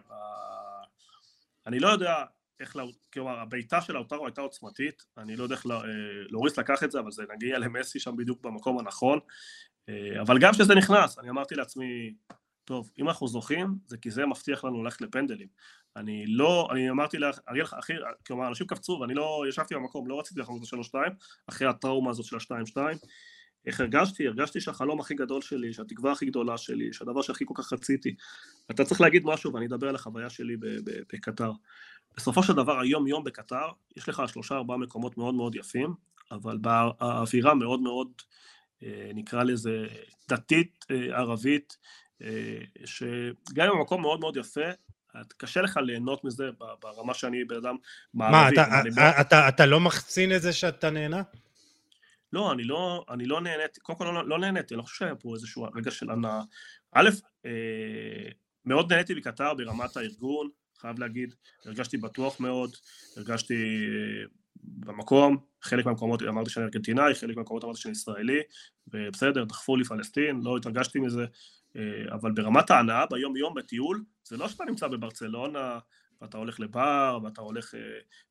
[1.66, 2.24] אני לא יודע
[2.60, 2.76] איך,
[3.12, 5.66] כלומר הבעיטה של האוטרו הייתה עוצמתית, אני לא יודע איך
[6.31, 9.73] לוריס לקח את זה, אבל זה נגיע למסי שם בדיוק במקום הנכון, אה,
[10.20, 12.15] אבל גם כשזה נכנס, אני אמרתי לעצמי,
[12.65, 15.48] טוב, אם אנחנו זוכים, זה כי זה מבטיח לנו ללכת לפנדלים.
[15.97, 17.93] אני לא, אני אמרתי לך, אריאל, אחי,
[18.27, 21.12] כלומר, אנשים קפצו ואני לא, ישבתי במקום, לא רציתי לחזור את השלוש שתיים,
[21.47, 22.98] אחרי הטראומה הזאת של השתיים שתיים.
[23.66, 24.27] איך הרגשתי?
[24.27, 28.15] הרגשתי שהחלום הכי גדול שלי, שהתקווה הכי גדולה שלי, שהדבר שהכי כל כך רציתי.
[28.70, 30.56] אתה צריך להגיד משהו, ואני אדבר על החוויה שלי
[31.12, 31.52] בקטר.
[32.16, 35.94] בסופו של דבר, היום יום בקטר, יש לך שלושה ארבעה מקומות מאוד מאוד יפים,
[36.31, 38.24] אבל באווירה מאוד מאוד אה,
[39.14, 39.86] נקרא לזה
[40.28, 41.76] דתית אה, ערבית,
[42.22, 44.70] אה, שגם אם המקום מאוד מאוד יפה,
[45.36, 46.44] קשה לך ליהנות מזה
[46.82, 47.76] ברמה שאני בן אדם
[48.14, 48.36] מערבי.
[48.36, 51.22] מה, אתה, אתה, אתה, אתה לא מחצין את זה שאתה נהנה?
[52.32, 55.14] לא, אני לא, אני לא נהניתי, קודם כל לא, לא נהניתי, אני לא חושב שהיה
[55.14, 56.40] פה איזשהו רגע של הנאה.
[56.92, 57.10] א',
[57.46, 58.30] אה,
[58.64, 60.48] מאוד נהניתי בקטר ברמת הארגון,
[60.78, 61.34] חייב להגיד,
[61.64, 62.76] הרגשתי בטוח מאוד,
[63.16, 64.24] הרגשתי אה,
[64.65, 68.41] במקום, חלק מהמקומות אמרתי שאני ארגנטינאי, חלק מהמקומות אמרתי שאני ישראלי,
[68.89, 71.24] ובסדר, דחפו לי פלסטין, לא התרגשתי מזה,
[71.77, 71.82] אה,
[72.12, 75.78] אבל ברמת ההנאה ביום יום בטיול, זה לא שאתה נמצא בברצלונה,
[76.23, 77.81] ואתה הולך לבר, ואתה הולך, אה,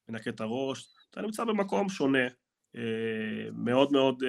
[0.09, 2.27] מנקה את הראש, אתה נמצא במקום שונה,
[3.53, 4.23] מאוד מאוד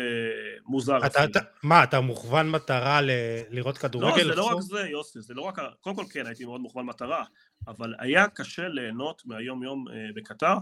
[0.66, 1.06] מוזר.
[1.06, 3.10] אתה, אתה, מה, אתה מוכוון מטרה ל,
[3.50, 4.22] לראות כדורגל?
[4.22, 6.86] לא, זה לא רק זה, יוסי, זה לא רק, קודם כל כן, הייתי מאוד מוכוון
[6.86, 7.24] מטרה,
[7.68, 10.54] אבל היה קשה ליהנות מהיום יום אה, בקטר,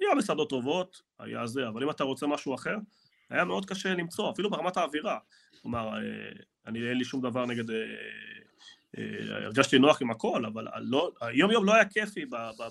[0.00, 2.76] היה מסעדות טובות, היה זה, אבל אם אתה רוצה משהו אחר,
[3.30, 5.18] היה מאוד קשה למצוא, אפילו ברמת האווירה.
[5.62, 6.00] כלומר, אה,
[6.66, 7.64] אני אין לי שום דבר נגד...
[8.98, 12.24] אה, הרגשתי נוח עם הכל, אבל לא, היום יום לא היה כיפי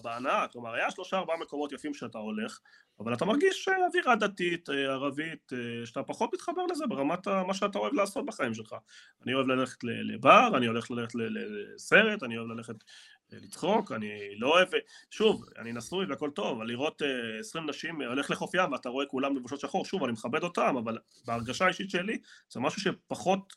[0.04, 2.60] בהנאה, כלומר היה שלושה ארבעה מקומות יפים שאתה הולך,
[3.00, 5.52] אבל אתה מרגיש אווירה דתית, ערבית,
[5.86, 8.76] שאתה פחות מתחבר לזה ברמת מה שאתה אוהב לעשות בחיים שלך.
[9.24, 12.76] אני אוהב ללכת לבר, אני הולך ללכת לסרט, אני אוהב ללכת
[13.32, 14.68] לצחוק, אני לא אוהב,
[15.10, 19.06] שוב, אני נשוי והכל טוב, אבל לראות uh, 20 נשים, הולך לחוף ים ואתה רואה
[19.06, 20.98] כולם לבושות שחור, שוב, אני מכבד אותם, אבל
[21.28, 22.18] בהרגשה האישית שלי
[22.50, 23.54] זה משהו שפחות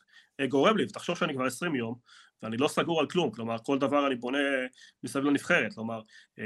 [0.49, 1.95] גורם לי, ותחשוב שאני כבר 20 יום,
[2.43, 4.37] ואני לא סגור על כלום, כלומר כל דבר אני בונה
[5.03, 6.01] מסביב לנבחרת, כלומר
[6.39, 6.41] uh,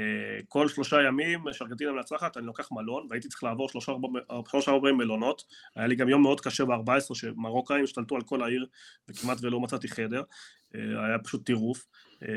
[0.48, 5.44] כל שלושה ימים שארגנטינה מנצחת אני לוקח מלון, והייתי צריך לעבור שלושה ארבעים מלונות,
[5.76, 8.66] היה לי גם יום מאוד קשה ב-14 שמרוקאים השתלטו על כל העיר
[9.08, 10.22] וכמעט ולא מצאתי חדר,
[10.74, 11.86] היה פשוט טירוף,
[12.22, 12.28] אה,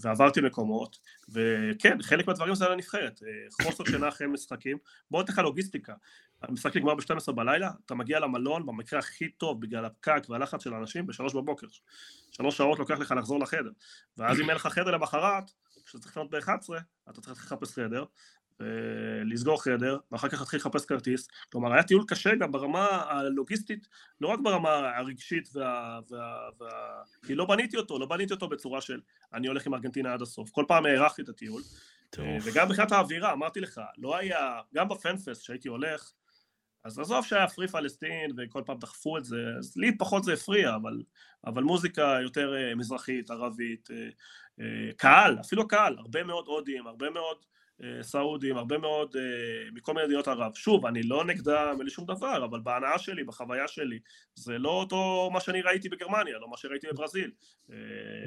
[0.00, 4.78] ועברתי מקומות, וכן, חלק מהדברים זה על הנבחרת, אה, חוסר שינה אחרי משחקים,
[5.10, 5.94] בוא נתן לך לוגיסטיקה,
[6.42, 11.06] המשחק נגמר ב-12 בלילה, אתה מגיע למלון במקרה הכי טוב בגלל הפקק והלחץ של האנשים
[11.06, 11.66] ב-3 בבוקר,
[12.30, 13.70] שלוש שעות לוקח לך לחזור לחדר,
[14.18, 15.44] ואז אם אין לך חדר למחרת,
[15.84, 16.72] כשאתה צריך לקנות ב-11,
[17.10, 18.04] אתה צריך לחפש חדר,
[19.24, 21.28] לסגור חדר, ואחר כך להתחיל לחפש כרטיס.
[21.52, 23.88] כלומר, היה טיול קשה גם ברמה הלוגיסטית,
[24.20, 26.00] לא רק ברמה הרגשית וה...
[26.10, 26.68] וה, וה...
[27.26, 29.00] כי לא בניתי אותו, לא בניתי אותו בצורה של
[29.34, 30.50] אני הולך עם ארגנטינה עד הסוף.
[30.50, 31.62] כל פעם הארכתי את הטיול.
[32.10, 32.26] טוב.
[32.44, 36.12] וגם מבחינת האווירה, אמרתי לך, לא היה, גם בפנפסט שהייתי הולך,
[36.84, 40.74] אז עזוב שהיה פרי פלסטין וכל פעם דחפו את זה, אז לי פחות זה הפריע,
[40.74, 41.02] אבל,
[41.46, 43.88] אבל מוזיקה יותר uh, מזרחית, ערבית,
[44.96, 47.46] קהל, אפילו קהל, הרבה מאוד הודים, הרבה מאוד אה,
[48.02, 49.22] סעודים, הרבה מאוד אה,
[49.72, 50.54] מכל מיני מדינות ערב.
[50.54, 53.98] שוב, אני לא נגדם, אין לי שום דבר, אבל בהנאה שלי, בחוויה שלי,
[54.34, 57.30] זה לא אותו מה שאני ראיתי בגרמניה, לא מה שראיתי בברזיל.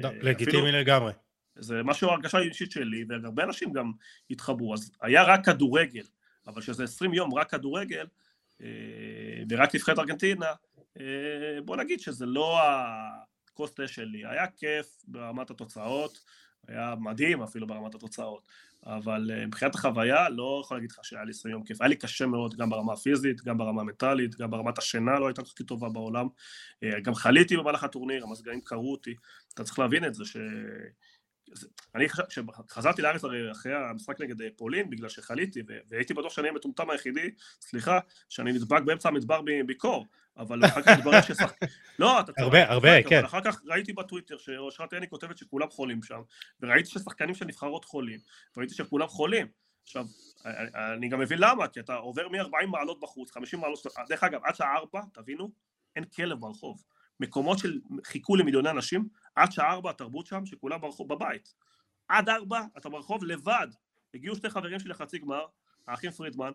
[0.02, 1.12] לא, לגיטימי לגמרי.
[1.58, 3.92] זה משהו, הרגשה אישית שלי, והרבה אנשים גם
[4.30, 4.74] התחברו.
[4.74, 6.04] אז היה רק כדורגל,
[6.46, 8.06] אבל שזה 20 יום רק כדורגל,
[9.50, 10.52] ורק נבחרת ארגנטינה,
[11.64, 14.26] בוא נגיד שזה לא הקוסטה שלי.
[14.26, 16.18] היה כיף ברמת התוצאות,
[16.68, 18.42] היה מדהים אפילו ברמת התוצאות,
[18.86, 21.96] אבל אה, מבחינת החוויה לא יכול להגיד לך שהיה לי עשרים יום כיף, היה לי
[21.96, 25.88] קשה מאוד גם ברמה הפיזית, גם ברמה המנטלית, גם ברמת השינה לא הייתה הכי טובה
[25.88, 26.28] בעולם,
[26.82, 29.14] אה, גם חליתי במהלך הטורניר, המזגנים קרו אותי,
[29.54, 30.36] אתה צריך להבין את זה ש...
[31.94, 33.22] אני כשחזרתי לארץ
[33.52, 37.30] אחרי המשחק נגד אה, פולין בגלל שחליתי והייתי בטוח שאני המטומטם היחידי,
[37.60, 37.98] סליחה,
[38.28, 40.06] שאני נדבק באמצע המדבר בקור
[40.36, 41.56] אבל אחר כך התברר ששחק...
[41.98, 42.38] לא, אתה צודק.
[42.38, 43.24] הרבה, הרבה, כן.
[43.24, 46.20] אחר כך ראיתי בטוויטר שאושרת יני כותבת שכולם חולים שם,
[46.60, 48.18] וראיתי ששחקנים של נבחרות חולים,
[48.56, 49.46] וראיתי שכולם חולים.
[49.82, 50.06] עכשיו,
[50.94, 54.54] אני גם מבין למה, כי אתה עובר מ-40 מעלות בחוץ, 50 מעלות, דרך אגב, עד
[54.54, 55.50] שעה 4, תבינו,
[55.96, 56.84] אין כלב ברחוב.
[57.20, 61.54] מקומות של חיכו למיליוני אנשים, עד שעה 4 התרבות שם, שכולם ברחוב בבית.
[62.08, 63.68] עד 4 אתה ברחוב לבד.
[64.14, 65.44] הגיעו שני חברים שלי לחצי גמר,
[65.88, 66.50] האחים פרידמן,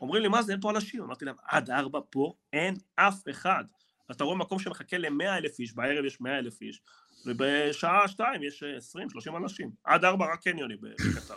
[0.00, 1.02] אומרים לי, מה זה, אין פה אנשים?
[1.02, 3.64] אמרתי להם, עד ארבע פה אין אף אחד.
[4.10, 6.80] אתה רואה מקום שמחכה למאה אלף איש, בערב יש מאה אלף איש,
[7.26, 9.70] ובשעה שתיים יש עשרים, שלושים אנשים.
[9.84, 11.34] עד ארבע רק קניוני בקטר.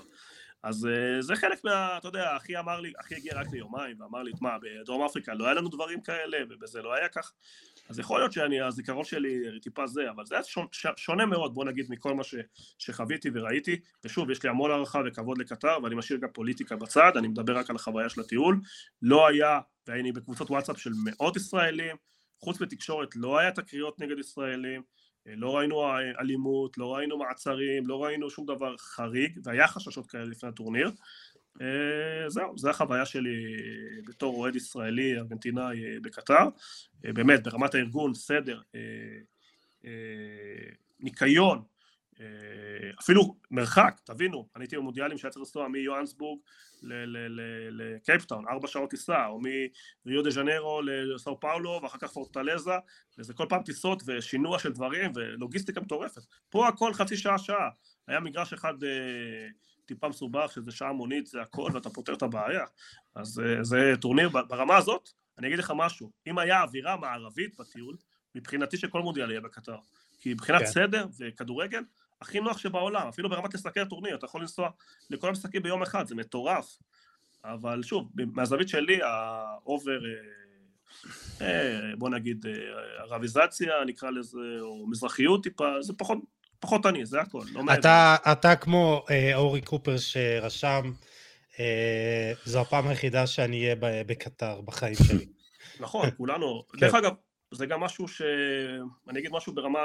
[0.63, 4.23] אז אה, זה חלק מה, אתה יודע, אחי אמר לי, אחי הגיע רק ליומיים, ואמר
[4.23, 7.33] לי, מה, בדרום אפריקה לא היה לנו דברים כאלה, ובזה לא היה כך.
[7.89, 10.43] אז יכול להיות שהזיכרון שלי טיפה זה, אבל זה היה
[10.95, 12.35] שונה מאוד, בוא נגיד, מכל מה ש,
[12.77, 17.27] שחוויתי וראיתי, ושוב, יש לי המון הערכה וכבוד לקטר, ואני משאיר גם פוליטיקה בצד, אני
[17.27, 18.59] מדבר רק על החוויה של הטיול,
[19.01, 21.95] לא היה, והייתי בקבוצות וואטסאפ של מאות ישראלים,
[22.39, 24.81] חוץ מתקשורת לא היה תקריות נגד ישראלים,
[25.25, 25.83] לא ראינו
[26.19, 30.91] אלימות, לא ראינו מעצרים, לא ראינו שום דבר חריג, והיה חששות כאלה לפני הטורניר, אה,
[32.27, 33.55] זהו, זו החוויה שלי
[34.07, 36.47] בתור אוהד ישראלי, ארגנטינאי אה, בקטר.
[37.05, 38.61] אה, באמת, ברמת הארגון, סדר,
[40.99, 41.63] ניקיון,
[42.99, 46.39] אפילו מרחק, תבינו, אני הייתי במונדיאלים שהיה צריך לנסוע מיואנסבורג
[47.71, 49.39] לקייפטאון, ארבע שעות טיסה, או
[50.05, 52.71] מריו דה ז'נרו לסאו פאולו, ואחר כך פורטלזה,
[53.17, 56.21] וזה כל פעם טיסות ושינוע של דברים, ולוגיסטיקה מטורפת.
[56.49, 57.69] פה הכל חצי שעה, שעה.
[58.07, 58.73] היה מגרש אחד
[59.87, 62.65] טיפה מסובך, שזה שעה מונית, זה הכל, ואתה פותר את הבעיה.
[63.15, 67.95] אז אה, זה טורניר, ברמה הזאת, אני אגיד לך משהו, אם היה אווירה מערבית בטיול,
[68.35, 69.77] מבחינתי שכל מונדיאל יהיה בקטר.
[70.19, 70.65] כי מבחינת כן.
[70.65, 71.83] סדר וכדורגל,
[72.21, 74.69] הכי נוח שבעולם, אפילו ברמת לסקר טורניר, אתה יכול לנסוע
[75.09, 76.77] לכל המשחקים ביום אחד, זה מטורף.
[77.43, 79.99] אבל שוב, מהזווית שלי, ה over,
[81.41, 82.45] אה, אה, בוא נגיד,
[82.97, 86.17] ערביזציה, נקרא לזה, או מזרחיות טיפה, זה פחות,
[86.59, 87.61] פחות אני, זה הכל, לא.
[87.73, 90.91] אתה, אתה כמו אה, אורי קופר שרשם,
[91.59, 95.27] אה, זו הפעם היחידה שאני אהיה בקטר בחיים שלי.
[95.79, 96.63] נכון, כולנו.
[96.71, 96.79] כן.
[96.79, 97.13] דרך אגב,
[97.51, 98.21] זה גם משהו ש...
[99.09, 99.79] אני אגיד משהו ברמה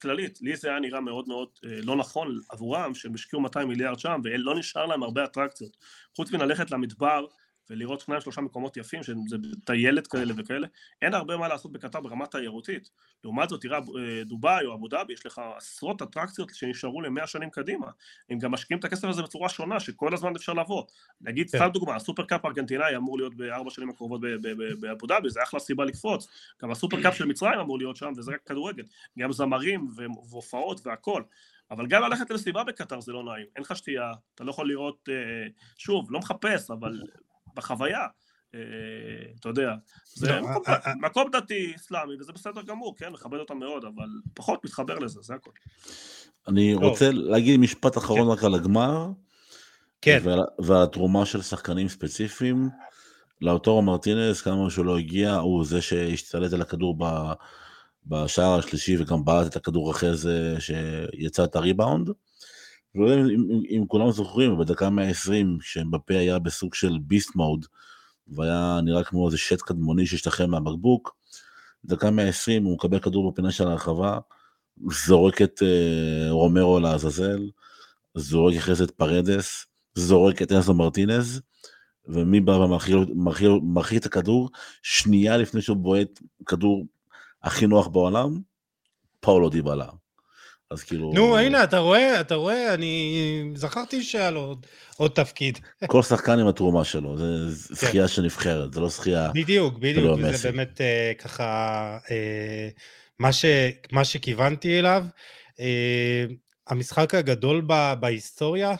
[0.00, 3.98] כללית, לי זה היה נראה מאוד מאוד אה, לא נכון עבורם, שהם השקיעו 200 מיליארד
[3.98, 5.76] שם, ולא נשאר להם הרבה אטרקציות.
[6.16, 7.26] חוץ מללכת למדבר,
[7.70, 10.66] ולראות שניים שלושה מקומות יפים, שזה טיילת כאלה וכאלה,
[11.02, 12.90] אין הרבה מה לעשות בקטר ברמה תיירותית.
[13.24, 17.50] לעומת זאת, תראה אה, דובאי או אבו דאבי, יש לך עשרות אטרקציות שנשארו למאה שנים
[17.50, 17.86] קדימה.
[18.30, 20.84] הם גם משקיעים את הכסף הזה בצורה שונה, שכל הזמן אפשר לבוא.
[21.20, 21.58] נגיד, כן.
[21.58, 24.20] סתם דוגמה, הסופר קאפ הארגנטינאי אמור להיות בארבע שנים הקרובות
[24.80, 26.28] באבו דאבי, זה אחלה סיבה לקפוץ.
[26.62, 28.84] גם הסופר קאפ של מצרים אמור להיות שם, וזה רק כדורגל.
[29.18, 29.88] גם זמרים
[30.28, 31.22] והופעות והכל.
[31.70, 35.08] אבל גם ללכת למסיבה בקטאר זה לא נעים, אין לך שתייה, אתה לא יכול לראות,
[35.08, 37.02] אה, שוב, לא מחפש, אבל
[37.56, 38.06] בחוויה.
[38.54, 38.60] אה,
[39.40, 39.74] אתה יודע,
[40.14, 43.84] זה לא, מקום, אה, אה, מקום דתי, אסלאמי, וזה בסדר גמור, כן, מכבד אותם מאוד,
[43.84, 45.50] אבל פחות מתחבר לזה, זה הכל.
[46.48, 48.26] אני רוצה להגיד משפט אחרון כן.
[48.26, 49.08] רק על הגמר,
[50.00, 50.18] כן.
[50.58, 52.68] ועל התרומה של שחקנים ספציפיים.
[53.40, 56.98] לאוטורו מרטינס, כמה שהוא לא הגיע, הוא זה שהשתלט על הכדור
[58.06, 62.10] בשער השלישי וגם בעט את הכדור אחרי זה שיצא את הריבאונד.
[62.96, 67.66] לא יודע אם, אם, כולם זוכרים, בדקה 120, כשבפה היה בסוג של ביסט מוד,
[68.28, 71.16] והיה נראה כמו איזה שט קדמוני שהשתחרר מהבקבוק,
[71.84, 74.18] בדקה 120 הוא מקבל כדור בפינה של הרחבה,
[75.06, 77.50] זורק את uh, רומרו לעזאזל,
[78.14, 81.40] זורק אחרי זה את פרדס, זורק את אנסו מרטינז,
[82.08, 84.50] ומי בא ומרחיק את הכדור,
[84.82, 86.86] שנייה לפני שהוא בועט כדור
[87.42, 88.40] הכי נוח בעולם,
[89.20, 89.88] פאולו דיבלה.
[90.70, 91.12] אז כאילו...
[91.14, 94.66] נו, הנה, אתה רואה, אתה רואה, אני זכרתי שהיה לו עוד,
[94.96, 95.58] עוד תפקיד.
[95.86, 98.08] כל שחקן עם התרומה שלו, זה זכייה כן.
[98.08, 99.30] של נבחרת, זה לא זכייה...
[99.34, 100.50] בדיוק, בדיוק, זה מסי.
[100.50, 102.68] באמת אה, ככה, אה,
[103.18, 103.44] מה, ש,
[103.92, 105.04] מה שכיוונתי אליו.
[105.60, 106.24] אה,
[106.68, 108.74] המשחק הגדול ב, בהיסטוריה,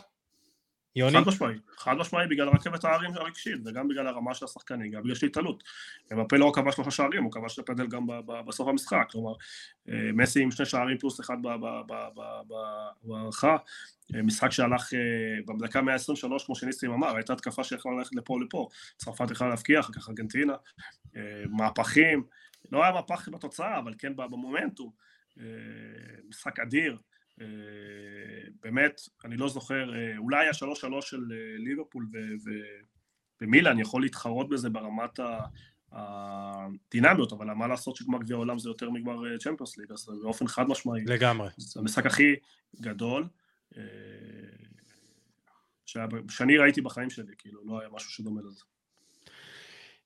[0.95, 1.17] יוני?
[1.17, 5.15] חד משמעי, חד משמעי בגלל רכבת הערים הרגשית וגם בגלל הרמה של השחקנים, גם בגלל
[5.15, 5.63] שהתעלות.
[6.11, 8.07] ומפה לא כבש שלושה שערים, הוא כבש את הפנדל גם
[8.47, 9.33] בסוף המשחק, כלומר
[9.89, 11.37] אה, מסי עם שני שערים פלוס אחד
[13.03, 13.57] בהערכה,
[14.15, 18.67] אה, משחק שהלך אה, בדקה 123 כמו שניסים אמר, הייתה התקפה שיכולה ללכת לפה ולפה,
[18.97, 20.53] צרפת יכלה להבקיע, אחר כך ארגנטינה,
[21.49, 22.23] מהפכים,
[22.71, 24.91] לא היה מהפך בתוצאה, אבל כן במומנטום,
[26.29, 26.97] משחק אדיר.
[27.41, 27.45] אה,
[28.63, 32.07] באמת, אני לא זוכר, אה, אולי השלוש שלוש של אה, ליברפול
[33.41, 35.19] ומילאן יכול להתחרות בזה ברמת
[35.91, 40.67] הדינמיות, אבל מה לעשות שגמר גביע העולם זה יותר מגמר צ'מפיונס ליג, אז באופן חד
[40.67, 41.03] משמעי.
[41.05, 41.49] לגמרי.
[41.57, 42.35] זה המשחק הכי
[42.81, 43.27] גדול
[45.87, 48.63] שאני ראיתי בחיים שלי, כאילו, לא היה משהו שדומה לזה.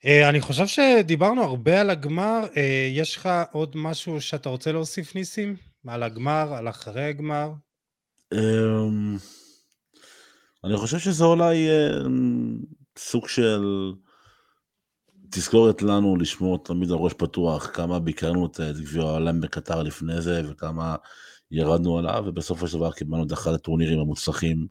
[0.06, 2.40] אני חושב שדיברנו הרבה על הגמר,
[2.92, 5.56] יש לך עוד משהו שאתה רוצה להוסיף, ניסים?
[5.88, 7.52] על הגמר, על אחרי הגמר?
[8.34, 9.18] אמ,
[10.64, 12.58] אני חושב שזה אולי אמ,
[12.98, 13.92] סוג של
[15.32, 20.42] תזכורת לנו לשמור תמיד על ראש פתוח, כמה ביקרנו את גביע העולם בקטר לפני זה,
[20.50, 20.96] וכמה
[21.52, 24.68] ירדנו עליו, ובסופו של דבר קיבלנו את אחד הטורנירים המוצלחים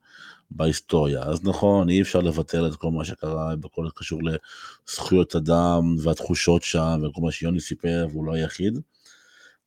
[0.51, 1.23] בהיסטוריה.
[1.23, 7.02] אז נכון, אי אפשר לבטל את כל מה שקרה בכל הקשור לזכויות אדם והתחושות שם,
[7.02, 8.78] וכל מה שיוני סיפר, והוא לא היחיד.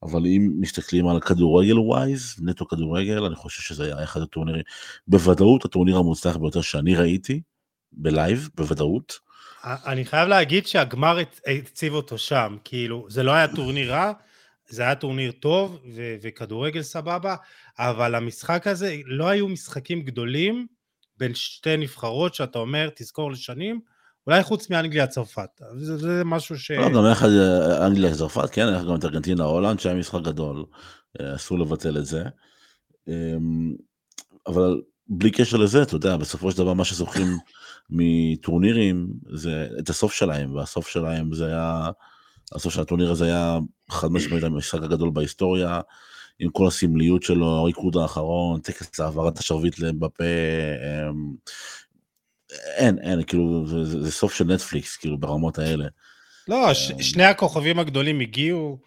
[0.03, 4.63] אבל אם מסתכלים על כדורגל wise, נטו כדורגל, אני חושב שזה היה אחד הטורנירים,
[5.07, 7.41] בוודאות הטורניר המוצלח ביותר שאני ראיתי,
[7.91, 9.19] ב live, בוודאות.
[9.63, 11.17] אני חייב להגיד שהגמר
[11.47, 14.11] הציל אותו שם, כאילו, זה לא היה טורניר רע,
[14.69, 17.35] זה היה טורניר טוב ו- וכדורגל סבבה,
[17.79, 20.67] אבל המשחק הזה, לא היו משחקים גדולים
[21.17, 23.79] בין שתי נבחרות שאתה אומר, תזכור לשנים,
[24.27, 26.71] אולי חוץ מאנגליה-צרפת, זה, זה משהו ש...
[26.71, 30.65] לא, גם היה אה, אנגליה-צרפת, כן, היה גם את ארגנטינה-הולנד, שהיה משחק גדול,
[31.21, 32.23] אה, אסור לבטל את זה.
[33.07, 33.75] אמ,
[34.47, 37.27] אבל בלי קשר לזה, אתה יודע, בסופו של דבר מה שזוכרים
[37.89, 41.89] מטורנירים זה את הסוף שלהם, והסוף שלהם זה היה,
[42.51, 43.59] הסוף של הטורניר הזה היה
[43.89, 45.81] חד משמעית המשחק הגדול בהיסטוריה,
[46.39, 50.23] עם כל הסמליות שלו, הריקוד האחרון, טקס העברת השרביט לבפה,
[51.09, 51.33] אמ,
[52.75, 55.85] אין, אין, כאילו, זה, זה, זה סוף של נטפליקס, כאילו, ברמות האלה.
[56.47, 58.79] לא, ש, אה, שני הכוכבים הגדולים הגיעו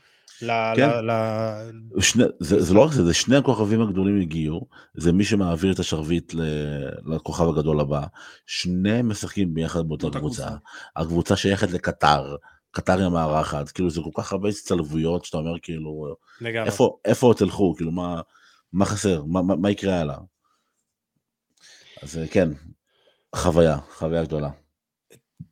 [0.43, 0.51] ל...
[0.77, 0.89] כן.
[0.89, 2.01] ל, ל...
[2.01, 5.79] שני, זה, זה לא רק זה, זה שני הכוכבים הגדולים הגיעו, זה מי שמעביר את
[5.79, 6.41] השרביט ל,
[7.07, 8.03] לכוכב הגדול הבא.
[8.47, 10.49] שניהם משחקים ביחד באותה קבוצה.
[10.97, 12.37] הקבוצה שייכת לקטר.
[12.77, 16.67] קטר היא המארחת, כאילו זה כל כך הרבה הצטלבויות שאתה אומר כאילו, לגמרי.
[16.67, 18.21] איפה, איפה תלכו, כאילו מה,
[18.73, 20.17] מה חסר, מה, מה, מה יקרה הלאה.
[22.03, 22.49] אז כן,
[23.37, 24.51] חוויה, חוויה גדולה.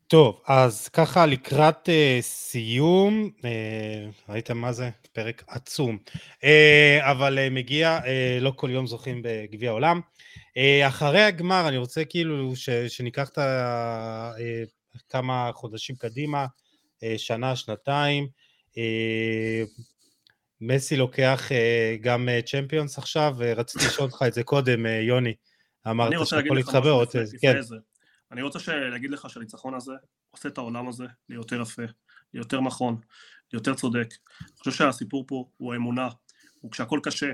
[0.07, 4.89] טוב, אז ככה לקראת uh, סיום, uh, ראיתם מה זה?
[5.13, 5.97] פרק עצום.
[6.41, 6.45] Uh,
[6.99, 10.01] אבל uh, מגיע, uh, לא כל יום זוכים בגביע העולם.
[10.35, 14.31] Uh, אחרי הגמר, אני רוצה כאילו ש, שניקח את ה...
[14.37, 14.69] uh,
[15.09, 16.45] כמה חודשים קדימה,
[17.17, 18.27] שנה, שנתיים.
[18.71, 19.81] Uh,
[20.61, 25.33] מסי לוקח uh, גם צ'מפיונס עכשיו, ורציתי לשאול אותך את זה קודם, יוני.
[25.87, 27.07] אמרת שאתה יכול להתחבר עוד...
[27.41, 27.59] כן.
[28.31, 29.93] אני רוצה להגיד לך שהניצחון הזה
[30.31, 31.81] עושה את העולם הזה ליותר יפה,
[32.33, 32.97] ליותר נכון,
[33.53, 34.07] ליותר צודק.
[34.41, 36.09] אני חושב שהסיפור פה הוא האמונה,
[36.59, 37.31] הוא כשהכול קשה,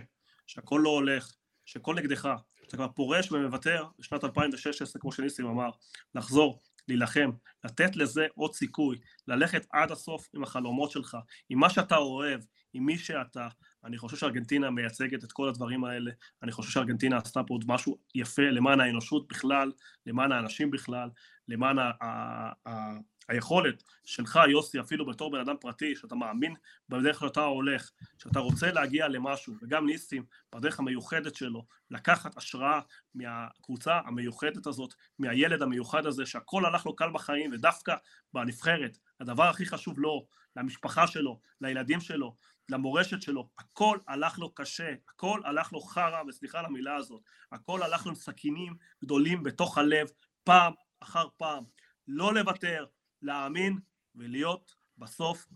[0.48, 1.34] שהכל לא הולך,
[1.65, 2.30] שהכל נגדך,
[2.68, 5.69] אתה כבר פורש ומוותר בשנת 2016, כמו שניסים אמר,
[6.15, 6.61] לחזור,
[6.91, 7.31] להילחם,
[7.63, 8.97] לתת לזה עוד סיכוי,
[9.27, 11.18] ללכת עד הסוף עם החלומות שלך,
[11.49, 12.41] עם מה שאתה אוהב,
[12.73, 13.47] עם מי שאתה.
[13.84, 16.11] אני חושב שארגנטינה מייצגת את כל הדברים האלה,
[16.43, 19.72] אני חושב שארגנטינה עשתה פה עוד משהו יפה למען האנושות בכלל,
[20.05, 21.09] למען האנשים בכלל,
[21.47, 22.97] למען ה- ה- ה-
[23.30, 26.56] היכולת שלך, יוסי, אפילו בתור בן אדם פרטי, שאתה מאמין
[26.89, 30.26] בדרך שאתה הולך, שאתה רוצה להגיע למשהו, וגם ניסים,
[30.56, 32.80] בדרך המיוחדת שלו, לקחת השראה
[33.15, 37.95] מהקבוצה המיוחדת הזאת, מהילד המיוחד הזה, שהכל הלך לו קל בחיים, ודווקא
[38.34, 42.35] בנבחרת, הדבר הכי חשוב לו, למשפחה שלו, לילדים שלו,
[42.69, 47.22] למורשת שלו, הכל הלך לו קשה, הכל הלך לו חרא, וסליחה על המילה הזאת,
[47.52, 50.07] הכל הלך לו עם סכינים גדולים בתוך הלב,
[50.43, 51.64] פעם אחר פעם.
[52.07, 52.85] לא לוותר,
[53.22, 53.77] להאמין
[54.15, 55.48] ולהיות בסוף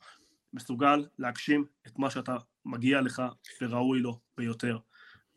[0.54, 2.36] מסוגל להגשים את מה שאתה
[2.66, 3.22] מגיע לך
[3.62, 4.78] וראוי לו ביותר.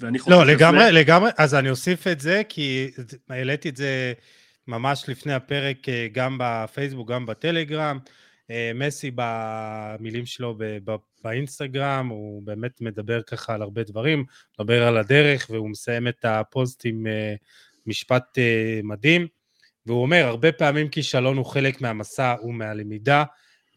[0.00, 0.52] ואני חושב לא, שזה...
[0.52, 2.90] לגמרי, לגמרי, אז אני אוסיף את זה, כי
[3.28, 4.12] העליתי את זה
[4.68, 7.98] ממש לפני הפרק אה, גם בפייסבוק, גם בטלגרם.
[8.50, 10.58] אה, מסי במילים שלו
[11.24, 14.24] באינסטגרם, הוא באמת מדבר ככה על הרבה דברים,
[14.58, 17.34] מדבר על הדרך, והוא מסיים את הפוסט עם אה,
[17.86, 18.38] משפט
[18.82, 19.26] מדהים.
[19.88, 23.24] והוא אומר, הרבה פעמים כישלון הוא חלק מהמסע ומהלמידה,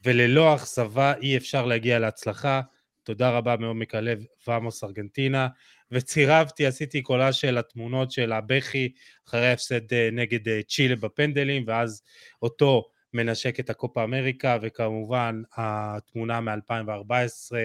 [0.06, 2.62] וללא אכזבה אי אפשר להגיע להצלחה.
[3.04, 5.48] תודה רבה מעומק הלב, ועמוס ארגנטינה.
[5.92, 8.92] וצירפתי, עשיתי קולה של התמונות של הבכי
[9.28, 12.02] אחרי ההפסד אה, נגד אה, צ'ילה בפנדלים, ואז
[12.42, 12.84] אותו
[13.14, 17.56] מנשק את הקופה אמריקה, וכמובן התמונה מ-2014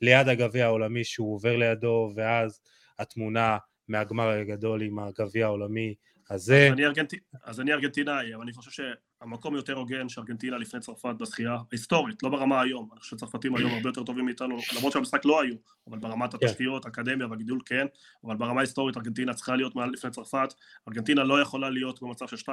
[0.00, 2.60] ליד הגביע העולמי שהוא עובר לידו, ואז
[2.98, 3.58] התמונה
[3.88, 5.94] מהגמר הגדול עם הגביע העולמי
[6.32, 6.66] הזה.
[6.66, 7.14] אז אני, ארגנט...
[7.44, 12.28] אז אני ארגנטינאי, אבל אני חושב שהמקום יותר הוגן שארגנטינה לפני צרפת בזכייה, היסטורית, לא
[12.28, 15.54] ברמה היום, אני חושב שצרפתים היום הרבה יותר טובים מאיתנו, למרות שהמשחק לא היו,
[15.90, 16.46] אבל ברמת כן.
[16.46, 17.86] התשתיות, אקדמיה והגידול כן,
[18.24, 20.54] אבל ברמה ההיסטורית ארגנטינה צריכה להיות מעל לפני צרפת,
[20.88, 22.50] ארגנטינה לא יכולה להיות במצב של 2-4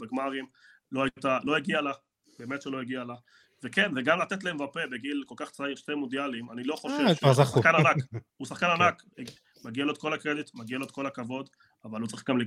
[0.00, 0.46] בגמרים,
[0.92, 1.92] לא הייתה, לא הגיעה לה,
[2.38, 3.14] באמת שלא הגיעה לה.
[3.62, 7.14] וכן, וגם לתת להם ופה בגיל כל כך צעיר שתי מונדיאלים, אני לא חושב אה,
[7.14, 7.96] שהוא שחקן ענק,
[8.36, 8.82] הוא שחקן כן.
[8.82, 9.02] ענק,
[9.64, 11.48] מגיע לו את כל הקרדיט, מגיע לו את כל הכבוד,
[11.84, 12.46] אבל הוא צריך גם אה,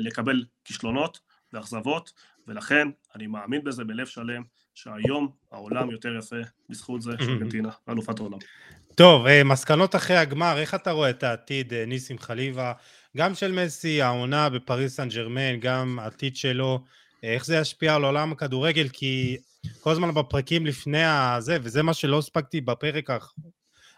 [0.00, 1.20] לקבל כישלונות
[1.52, 2.12] ואכזבות,
[2.48, 4.42] ולכן אני מאמין בזה בלב שלם,
[4.74, 6.36] שהיום העולם יותר יפה
[6.68, 8.38] בזכות זה שארגנטינה אלופת העולם.
[8.94, 12.72] טוב, אה, מסקנות אחרי הגמר, איך אתה רואה את העתיד, אה, ניסים חליבה,
[13.16, 16.84] גם של מסי, העונה בפריס סן ג'רמן, גם העתיד שלו,
[17.22, 19.36] איך זה ישפיע על עולם הכדורגל, כי
[19.80, 23.10] כל הזמן בפרקים לפני הזה, וזה מה שלא הספקתי בפרק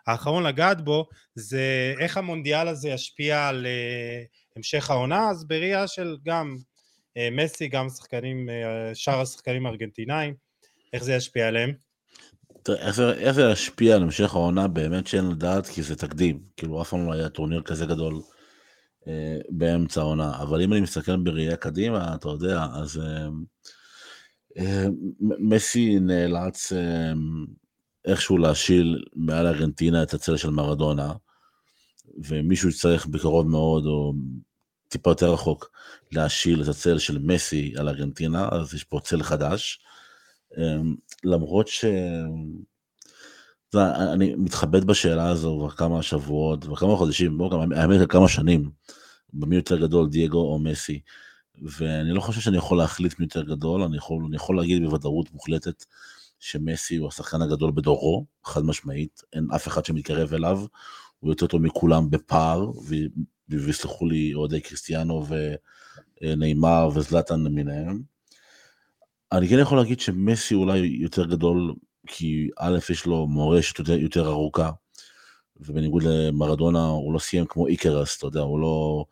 [0.07, 6.17] האחרון לגעת בו, זה איך המונדיאל הזה ישפיע על uh, המשך העונה, אז בראייה של
[6.25, 6.57] גם
[7.19, 10.35] uh, מסי, גם שחקנים, uh, שאר השחקנים הארגנטינאים,
[10.93, 11.73] איך זה ישפיע עליהם?
[13.19, 17.07] איך זה ישפיע על המשך העונה באמת שאין לדעת, כי זה תקדים, כאילו אף פעם
[17.07, 18.15] לא היה טורניר כזה גדול
[19.09, 23.29] אה, באמצע העונה, אבל אם אני מסתכל בראייה קדימה, אתה יודע, אז אה,
[24.59, 24.87] אה,
[25.21, 27.13] מסי נאלץ אה,
[28.05, 31.13] איכשהו להשיל מעל ארגנטינה את הצל של מרדונה,
[32.25, 34.13] ומישהו יצטרך בקרוב מאוד, או
[34.89, 35.71] טיפה יותר רחוק,
[36.13, 39.81] להשיל את הצל של מסי על ארגנטינה, אז יש פה צל חדש.
[40.59, 40.95] אמ,
[41.25, 41.85] למרות ש...
[44.15, 48.71] אני מתחבט בשאלה הזו כבר כמה שבועות וכמה חודשים, בואו גם, האמת כמה שנים,
[49.33, 51.01] במי יותר גדול, דייגו או מסי.
[51.63, 55.33] ואני לא חושב שאני יכול להחליט מי יותר גדול, אני יכול, אני יכול להגיד בוודאות
[55.33, 55.85] מוחלטת
[56.41, 60.61] שמסי הוא השחקן הגדול בדורו, חד משמעית, אין אף אחד שמתקרב אליו,
[61.25, 62.71] הוא יותר טוב מכולם בפער,
[63.49, 65.27] ויסלחו לי אוהדי קריסטיאנו
[66.23, 68.03] ונאמר וזלטן למיניהם.
[69.33, 71.75] אני כן יכול להגיד שמסי אולי יותר גדול,
[72.07, 74.71] כי א', יש לו מורשת יותר, יותר ארוכה,
[75.57, 79.05] ובניגוד למרדונה, הוא לא סיים כמו איקרס, אתה יודע, הוא לא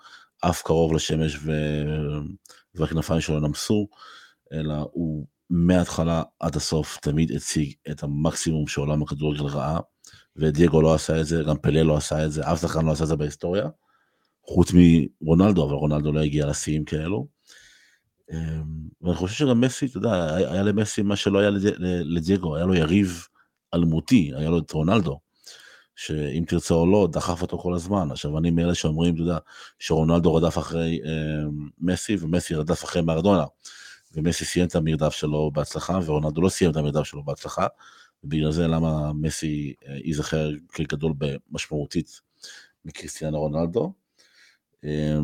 [0.42, 1.52] עף קרוב לשמש ו...
[2.74, 3.88] והכנפיים שלו נמסו,
[4.52, 9.78] אלא הוא מההתחלה עד הסוף תמיד הציג את המקסימום שעולם הכדורגל ראה,
[10.36, 13.04] ודייגו לא עשה את זה, גם פלה לא עשה את זה, אף שחקן לא עשה
[13.04, 13.68] את זה בהיסטוריה,
[14.44, 14.72] חוץ
[15.20, 17.26] מרונלדו, אבל רונלדו לא הגיע לשיאים כאלו.
[18.32, 18.38] אמ,
[19.02, 21.50] ואני חושב שגם מסי, אתה יודע, היה למסי מה שלא היה
[22.04, 23.26] לדייגו, היה לו יריב
[23.74, 25.20] אלמותי, היה לו את רונלדו,
[25.96, 28.10] שאם תרצה או לא, דחף אותו כל הזמן.
[28.10, 29.38] עכשיו, אני מאלה שאומרים, אתה יודע,
[29.78, 31.44] שרונלדו רדף אחרי אה,
[31.78, 33.44] מסי, ומסי רדף אחרי מרדונה.
[34.14, 37.66] ומסי סיים את המרדף שלו בהצלחה, ורונלדו לא סיים את המרדף שלו בהצלחה,
[38.24, 41.12] ובגלל זה למה מסי אה, ייזכר כגדול
[41.50, 42.20] משמעותית
[42.84, 43.92] מקריסטיאנו רונלדו.
[44.84, 45.18] אה,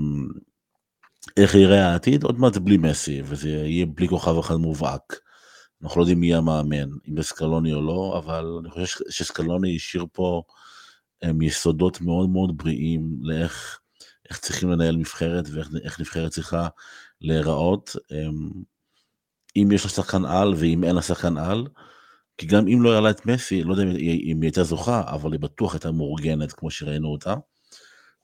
[1.37, 2.23] איך יראה העתיד?
[2.23, 5.21] עוד מעט בלי מסי, וזה יהיה בלי כוכב אחד מובהק.
[5.83, 10.07] אנחנו לא יודעים מי המאמן, אם זה סקלוני או לא, אבל אני חושב שסקלוני השאיר
[10.13, 10.43] פה
[11.23, 13.81] הם יסודות מאוד מאוד בריאים לאיך
[14.29, 16.69] איך צריכים לנהל נבחרת ואיך נבחרת צריכה
[17.21, 17.97] להיראות.
[19.57, 21.67] אם יש לה שחקן על ואם אין לה שחקן על,
[22.39, 25.33] כי גם אם לא היה לה את מסי, לא יודע אם היא הייתה זוכה, אבל
[25.33, 27.35] היא בטוח הייתה מאורגנת כמו שראינו אותה,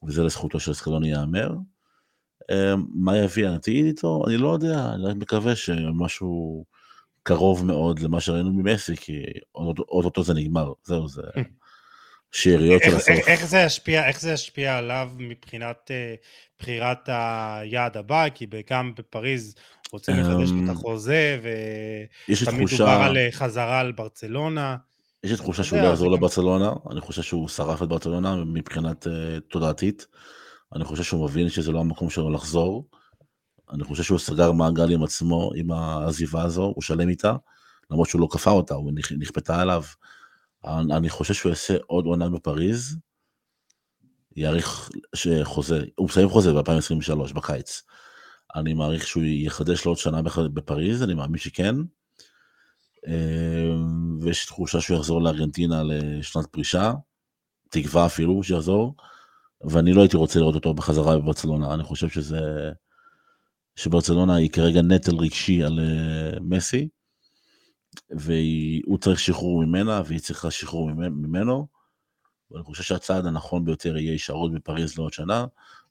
[0.02, 1.50] וזה לזכותו של סקלוני ייאמר.
[2.50, 4.24] אמ, מה יביא העתיד איתו?
[4.28, 6.64] אני לא יודע, אני רק מקווה שמשהו
[7.22, 9.22] קרוב מאוד למה שראינו ממסי, כי
[9.54, 11.22] אוטוטו זה נגמר, זהו, זה
[12.32, 13.28] שאריות של הסוף.
[13.28, 16.26] איך זה ישפיע, איך זה ישפיע עליו מבחינת uh,
[16.58, 18.28] בחירת היעד הבא?
[18.34, 19.54] כי גם בפריז
[19.94, 21.40] רוצים לחדש את אמ, החוזה,
[22.28, 24.76] ותמיד דובר על חזרה על ברצלונה.
[25.24, 29.10] יש לי תחושה שהוא לא יחזור לברצלונה, אני חושב שהוא שרף את ברצלונה מבחינת uh,
[29.48, 30.06] תודעתית.
[30.74, 32.88] אני חושב שהוא מבין שזה לא המקום שלו לחזור.
[33.72, 37.36] אני חושב שהוא סגר מעגל עם עצמו, עם העזיבה הזו, הוא שלם איתה,
[37.90, 39.82] למרות שהוא לא כפה אותה, הוא נכפתה עליו.
[40.64, 42.96] אני חושב שהוא יעשה עוד עונה בפריז,
[44.36, 44.90] יאריך
[45.42, 47.82] חוזה, הוא מסיים חוזה ב-2023, בקיץ.
[48.54, 51.74] אני מעריך שהוא יחדש לעוד שנה בפריז, אני מאמין שכן.
[53.06, 56.92] אמ, ויש תחושה שהוא יחזור לארגנטינה לשנת פרישה,
[57.68, 58.94] תקווה אפילו שיחזור.
[59.64, 62.40] ואני לא הייתי רוצה לראות אותו בחזרה בברצלונה, אני חושב שזה...
[63.76, 66.88] שברצלונה היא כרגע נטל רגשי על uh, מסי,
[68.10, 71.66] והוא צריך שחרור ממנה, והיא צריכה שחרור ממנו,
[72.50, 75.46] ואני חושב שהצעד הנכון ביותר יהיה הישארות בפריז לעוד שנה,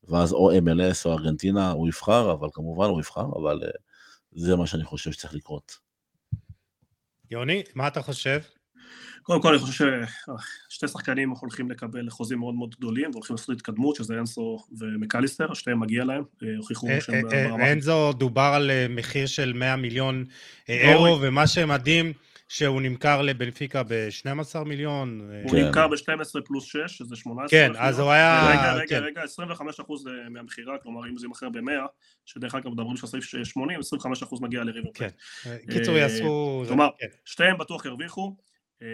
[0.07, 3.77] ואז או MLS או ארגנטינה הוא יבחר, אבל כמובן הוא יבחר, אבל uh,
[4.31, 5.77] זה מה שאני חושב שצריך לקרות.
[7.31, 8.39] יוני, מה אתה חושב?
[9.23, 9.85] קודם כל אני חושב
[10.69, 15.79] ששתי שחקנים הולכים לקבל חוזים מאוד מאוד גדולים והולכים לעשות התקדמות, שזה אנסו ומקליסטר, שתיהם
[15.79, 17.71] מגיע להם, אה, הוכיחו אה, שהם ברמה...
[17.71, 20.25] אנזו דובר על מחיר של 100 מיליון
[20.69, 22.13] אירו, ומה שמדהים...
[22.53, 25.29] שהוא נמכר לבנפיקה ב-12 מיליון.
[25.43, 25.57] הוא כן.
[25.57, 27.49] נמכר ב-12 פלוס 6, שזה 18.
[27.49, 28.49] כן, אז הוא היה...
[28.49, 29.03] רגע, רגע, כן.
[29.03, 31.87] רגע, 25 אחוז אה, מהמכירה, כלומר אם זה יימכר ב-100,
[32.25, 35.09] שדרך אגב מדברים של סעיף 80, 25 אחוז מגיע לריבר כן.
[35.71, 36.63] קיצור יעשו...
[36.67, 37.07] כלומר, כן.
[37.25, 38.35] שתיהם בטוח ירוויחו.
[38.81, 38.87] אה,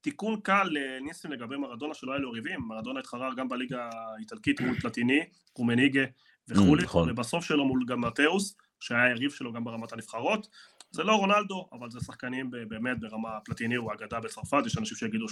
[0.00, 4.80] תיקון קל לניסים לגבי מרדונה שלא היה לו ריבים, מרדונה התחרה גם בליגה האיטלקית מול
[4.80, 5.20] פלטיני,
[5.52, 6.04] קומניגה
[6.48, 7.10] וכולי, נכון.
[7.10, 10.48] ובסוף שלו מול גם מתאוס, שהיה יריב שלו גם ברמת הנבחרות,
[10.92, 15.26] זה לא רונלדו, אבל זה שחקנים באמת ברמה פלטיני, הוא אגדה בצרפת, יש אנשים שיגידו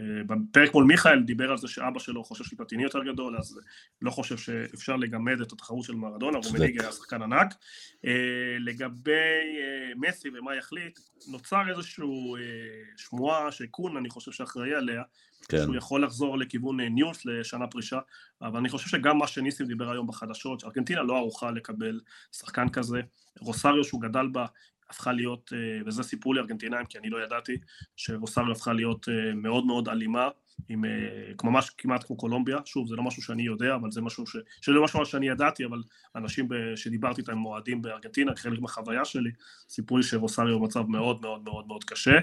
[0.00, 3.60] שבפרק אה, מול מיכאל דיבר על זה שאבא שלו חושב שפלטיני יותר גדול, אז
[4.02, 7.54] לא חושב שאפשר לגמד את התחרות של מרדונה, רומניגה היה שחקן ענק.
[8.06, 8.12] אה,
[8.60, 10.98] לגבי אה, מסי ומה יחליט,
[11.28, 12.04] נוצר איזושהי
[12.96, 15.02] שמועה שקון, אני חושב שאחראי עליה,
[15.48, 15.62] כן.
[15.62, 17.98] שהוא יכול לחזור לכיוון ניוס לשנה פרישה,
[18.42, 22.00] אבל אני חושב שגם מה שניסים דיבר היום בחדשות, שארגנטינה לא ערוכה לקבל
[22.32, 23.00] שחקן כזה,
[23.40, 24.46] רוסריו שהוא גדל בה,
[24.90, 27.56] הפכה להיות, אה, וזה סיפור לי ארגנטינאים כי אני לא ידעתי,
[27.96, 30.28] שרוסריו הפכה להיות אה, מאוד מאוד אלימה,
[30.68, 30.90] עם, אה,
[31.44, 34.36] ממש כמעט כמו קולומביה, שוב זה לא משהו שאני יודע, אבל זה משהו ש...
[34.60, 35.82] שלא משהו שאני ידעתי, אבל
[36.16, 36.54] אנשים ב...
[36.76, 39.30] שדיברתי איתם מועדים בארגנטינה, חלק מהחוויה שלי,
[39.68, 42.18] סיפרו לי שרוסריו במצב מאוד מאוד מאוד מאוד קשה,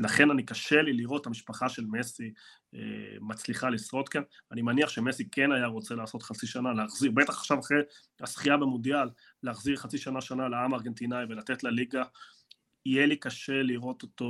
[0.00, 2.32] לכן אני קשה לי לראות את המשפחה של מסי
[2.74, 2.80] אה,
[3.20, 7.58] מצליחה לשרוד כאן, אני מניח שמסי כן היה רוצה לעשות חצי שנה, להחזיר, בטח עכשיו
[7.58, 7.78] אחרי
[8.20, 9.08] הזכייה במונדיאל,
[9.42, 12.02] להחזיר חצי שנה שנה לעם הארגנטינאי ולתת לליגה
[12.86, 14.28] יהיה לי קשה לראות אותו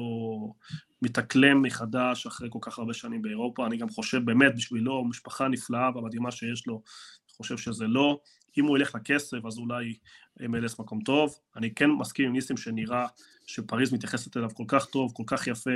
[1.03, 5.91] מתאקלם מחדש אחרי כל כך הרבה שנים באירופה, אני גם חושב באמת בשבילו, משפחה נפלאה
[5.95, 6.83] והמדהימה שיש לו,
[7.37, 8.21] חושב שזה לא,
[8.59, 9.95] אם הוא ילך לכסף אז אולי
[10.41, 13.07] MLS מקום טוב, אני כן מסכים עם ניסים שנראה
[13.47, 15.71] שפריז מתייחסת אליו כל כך טוב, כל כך יפה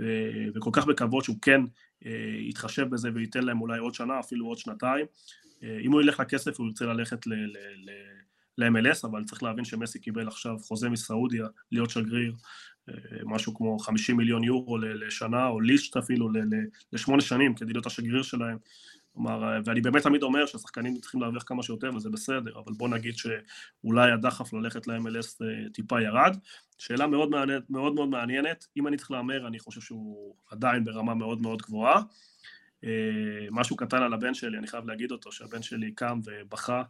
[0.00, 0.04] אה,
[0.54, 1.60] וכל כך בכבוד שהוא כן
[2.06, 5.06] אה, יתחשב בזה וייתן להם אולי עוד שנה, אפילו עוד שנתיים,
[5.62, 7.32] אה, אם הוא ילך לכסף הוא ירצה ללכת ל...
[7.32, 7.90] ל, ל
[8.58, 12.34] ל-MLS, אבל צריך להבין שמסי קיבל עכשיו חוזה מסעודיה להיות שגריר,
[12.88, 16.28] אה, משהו כמו 50 מיליון יורו לשנה, או לישט אפילו
[16.92, 18.58] לשמונה שנים כדי להיות השגריר שלהם.
[19.14, 22.88] כלומר, אה, ואני באמת תמיד אומר שהשחקנים צריכים להרוויח כמה שיותר וזה בסדר, אבל בוא
[22.88, 26.36] נגיד שאולי הדחף ללכת ל-MLS אה, טיפה ירד.
[26.78, 31.14] שאלה מאוד מעניינת, מאוד מאוד מעניינת, אם אני צריך להמר, אני חושב שהוא עדיין ברמה
[31.14, 32.02] מאוד מאוד גבוהה.
[33.50, 36.82] משהו קטן על הבן שלי, אני חייב להגיד אותו, שהבן שלי קם ובכה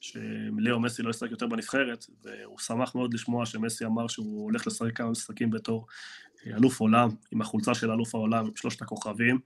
[0.00, 4.96] שליאו מסי לא ישחק יותר בנבחרת, והוא שמח מאוד לשמוע שמסי אמר שהוא הולך לשחק
[4.96, 5.86] כמה משחקים בתור
[6.46, 9.38] אה, אלוף עולם, עם החולצה של אלוף העולם, עם שלושת הכוכבים,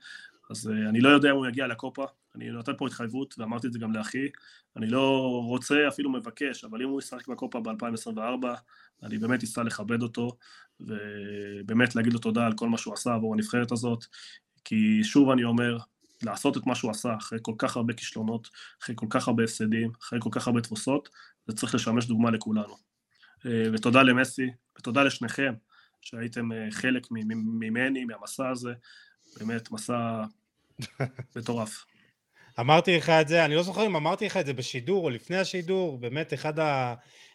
[0.51, 2.05] אז אה, אני לא יודע אם הוא יגיע לקופה,
[2.35, 4.27] אני נותן פה התחייבות, ואמרתי את זה גם לאחי,
[4.77, 8.47] אני לא רוצה, אפילו מבקש, אבל אם הוא ישחק בקופה ב-2024,
[9.03, 10.37] אני באמת אסע לכבד אותו,
[10.81, 14.05] ובאמת להגיד לו תודה על כל מה שהוא עשה עבור הנבחרת הזאת,
[14.65, 15.79] כי שוב אני אומר,
[16.23, 18.49] לעשות את מה שהוא עשה אחרי כל כך הרבה כישלונות,
[18.83, 21.09] אחרי כל כך הרבה הפסדים, אחרי כל כך הרבה תבוסות,
[21.47, 22.77] זה צריך לשמש דוגמה לכולנו.
[23.47, 24.47] אה, ותודה למסי,
[24.79, 25.55] ותודה לשניכם,
[26.03, 28.73] שהייתם אה, חלק ממני, מהמסע הזה,
[29.41, 30.23] באמת מסע
[31.37, 31.85] מטורף.
[32.61, 35.37] אמרתי לך את זה, אני לא זוכר אם אמרתי לך את זה בשידור או לפני
[35.37, 36.55] השידור, באמת אחד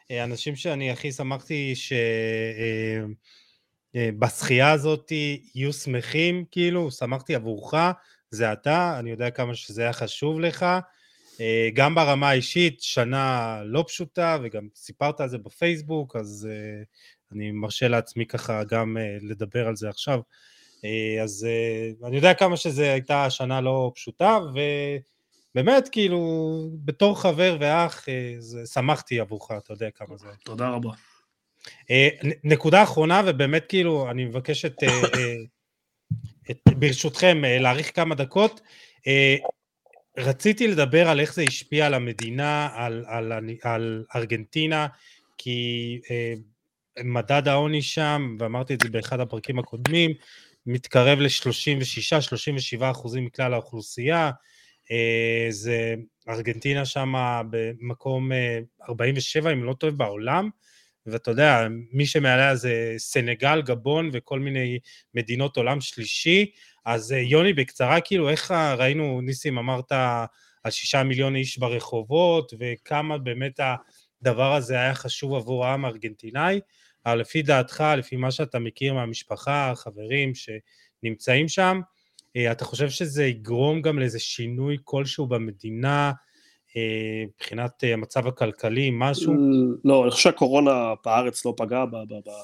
[0.09, 1.73] האנשים שאני הכי שמחתי
[3.95, 5.11] שבשחייה אה, הזאת
[5.55, 7.73] יהיו שמחים, כאילו, שמחתי עבורך,
[8.31, 10.65] זה אתה, אני יודע כמה שזה היה חשוב לך.
[11.41, 16.83] אה, גם ברמה האישית, שנה לא פשוטה, וגם סיפרת על זה בפייסבוק, אז אה,
[17.31, 20.19] אני מרשה לעצמי ככה גם אה, לדבר על זה עכשיו.
[21.23, 21.47] אז
[22.03, 24.37] אני יודע כמה שזו הייתה שנה לא פשוטה,
[25.55, 28.05] ובאמת, כאילו, בתור חבר ואח,
[28.73, 30.27] שמחתי עבורך, אתה יודע כמה זה.
[30.45, 30.89] תודה רבה.
[32.43, 34.75] נקודה אחרונה, ובאמת, כאילו, אני מבקש את...
[36.51, 38.61] את, ברשותכם, אה, להאריך כמה דקות.
[39.07, 39.35] אה,
[40.17, 43.31] רציתי לדבר על איך זה השפיע על המדינה, על, על,
[43.63, 44.87] על ארגנטינה,
[45.37, 46.33] כי אה,
[47.03, 50.11] מדד העוני שם, ואמרתי את זה באחד הפרקים הקודמים,
[50.65, 54.31] מתקרב ל-36-37 אחוזים מכלל האוכלוסייה.
[55.49, 55.95] זה
[56.29, 57.13] ארגנטינה שם
[57.49, 58.31] במקום
[58.89, 60.49] 47, אם לא טועה, בעולם.
[61.07, 64.79] ואתה יודע, מי שמעליה זה סנגל, גבון וכל מיני
[65.13, 66.51] מדינות עולם שלישי.
[66.85, 69.91] אז אה, יוני, בקצרה, כאילו, איך ראינו, ניסים, אמרת
[70.63, 73.59] על שישה מיליון איש ברחובות, וכמה באמת
[74.21, 76.59] הדבר הזה היה חשוב עבור העם הארגנטינאי,
[77.05, 81.81] אבל לפי דעתך, לפי מה שאתה מכיר מהמשפחה, חברים שנמצאים שם,
[82.51, 86.11] אתה חושב שזה יגרום גם לאיזה שינוי כלשהו במדינה,
[87.27, 89.33] מבחינת המצב הכלכלי, משהו?
[89.85, 91.85] לא, אני חושב שהקורונה בארץ לא פגעה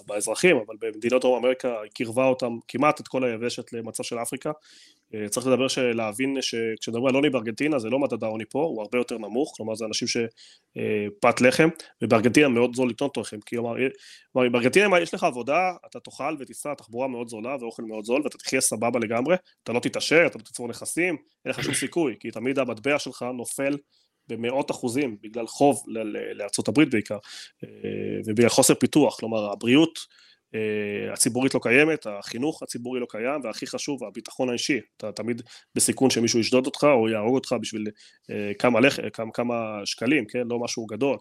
[0.07, 4.51] באזרחים, אבל במדינות דרום אמריקה קירבה אותם כמעט את כל היבשת למצב של אפריקה.
[5.15, 8.97] אה, צריך לדבר, להבין שכשמדברים על עוני בארגנטינה זה לא מדד העוני פה, הוא הרבה
[8.97, 11.69] יותר נמוך, כלומר זה אנשים שפת לחם,
[12.01, 13.75] ובארגנטינה מאוד זול לקנות לחם, כלומר
[14.35, 18.61] בארגנטינה יש לך עבודה, אתה תאכל ותיסע תחבורה מאוד זולה ואוכל מאוד זול ואתה תחיה
[18.61, 22.59] סבבה לגמרי, אתה לא תתעשר, אתה לא תצבור נכסים, אין לך שום סיכוי, כי תמיד
[22.59, 23.77] המטבע שלך נופל
[24.27, 25.83] במאות אחוזים בגלל חוב
[26.67, 27.17] הברית בעיקר
[27.63, 27.69] אה,
[28.25, 29.99] ובגלל חוסר פיתוח, כלומר הבריאות
[30.55, 35.41] אה, הציבורית לא קיימת, החינוך הציבורי לא קיים והכי חשוב הביטחון האישי, אתה תמיד
[35.75, 37.87] בסיכון שמישהו ישדוד אותך או יהרוג אותך בשביל
[38.31, 38.99] אה, כמה, לח...
[39.13, 40.47] כמה, כמה שקלים, כן?
[40.49, 41.17] לא משהו גדול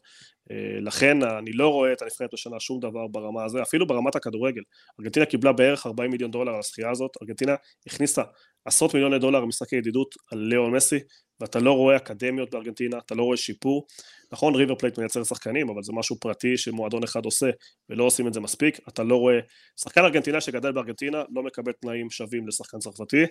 [0.80, 4.62] לכן אני לא רואה את הנבחרת בשנה שום דבר ברמה הזו, אפילו ברמת הכדורגל.
[5.00, 7.54] ארגנטינה קיבלה בערך 40 מיליון דולר על הזכייה הזאת, ארגנטינה
[7.86, 8.22] הכניסה
[8.64, 10.98] עשרות מיליוני דולר במשחקי ידידות על ליאון מסי,
[11.42, 13.86] ואתה לא רואה אקדמיות בארגנטינה, אתה לא רואה שיפור.
[14.32, 17.50] נכון, ריבר פלייט מייצר שחקנים, אבל זה משהו פרטי שמועדון אחד עושה,
[17.90, 18.78] ולא עושים את זה מספיק.
[18.88, 19.38] אתה לא רואה...
[19.76, 23.22] שחקן ארגנטינה שגדל בארגנטינה לא מקבל תנאים שווים לשחקן צרפתי,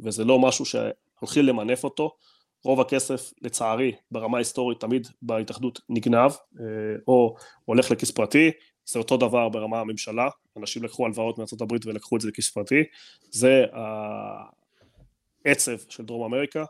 [0.00, 2.16] וזה לא משהו שהולכים למנף אותו.
[2.64, 6.30] רוב הכסף, לצערי, ברמה ההיסטורית תמיד בהתאחדות נגנב,
[6.60, 6.64] אה,
[7.08, 8.50] או הולך לכיס פרטי,
[8.84, 12.82] זה אותו דבר ברמה הממשלה, אנשים לקחו הלוואות מארצות הברית ולקחו את זה לכיס פרטי,
[13.30, 13.64] זה
[15.44, 16.64] העצב של דרום אמריקה,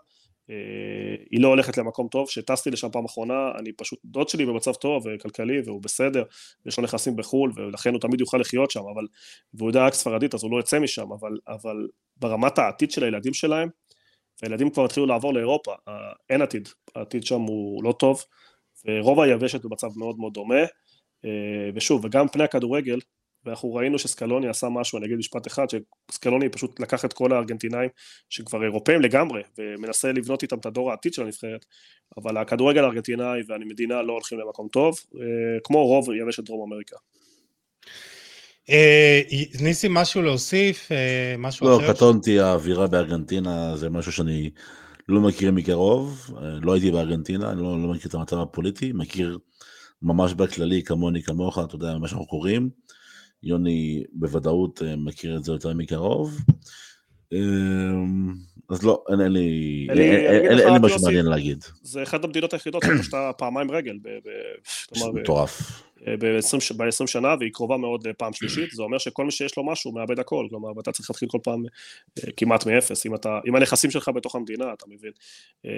[1.31, 5.07] היא לא הולכת למקום טוב, כשטסתי לשם פעם אחרונה, אני פשוט, דוד שלי במצב טוב
[5.07, 6.25] וכלכלי והוא בסדר,
[6.67, 9.07] יש לו נכסים בחו"ל ולכן הוא תמיד יוכל לחיות שם, אבל,
[9.55, 13.35] והוא יודע רק ספרדית אז הוא לא יוצא משם, אבל, אבל ברמת העתיד של הילדים
[13.35, 13.69] שלהם,
[14.43, 15.75] והילדים כבר התחילו לעבור לאירופה,
[16.31, 18.23] אין עתיד, העתיד שם הוא לא טוב,
[18.85, 20.61] ורוב היבשת במצב מאוד מאוד דומה,
[21.25, 22.99] אה, ושוב, וגם פני הכדורגל,
[23.47, 25.67] ואנחנו ראינו שסקלוני עשה משהו, אני אגיד משפט אחד,
[26.11, 27.91] שסקלוני פשוט לקח את כל הארגנטינאים
[28.31, 31.65] שכבר אירופאים לגמרי, ומנסה לבנות איתם את הדור העתיד של הנבחרת,
[32.17, 35.27] אבל הכדורגל הארגנטינאי והמדינה לא הולכים למקום טוב, אה,
[35.65, 36.97] כמו רוב יבשת דרום אמריקה.
[38.71, 39.21] אה,
[39.61, 40.89] ניסי, משהו להוסיף?
[41.39, 41.89] משהו לא, אחר?
[41.89, 44.51] לא, קטונתי, האווירה בארגנטינה זה משהו שאני
[45.09, 46.31] לא מכיר מקרוב,
[46.63, 49.39] לא הייתי בארגנטינה, אני לא, לא מכיר את המצב הפוליטי, מכיר
[50.03, 52.71] ממש בכללי כמוני כמוך, אתה יודע מה שאנחנו קוראים.
[53.47, 56.41] יוני בוודאות אה, מכיר את זה יותר מקרוב.
[57.33, 58.35] אמ,
[58.71, 61.65] אז לא, אין לי, אין לי משהו מעניין להגיד.
[61.83, 63.99] זה אחת המדינות היחידות שאתה פעמיים רגל.
[65.15, 65.83] מטורף.
[66.05, 70.19] ב-20 שנה והיא קרובה מאוד לפעם שלישית, זה אומר שכל מי שיש לו משהו מאבד
[70.19, 71.65] הכל, כלומר ואתה צריך להתחיל כל פעם
[72.19, 75.11] אה, כמעט מאפס, אם, אתה, אם הנכסים שלך בתוך המדינה, אתה מבין,
[75.67, 75.71] אה,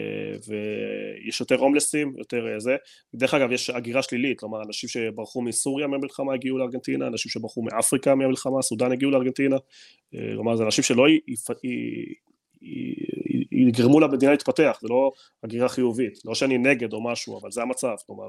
[0.47, 2.77] ויש יותר הומלסים, יותר אה, זה,
[3.15, 8.15] דרך אגב יש הגירה שלילית, כלומר אנשים שברחו מסוריה מהמלחמה הגיעו לארגנטינה, אנשים שברחו מאפריקה
[8.15, 9.57] מהמלחמה, סודאן הגיעו לארגנטינה,
[10.11, 11.07] כלומר זה אנשים שלא
[13.51, 15.13] יגרמו למדינה להתפתח, זה לא
[15.45, 18.29] הגירה חיובית, לא שאני נגד או משהו, אבל זה המצב, כלומר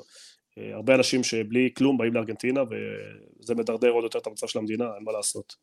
[0.74, 5.04] הרבה אנשים שבלי כלום באים לארגנטינה וזה מדרדר עוד יותר את המצב של המדינה, אין
[5.04, 5.56] מה לעשות.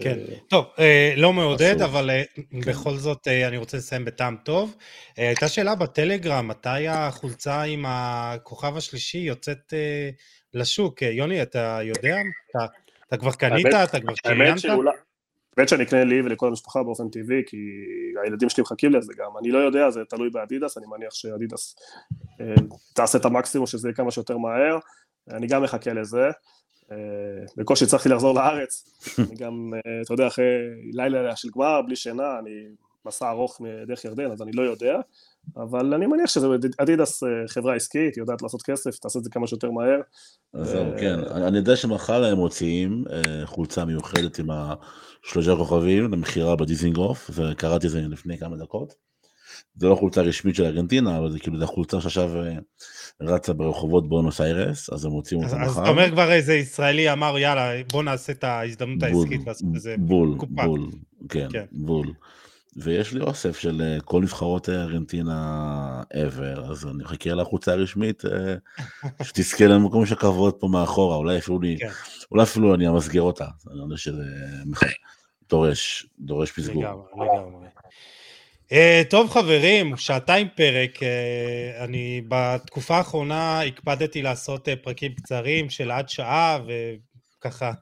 [0.00, 2.60] כן, אה, טוב, אה, לא מעודד, אבל כן.
[2.60, 4.76] בכל זאת אני רוצה לסיים בטעם טוב.
[5.16, 9.74] הייתה שאלה בטלגרם, מתי החולצה עם הכוכב השלישי יוצאת
[10.54, 11.02] לשוק?
[11.02, 12.16] יוני, אתה יודע?
[13.08, 13.66] אתה כבר קנית?
[13.66, 14.58] אתה כבר שריינת?
[15.60, 17.56] האמת שאני אקנה לי ולכל המשפחה באופן טבעי, כי
[18.24, 19.30] הילדים שלי מחכים לזה גם.
[19.38, 21.76] אני לא יודע, זה תלוי באדידס, אני מניח שאדידס
[22.40, 22.54] אה,
[22.94, 24.78] תעשה את המקסימום שזה יהיה כמה שיותר מהר.
[25.30, 26.30] אני גם מחכה לזה.
[26.92, 26.96] אה,
[27.56, 28.84] בקושי הצלחתי לחזור לארץ.
[29.18, 30.44] אני גם, אה, אתה יודע, אחרי
[30.92, 32.50] לילה של גמר, בלי שינה, אני
[33.06, 35.00] מסע ארוך מדרך ירדן, אז אני לא יודע.
[35.56, 36.46] אבל אני מניח שזה
[36.78, 40.00] אדידס חברה עסקית, היא יודעת לעשות כסף, תעשה את זה כמה שיותר מהר.
[40.62, 41.18] זהו, כן.
[41.18, 43.04] אני יודע שמחר הם מוציאים
[43.44, 44.74] חולצה מיוחדת עם ה...
[45.22, 48.94] שלושה כוכבים למכירה בדיזינגוף, וקראתי את זה לפני כמה דקות.
[49.76, 52.56] זה לא חולצה רשמית של ארגנטינה, אבל זה כאילו, זה חולצה שעכשיו אה,
[53.20, 55.66] רצה ברחובות בונוס איירס, אז הם מוצאים אותה מחר.
[55.66, 59.96] אז אתה אומר כבר איזה ישראלי אמר, יאללה, בוא נעשה את ההזדמנות העסקית ועשו איזה
[60.36, 60.66] קופה.
[60.66, 60.90] בול,
[61.28, 62.06] כן, כן, בול.
[62.76, 68.54] ויש לי אוסף של אה, כל נבחרות ארגנטינה ever, אז אני מחכה לחולצה הרשמית, אה,
[69.26, 71.88] שתזכה למקום של כבוד פה מאחורה, אולי אפילו, כן.
[72.30, 74.22] אולי אפילו אני אמסגר אותה, אני יודע שזה
[75.48, 76.84] דורש, דורש פסגור.
[76.84, 77.66] לגמרי, לגמרי.
[78.68, 85.90] Uh, טוב חברים, שעתיים פרק, uh, אני בתקופה האחרונה הקפדתי לעשות uh, פרקים קצרים של
[85.90, 86.58] עד שעה
[87.38, 87.72] וככה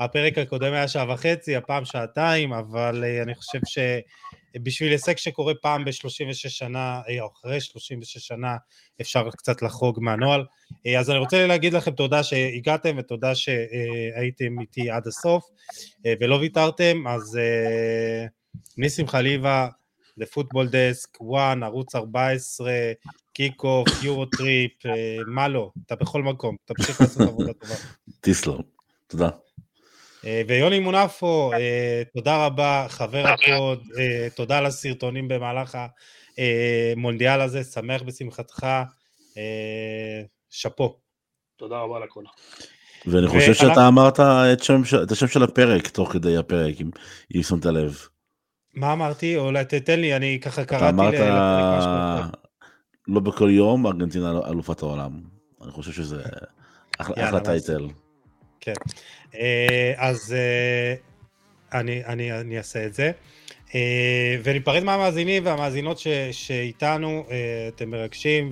[0.00, 3.58] הפרק הקודם היה שעה וחצי, הפעם שעתיים, אבל אני חושב
[4.54, 8.56] שבשביל הישג שקורה פעם ב-36 שנה, או אחרי 36 שנה,
[9.00, 10.44] אפשר קצת לחרוג מהנוהל.
[10.72, 16.34] Uh, אז אני רוצה להגיד לכם תודה שהגעתם ותודה שהייתם איתי עד הסוף uh, ולא
[16.34, 17.38] ויתרתם, אז...
[18.78, 19.68] ניסים חליבה,
[20.20, 22.72] The Football Desk, ONE, ערוץ 14,
[23.32, 24.72] Kick Off, Euro Trip,
[25.26, 27.74] מה לא, אתה בכל מקום, תמשיך לעשות עבודה טובה.
[28.20, 28.62] תסלום,
[29.06, 29.28] תודה.
[30.24, 35.78] אה, ויוני מונפו, אה, תודה רבה, חבר הפוד, אה, תודה על הסרטונים במהלך
[36.96, 38.66] המונדיאל הזה, שמח בשמחתך,
[40.50, 40.96] שאפו.
[41.56, 42.24] תודה רבה על הכל.
[43.06, 44.20] ואני חושב שאתה אמרת
[45.02, 46.74] את השם של הפרק תוך כדי הפרק,
[47.36, 47.98] אם שמת לב.
[48.74, 49.36] מה אמרתי?
[49.36, 52.40] אולי תתן לי, אני ככה קראתי לפרק משהו.
[53.08, 55.20] לא בכל יום, ארגנטינה אלופת העולם.
[55.62, 56.22] אני חושב שזה
[56.98, 57.88] אחלה טייטל.
[58.60, 58.72] כן.
[59.34, 60.94] אה, אז אה,
[61.80, 63.10] אני, אני, אני אעשה את זה.
[63.74, 67.24] אה, וניפרד מהמאזינים והמאזינות ש, שאיתנו,
[67.68, 68.50] אתם מרגשים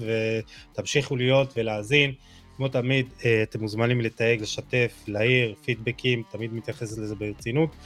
[0.72, 2.12] ותמשיכו להיות ולהאזין.
[2.56, 3.06] כמו תמיד,
[3.42, 7.76] אתם מוזמנים לתייג, לשתף, להעיר, פידבקים, תמיד מתייחס לזה ברצינות.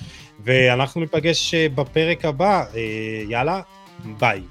[0.45, 2.65] ואנחנו ניפגש בפרק הבא,
[3.29, 3.61] יאללה,
[4.19, 4.43] ביי.